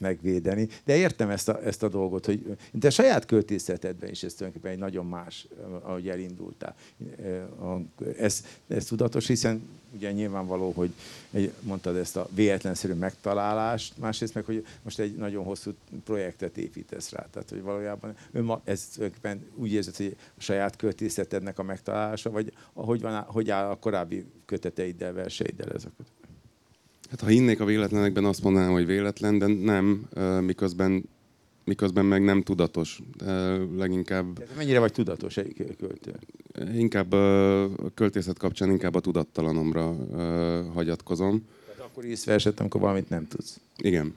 megvédeni. 0.00 0.68
De 0.84 0.96
értem 0.96 1.30
ezt 1.30 1.48
a, 1.48 1.64
ezt 1.64 1.82
a 1.82 1.88
dolgot, 1.88 2.26
hogy 2.26 2.56
de 2.72 2.90
saját 2.90 3.26
költészetedben 3.26 4.10
is 4.10 4.22
ez 4.22 4.34
tulajdonképpen 4.34 4.74
egy 4.74 4.82
nagyon 4.82 5.06
más, 5.06 5.46
ahogy 5.82 6.08
elindultál. 6.08 6.74
Ez, 8.18 8.44
ez 8.68 8.84
tudatos, 8.84 9.26
hiszen 9.26 9.62
ugye 9.96 10.12
nyilvánvaló, 10.12 10.70
hogy 10.70 10.90
egy, 11.30 11.52
mondtad 11.60 11.96
ezt 11.96 12.16
a 12.16 12.28
véletlenszerű 12.34 12.92
megtalálást, 12.92 13.98
másrészt 13.98 14.34
meg, 14.34 14.44
hogy 14.44 14.66
most 14.82 14.98
egy 14.98 15.14
nagyon 15.14 15.44
hosszú 15.44 15.70
projektet 16.04 16.56
építesz 16.56 17.10
rá. 17.10 17.26
Tehát, 17.30 17.50
hogy 17.50 17.62
valójában 17.62 18.16
önma, 18.32 18.60
ez 18.64 18.98
úgy 19.54 19.72
érzed, 19.72 19.96
hogy 19.96 20.16
a 20.38 20.40
saját 20.40 20.76
költészetednek 20.76 21.58
a 21.58 21.62
megtalálása, 21.62 22.30
vagy 22.30 22.52
hogy, 22.72 23.00
van, 23.00 23.22
hogy 23.22 23.50
áll 23.50 23.70
a 23.70 23.76
korábbi 23.76 24.24
köteteiddel, 24.44 25.12
verseiddel 25.12 25.72
ez 25.72 25.84
a 25.84 25.90
kötet? 25.96 26.12
Hát 27.10 27.20
ha 27.20 27.26
hinnék 27.26 27.60
a 27.60 27.64
véletlenekben, 27.64 28.24
azt 28.24 28.42
mondanám, 28.42 28.72
hogy 28.72 28.86
véletlen, 28.86 29.38
de 29.38 29.46
nem, 29.46 30.08
miközben, 30.40 31.08
miközben 31.64 32.04
meg 32.04 32.24
nem 32.24 32.42
tudatos. 32.42 33.00
Leginkább... 33.76 34.38
De 34.38 34.46
mennyire 34.56 34.78
vagy 34.78 34.92
tudatos 34.92 35.36
egy 35.36 35.76
költő? 35.78 36.14
Inkább 36.74 37.12
a 37.12 37.90
költészet 37.94 38.38
kapcsán 38.38 38.70
inkább 38.70 38.94
a 38.94 39.00
tudattalanomra 39.00 39.96
hagyatkozom. 40.72 41.44
Tehát 41.66 41.90
akkor 41.90 42.04
írsz 42.04 42.24
verset, 42.24 42.60
amikor 42.60 42.80
valamit 42.80 43.08
nem 43.08 43.28
tudsz. 43.28 43.60
Igen. 43.76 44.14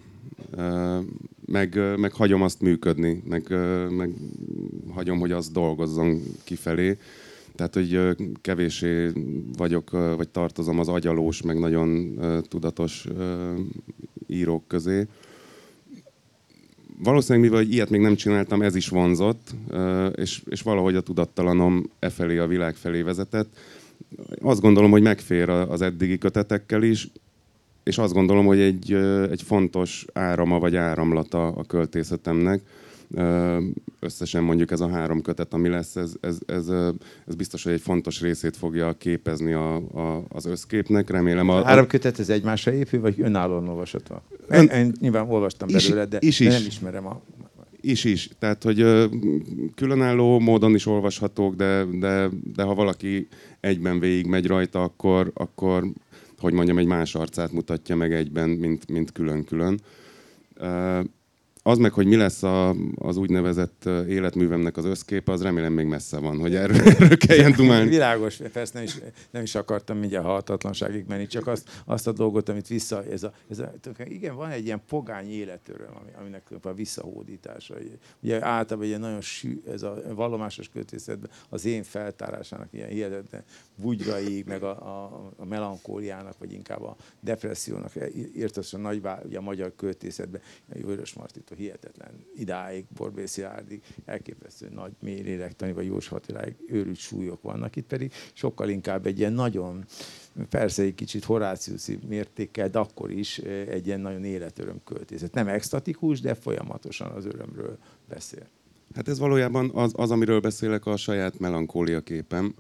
Meg, 1.46 1.80
meg 1.98 2.12
hagyom 2.12 2.42
azt 2.42 2.62
működni, 2.62 3.24
meg, 3.28 3.48
meg 3.90 4.14
hagyom, 4.94 5.20
hogy 5.20 5.32
az 5.32 5.50
dolgozzon 5.50 6.22
kifelé. 6.44 6.98
Tehát, 7.60 7.74
hogy 7.74 8.16
kevésé 8.42 9.12
vagyok, 9.58 9.90
vagy 9.90 10.30
tartozom 10.30 10.80
az 10.80 10.88
agyalós, 10.88 11.42
meg 11.42 11.60
nagyon 11.60 12.20
tudatos 12.48 13.08
írók 14.28 14.68
közé. 14.68 15.08
Valószínűleg, 17.04 17.50
mivel 17.50 17.66
ilyet 17.66 17.90
még 17.90 18.02
nem 18.02 18.16
csináltam, 18.16 18.62
ez 18.62 18.76
is 18.76 18.88
vonzott, 18.88 19.56
és, 20.16 20.42
és 20.50 20.62
valahogy 20.62 20.96
a 20.96 21.02
tudattalanom 21.02 21.90
e 22.00 22.10
felé, 22.10 22.38
a 22.38 22.48
világ 22.48 22.76
felé 22.76 23.02
vezetett. 23.02 23.58
Azt 24.42 24.62
gondolom, 24.62 24.92
hogy 24.92 25.02
megfér 25.02 25.50
az 25.50 25.82
eddigi 25.82 26.18
kötetekkel 26.18 26.84
is, 26.84 27.12
és 27.84 27.98
azt 27.98 28.14
gondolom, 28.14 28.46
hogy 28.46 28.60
egy, 28.60 28.94
egy 29.32 29.42
fontos 29.42 30.06
árama 30.14 30.60
vagy 30.60 30.76
áramlata 30.76 31.48
a 31.48 31.64
költészetemnek 31.64 32.62
összesen 34.00 34.44
mondjuk 34.44 34.72
ez 34.72 34.80
a 34.80 34.90
három 34.90 35.22
kötet, 35.22 35.54
ami 35.54 35.70
lesz, 35.70 35.96
ez, 35.96 36.14
ez, 36.22 36.38
ez, 36.46 36.68
ez 37.28 37.36
biztos, 37.36 37.64
hogy 37.64 37.74
egy 37.74 37.82
fontos 37.82 38.22
részét 38.22 38.58
fogja 38.58 38.94
képezni 38.94 39.54
a, 39.54 39.76
a, 39.76 40.24
az 40.30 40.46
összképnek. 40.46 41.10
Remélem 41.10 41.50
a, 41.50 41.58
a 41.58 41.64
három 41.64 41.88
kötet 41.88 42.20
ez 42.20 42.30
egymásra 42.30 42.74
épül, 42.74 43.02
vagy 43.02 43.22
önállóan 43.22 43.68
olvashatva? 43.68 44.24
Ön, 44.48 44.68
én, 44.68 44.70
én 44.70 44.94
nyilván 45.00 45.30
olvastam 45.30 45.68
is, 45.70 45.88
belőle, 45.88 46.06
de, 46.06 46.18
is, 46.22 46.40
de 46.40 46.50
nem 46.50 46.66
ismerem 46.68 47.08
a 47.08 47.22
is 47.82 48.04
is. 48.04 48.30
Tehát, 48.40 48.64
hogy 48.64 48.86
különálló 49.76 50.40
módon 50.40 50.76
is 50.76 50.86
olvashatók, 50.86 51.56
de, 51.56 51.86
de, 52.00 52.30
de 52.54 52.64
ha 52.64 52.74
valaki 52.74 53.28
egyben 53.60 54.00
végig 54.00 54.26
megy 54.26 54.48
rajta, 54.48 54.84
akkor, 54.84 55.32
akkor 55.34 55.86
hogy 56.40 56.54
mondjam, 56.54 56.78
egy 56.78 56.86
más 56.86 57.16
arcát 57.16 57.52
mutatja 57.52 57.96
meg 57.96 58.14
egyben, 58.14 58.50
mint, 58.50 58.90
mint 58.90 59.12
külön-külön. 59.12 59.80
Az 61.64 61.78
meg, 61.78 61.94
hogy 61.94 62.06
mi 62.06 62.16
lesz 62.16 62.44
a, 62.44 62.76
az 62.96 63.18
úgynevezett 63.18 63.86
életművemnek 63.86 64.78
az 64.78 64.86
összképe, 64.86 65.32
az 65.32 65.42
remélem 65.42 65.74
még 65.74 65.86
messze 65.86 66.18
van, 66.18 66.40
hogy 66.40 66.56
erről, 66.56 66.82
erről 67.00 67.18
kelljen 67.18 67.52
dumálni. 67.52 67.90
Világos, 67.90 68.36
persze 68.52 68.74
nem 68.74 68.84
is, 68.84 68.98
nem 69.32 69.44
is 69.44 69.56
akartam 69.56 69.98
mindjárt 69.98 70.26
halhatatlanságig 70.26 71.06
menni, 71.08 71.28
csak 71.28 71.48
azt, 71.48 71.82
azt 71.86 72.08
a 72.08 72.12
dolgot, 72.12 72.50
amit 72.50 72.68
vissza, 72.68 73.04
ez 73.04 73.24
a, 73.24 73.34
ez 73.50 73.60
a, 73.60 73.72
igen, 74.04 74.36
van 74.36 74.50
egy 74.50 74.66
ilyen 74.66 74.82
pogány 74.88 75.32
életöröm, 75.32 75.96
ami, 76.02 76.10
aminek 76.20 76.44
a 76.62 76.74
visszahódítása. 76.74 77.76
Ugye 78.22 78.46
általában 78.46 78.92
egy 78.92 79.00
nagyon 79.00 79.22
sű, 79.22 79.62
ez 79.68 79.84
a 79.84 80.02
vallomásos 80.16 80.70
költészetben 80.70 81.30
az 81.50 81.66
én 81.66 81.84
feltárásának 81.84 82.68
ilyen 82.72 82.90
hihetetlen 82.90 83.44
bugyrai, 83.76 84.44
meg 84.48 84.64
a, 84.64 84.70
a, 84.70 85.32
a 85.38 85.46
melankóliának, 85.46 86.38
vagy 86.38 86.54
inkább 86.54 86.82
a 86.82 86.96
depressziónak, 87.20 87.92
értesen 88.36 88.80
nagy, 88.80 89.02
ugye 89.26 89.38
a 89.38 89.42
magyar 89.42 89.74
költészetben, 89.76 90.42
a 90.74 90.86
Vörös 90.86 91.14
Martitól 91.14 91.58
hihetetlen 91.60 92.26
idáig, 92.36 92.86
Borbész 92.98 93.32
Szilárdig, 93.32 93.82
elképesztő 94.06 94.70
nagy 94.70 94.92
mély 95.00 95.22
lélektani, 95.22 95.72
vagy 95.72 95.86
Jós 95.86 96.12
Attiláig 96.12 96.56
őrült 96.68 96.98
súlyok 96.98 97.42
vannak 97.42 97.76
itt 97.76 97.88
pedig, 97.88 98.12
sokkal 98.34 98.70
inkább 98.70 99.06
egy 99.06 99.20
ilyen 99.20 99.34
nagyon, 99.34 99.86
persze 100.50 100.84
egy 100.84 100.96
kicsit 100.96 101.24
horáciuszi 101.24 102.00
mértékkel, 102.08 102.70
de 102.70 102.80
akkor 102.80 103.12
is 103.12 103.38
egy 103.68 103.88
ilyen 103.88 104.00
nagyon 104.00 104.24
életöröm 104.24 104.82
költészet. 104.84 105.34
Nem 105.34 105.48
extatikus, 105.48 106.22
de 106.22 106.34
folyamatosan 106.34 107.12
az 107.12 107.26
örömről 107.26 107.78
beszél. 108.10 108.48
Hát 108.96 109.08
ez 109.08 109.20
valójában 109.20 109.72
az, 109.74 109.92
az, 109.96 110.12
amiről 110.12 110.40
beszélek, 110.40 110.86
a 110.86 110.98
saját 110.98 111.40
melankólia 111.40 112.02
képem, 112.02 112.56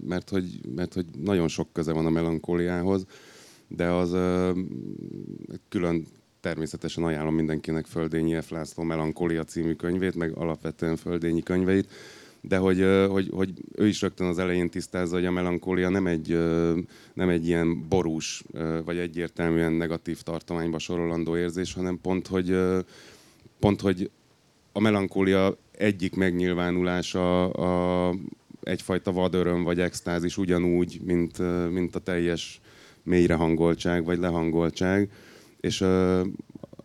mert 0.00 0.28
hogy, 0.28 0.60
mert 0.74 0.94
hogy 0.94 1.06
nagyon 1.22 1.48
sok 1.48 1.72
köze 1.72 1.92
van 1.92 2.06
a 2.06 2.10
melankóliához, 2.10 3.06
de 3.68 3.86
az 3.86 4.10
külön 5.68 6.06
természetesen 6.40 7.04
ajánlom 7.04 7.34
mindenkinek 7.34 7.86
Földényi 7.86 8.40
F. 8.40 8.50
László 8.50 8.82
Melankólia 8.82 9.44
című 9.44 9.72
könyvét, 9.74 10.14
meg 10.14 10.32
alapvetően 10.36 10.96
Földényi 10.96 11.42
könyveit, 11.42 11.88
de 12.40 12.56
hogy, 12.56 12.86
hogy, 13.08 13.28
hogy 13.32 13.50
ő 13.76 13.86
is 13.86 14.00
rögtön 14.00 14.26
az 14.26 14.38
elején 14.38 14.70
tisztázza, 14.70 15.14
hogy 15.14 15.26
a 15.26 15.30
melankólia 15.30 15.88
nem 15.88 16.06
egy, 16.06 16.28
nem 17.14 17.28
egy 17.28 17.46
ilyen 17.46 17.88
borús, 17.88 18.44
vagy 18.84 18.98
egyértelműen 18.98 19.72
negatív 19.72 20.20
tartományba 20.20 20.78
sorolandó 20.78 21.36
érzés, 21.36 21.74
hanem 21.74 21.98
pont, 22.00 22.26
hogy, 22.26 22.58
pont, 23.58 23.80
hogy 23.80 24.10
a 24.72 24.80
melankólia 24.80 25.56
egyik 25.72 26.14
megnyilvánulása 26.14 27.50
a, 27.50 28.14
egyfajta 28.62 29.12
vadöröm 29.12 29.62
vagy 29.62 29.80
extázis 29.80 30.36
ugyanúgy, 30.36 31.00
mint, 31.04 31.38
mint 31.72 31.94
a 31.94 31.98
teljes 31.98 32.60
mélyrehangoltság 33.02 34.04
vagy 34.04 34.18
lehangoltság 34.18 35.10
és 35.68 35.80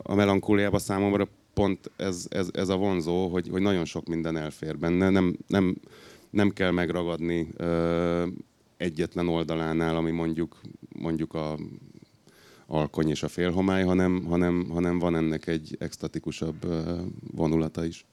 a 0.03 0.15
melankóliában 0.15 0.79
számomra 0.79 1.27
pont 1.53 1.91
ez, 1.95 2.25
ez, 2.29 2.49
ez 2.53 2.69
a 2.69 2.77
vonzó, 2.77 3.27
hogy, 3.27 3.47
hogy 3.49 3.61
nagyon 3.61 3.86
sok 3.86 4.07
minden 4.07 4.38
elfér 4.38 4.77
benne, 4.77 5.09
nem, 5.09 5.38
nem, 5.47 5.75
nem 6.29 6.49
kell 6.49 6.71
megragadni 6.71 7.47
ö, 7.57 8.27
egyetlen 8.77 9.27
oldalánál, 9.27 9.95
ami 9.95 10.11
mondjuk, 10.11 10.59
mondjuk 10.99 11.34
a 11.34 11.57
alkony 12.67 13.09
és 13.09 13.23
a 13.23 13.27
félhomály, 13.27 13.84
hanem, 13.84 14.25
hanem, 14.25 14.69
hanem 14.69 14.99
van 14.99 15.15
ennek 15.15 15.47
egy 15.47 15.75
extatikusabb 15.79 16.67
vonulata 17.36 17.86
is. 17.86 18.05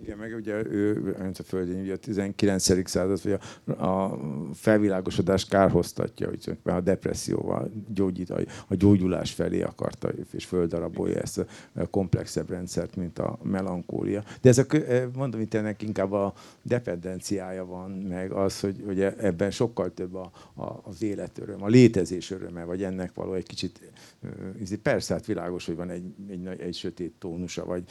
Igen, 0.00 0.18
meg 0.18 0.34
ugye 0.34 0.66
ő, 0.66 1.14
a 1.38 1.42
Földén, 1.42 1.80
ugye 1.80 1.92
a 1.92 1.96
19. 1.96 2.88
század, 2.88 3.22
vagy 3.22 3.38
a, 3.64 3.84
a 3.86 4.18
felvilágosodás 4.54 5.44
kárhoztatja, 5.46 6.28
hogy 6.28 6.56
a 6.62 6.80
depresszióval 6.80 7.70
gyógyít, 7.94 8.30
a, 8.30 8.40
a 8.68 8.74
gyógyulás 8.74 9.32
felé 9.32 9.62
akarta, 9.62 10.08
és 10.32 10.44
földarabolja 10.44 11.20
ezt 11.20 11.46
a 11.74 11.86
komplexebb 11.90 12.50
rendszert, 12.50 12.96
mint 12.96 13.18
a 13.18 13.38
melankólia. 13.42 14.24
De 14.40 14.48
ez 14.48 14.58
a, 14.58 14.66
mondom, 15.14 15.40
itt 15.40 15.54
ennek 15.54 15.82
inkább 15.82 16.12
a 16.12 16.34
dependenciája 16.62 17.64
van, 17.64 17.90
meg 17.90 18.30
az, 18.32 18.60
hogy, 18.60 18.82
hogy 18.86 19.00
ebben 19.00 19.50
sokkal 19.50 19.94
több 19.94 20.14
a, 20.14 20.30
a, 20.54 20.80
az 20.82 21.02
életöröm, 21.02 21.62
a 21.62 21.68
létezés 21.68 22.30
öröme, 22.30 22.64
vagy 22.64 22.82
ennek 22.82 23.14
való 23.14 23.34
egy 23.34 23.46
kicsit, 23.46 23.92
persze, 24.82 25.14
hát 25.14 25.26
világos, 25.26 25.66
hogy 25.66 25.76
van 25.76 25.90
egy, 25.90 26.04
egy, 26.28 26.46
egy 26.46 26.74
sötét 26.74 27.14
tónusa, 27.18 27.64
vagy 27.64 27.84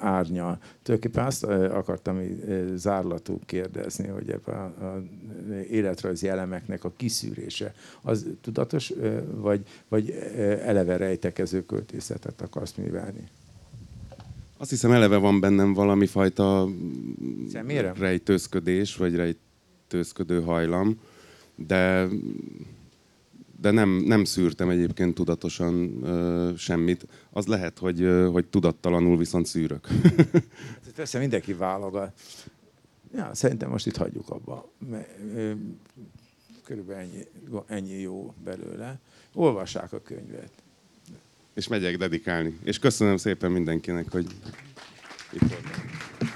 árnya. 0.00 0.58
Tulajdonképpen 0.82 1.26
azt 1.26 1.44
akartam 1.44 2.20
zárlatú 2.74 3.40
kérdezni, 3.46 4.06
hogy 4.06 4.30
ebben 4.30 4.58
az 4.58 5.02
életrajzi 5.70 6.28
elemeknek 6.28 6.84
a 6.84 6.92
kiszűrése, 6.96 7.74
az 8.02 8.26
tudatos, 8.40 8.92
vagy, 9.34 9.66
vagy 9.88 10.10
eleve 10.64 10.96
rejtekező 10.96 11.64
költészetet 11.64 12.40
akarsz 12.40 12.74
művelni? 12.74 13.28
Azt 14.58 14.70
hiszem 14.70 14.92
eleve 14.92 15.16
van 15.16 15.40
bennem 15.40 15.74
valami 15.74 16.06
fajta 16.06 16.68
rejtőzködés, 17.98 18.96
vagy 18.96 19.14
rejtőzködő 19.14 20.42
hajlam, 20.42 21.00
de 21.54 22.08
de 23.60 23.70
nem, 23.70 23.90
nem 23.90 24.24
szűrtem 24.24 24.68
egyébként 24.68 25.14
tudatosan 25.14 26.04
ö, 26.04 26.50
semmit. 26.56 27.06
Az 27.30 27.46
lehet, 27.46 27.78
hogy, 27.78 28.02
ö, 28.02 28.28
hogy 28.28 28.46
tudattalanul 28.46 29.16
viszont 29.16 29.46
szűrök. 29.46 29.88
Persze 30.96 31.18
mindenki 31.18 31.52
válogat. 31.52 32.20
Ja, 33.14 33.30
szerintem 33.32 33.70
most 33.70 33.86
itt 33.86 33.96
hagyjuk 33.96 34.30
abba. 34.30 34.72
Körülbelül 36.64 37.02
ennyi, 37.02 37.24
ennyi 37.66 38.00
jó 38.00 38.34
belőle. 38.44 38.98
Olvassák 39.34 39.92
a 39.92 40.02
könyvet. 40.02 40.50
És 41.54 41.68
megyek 41.68 41.96
dedikálni. 41.96 42.58
És 42.62 42.78
köszönöm 42.78 43.16
szépen 43.16 43.50
mindenkinek, 43.50 44.10
hogy 44.10 44.26
itt 45.32 45.40
voltam. 45.40 46.35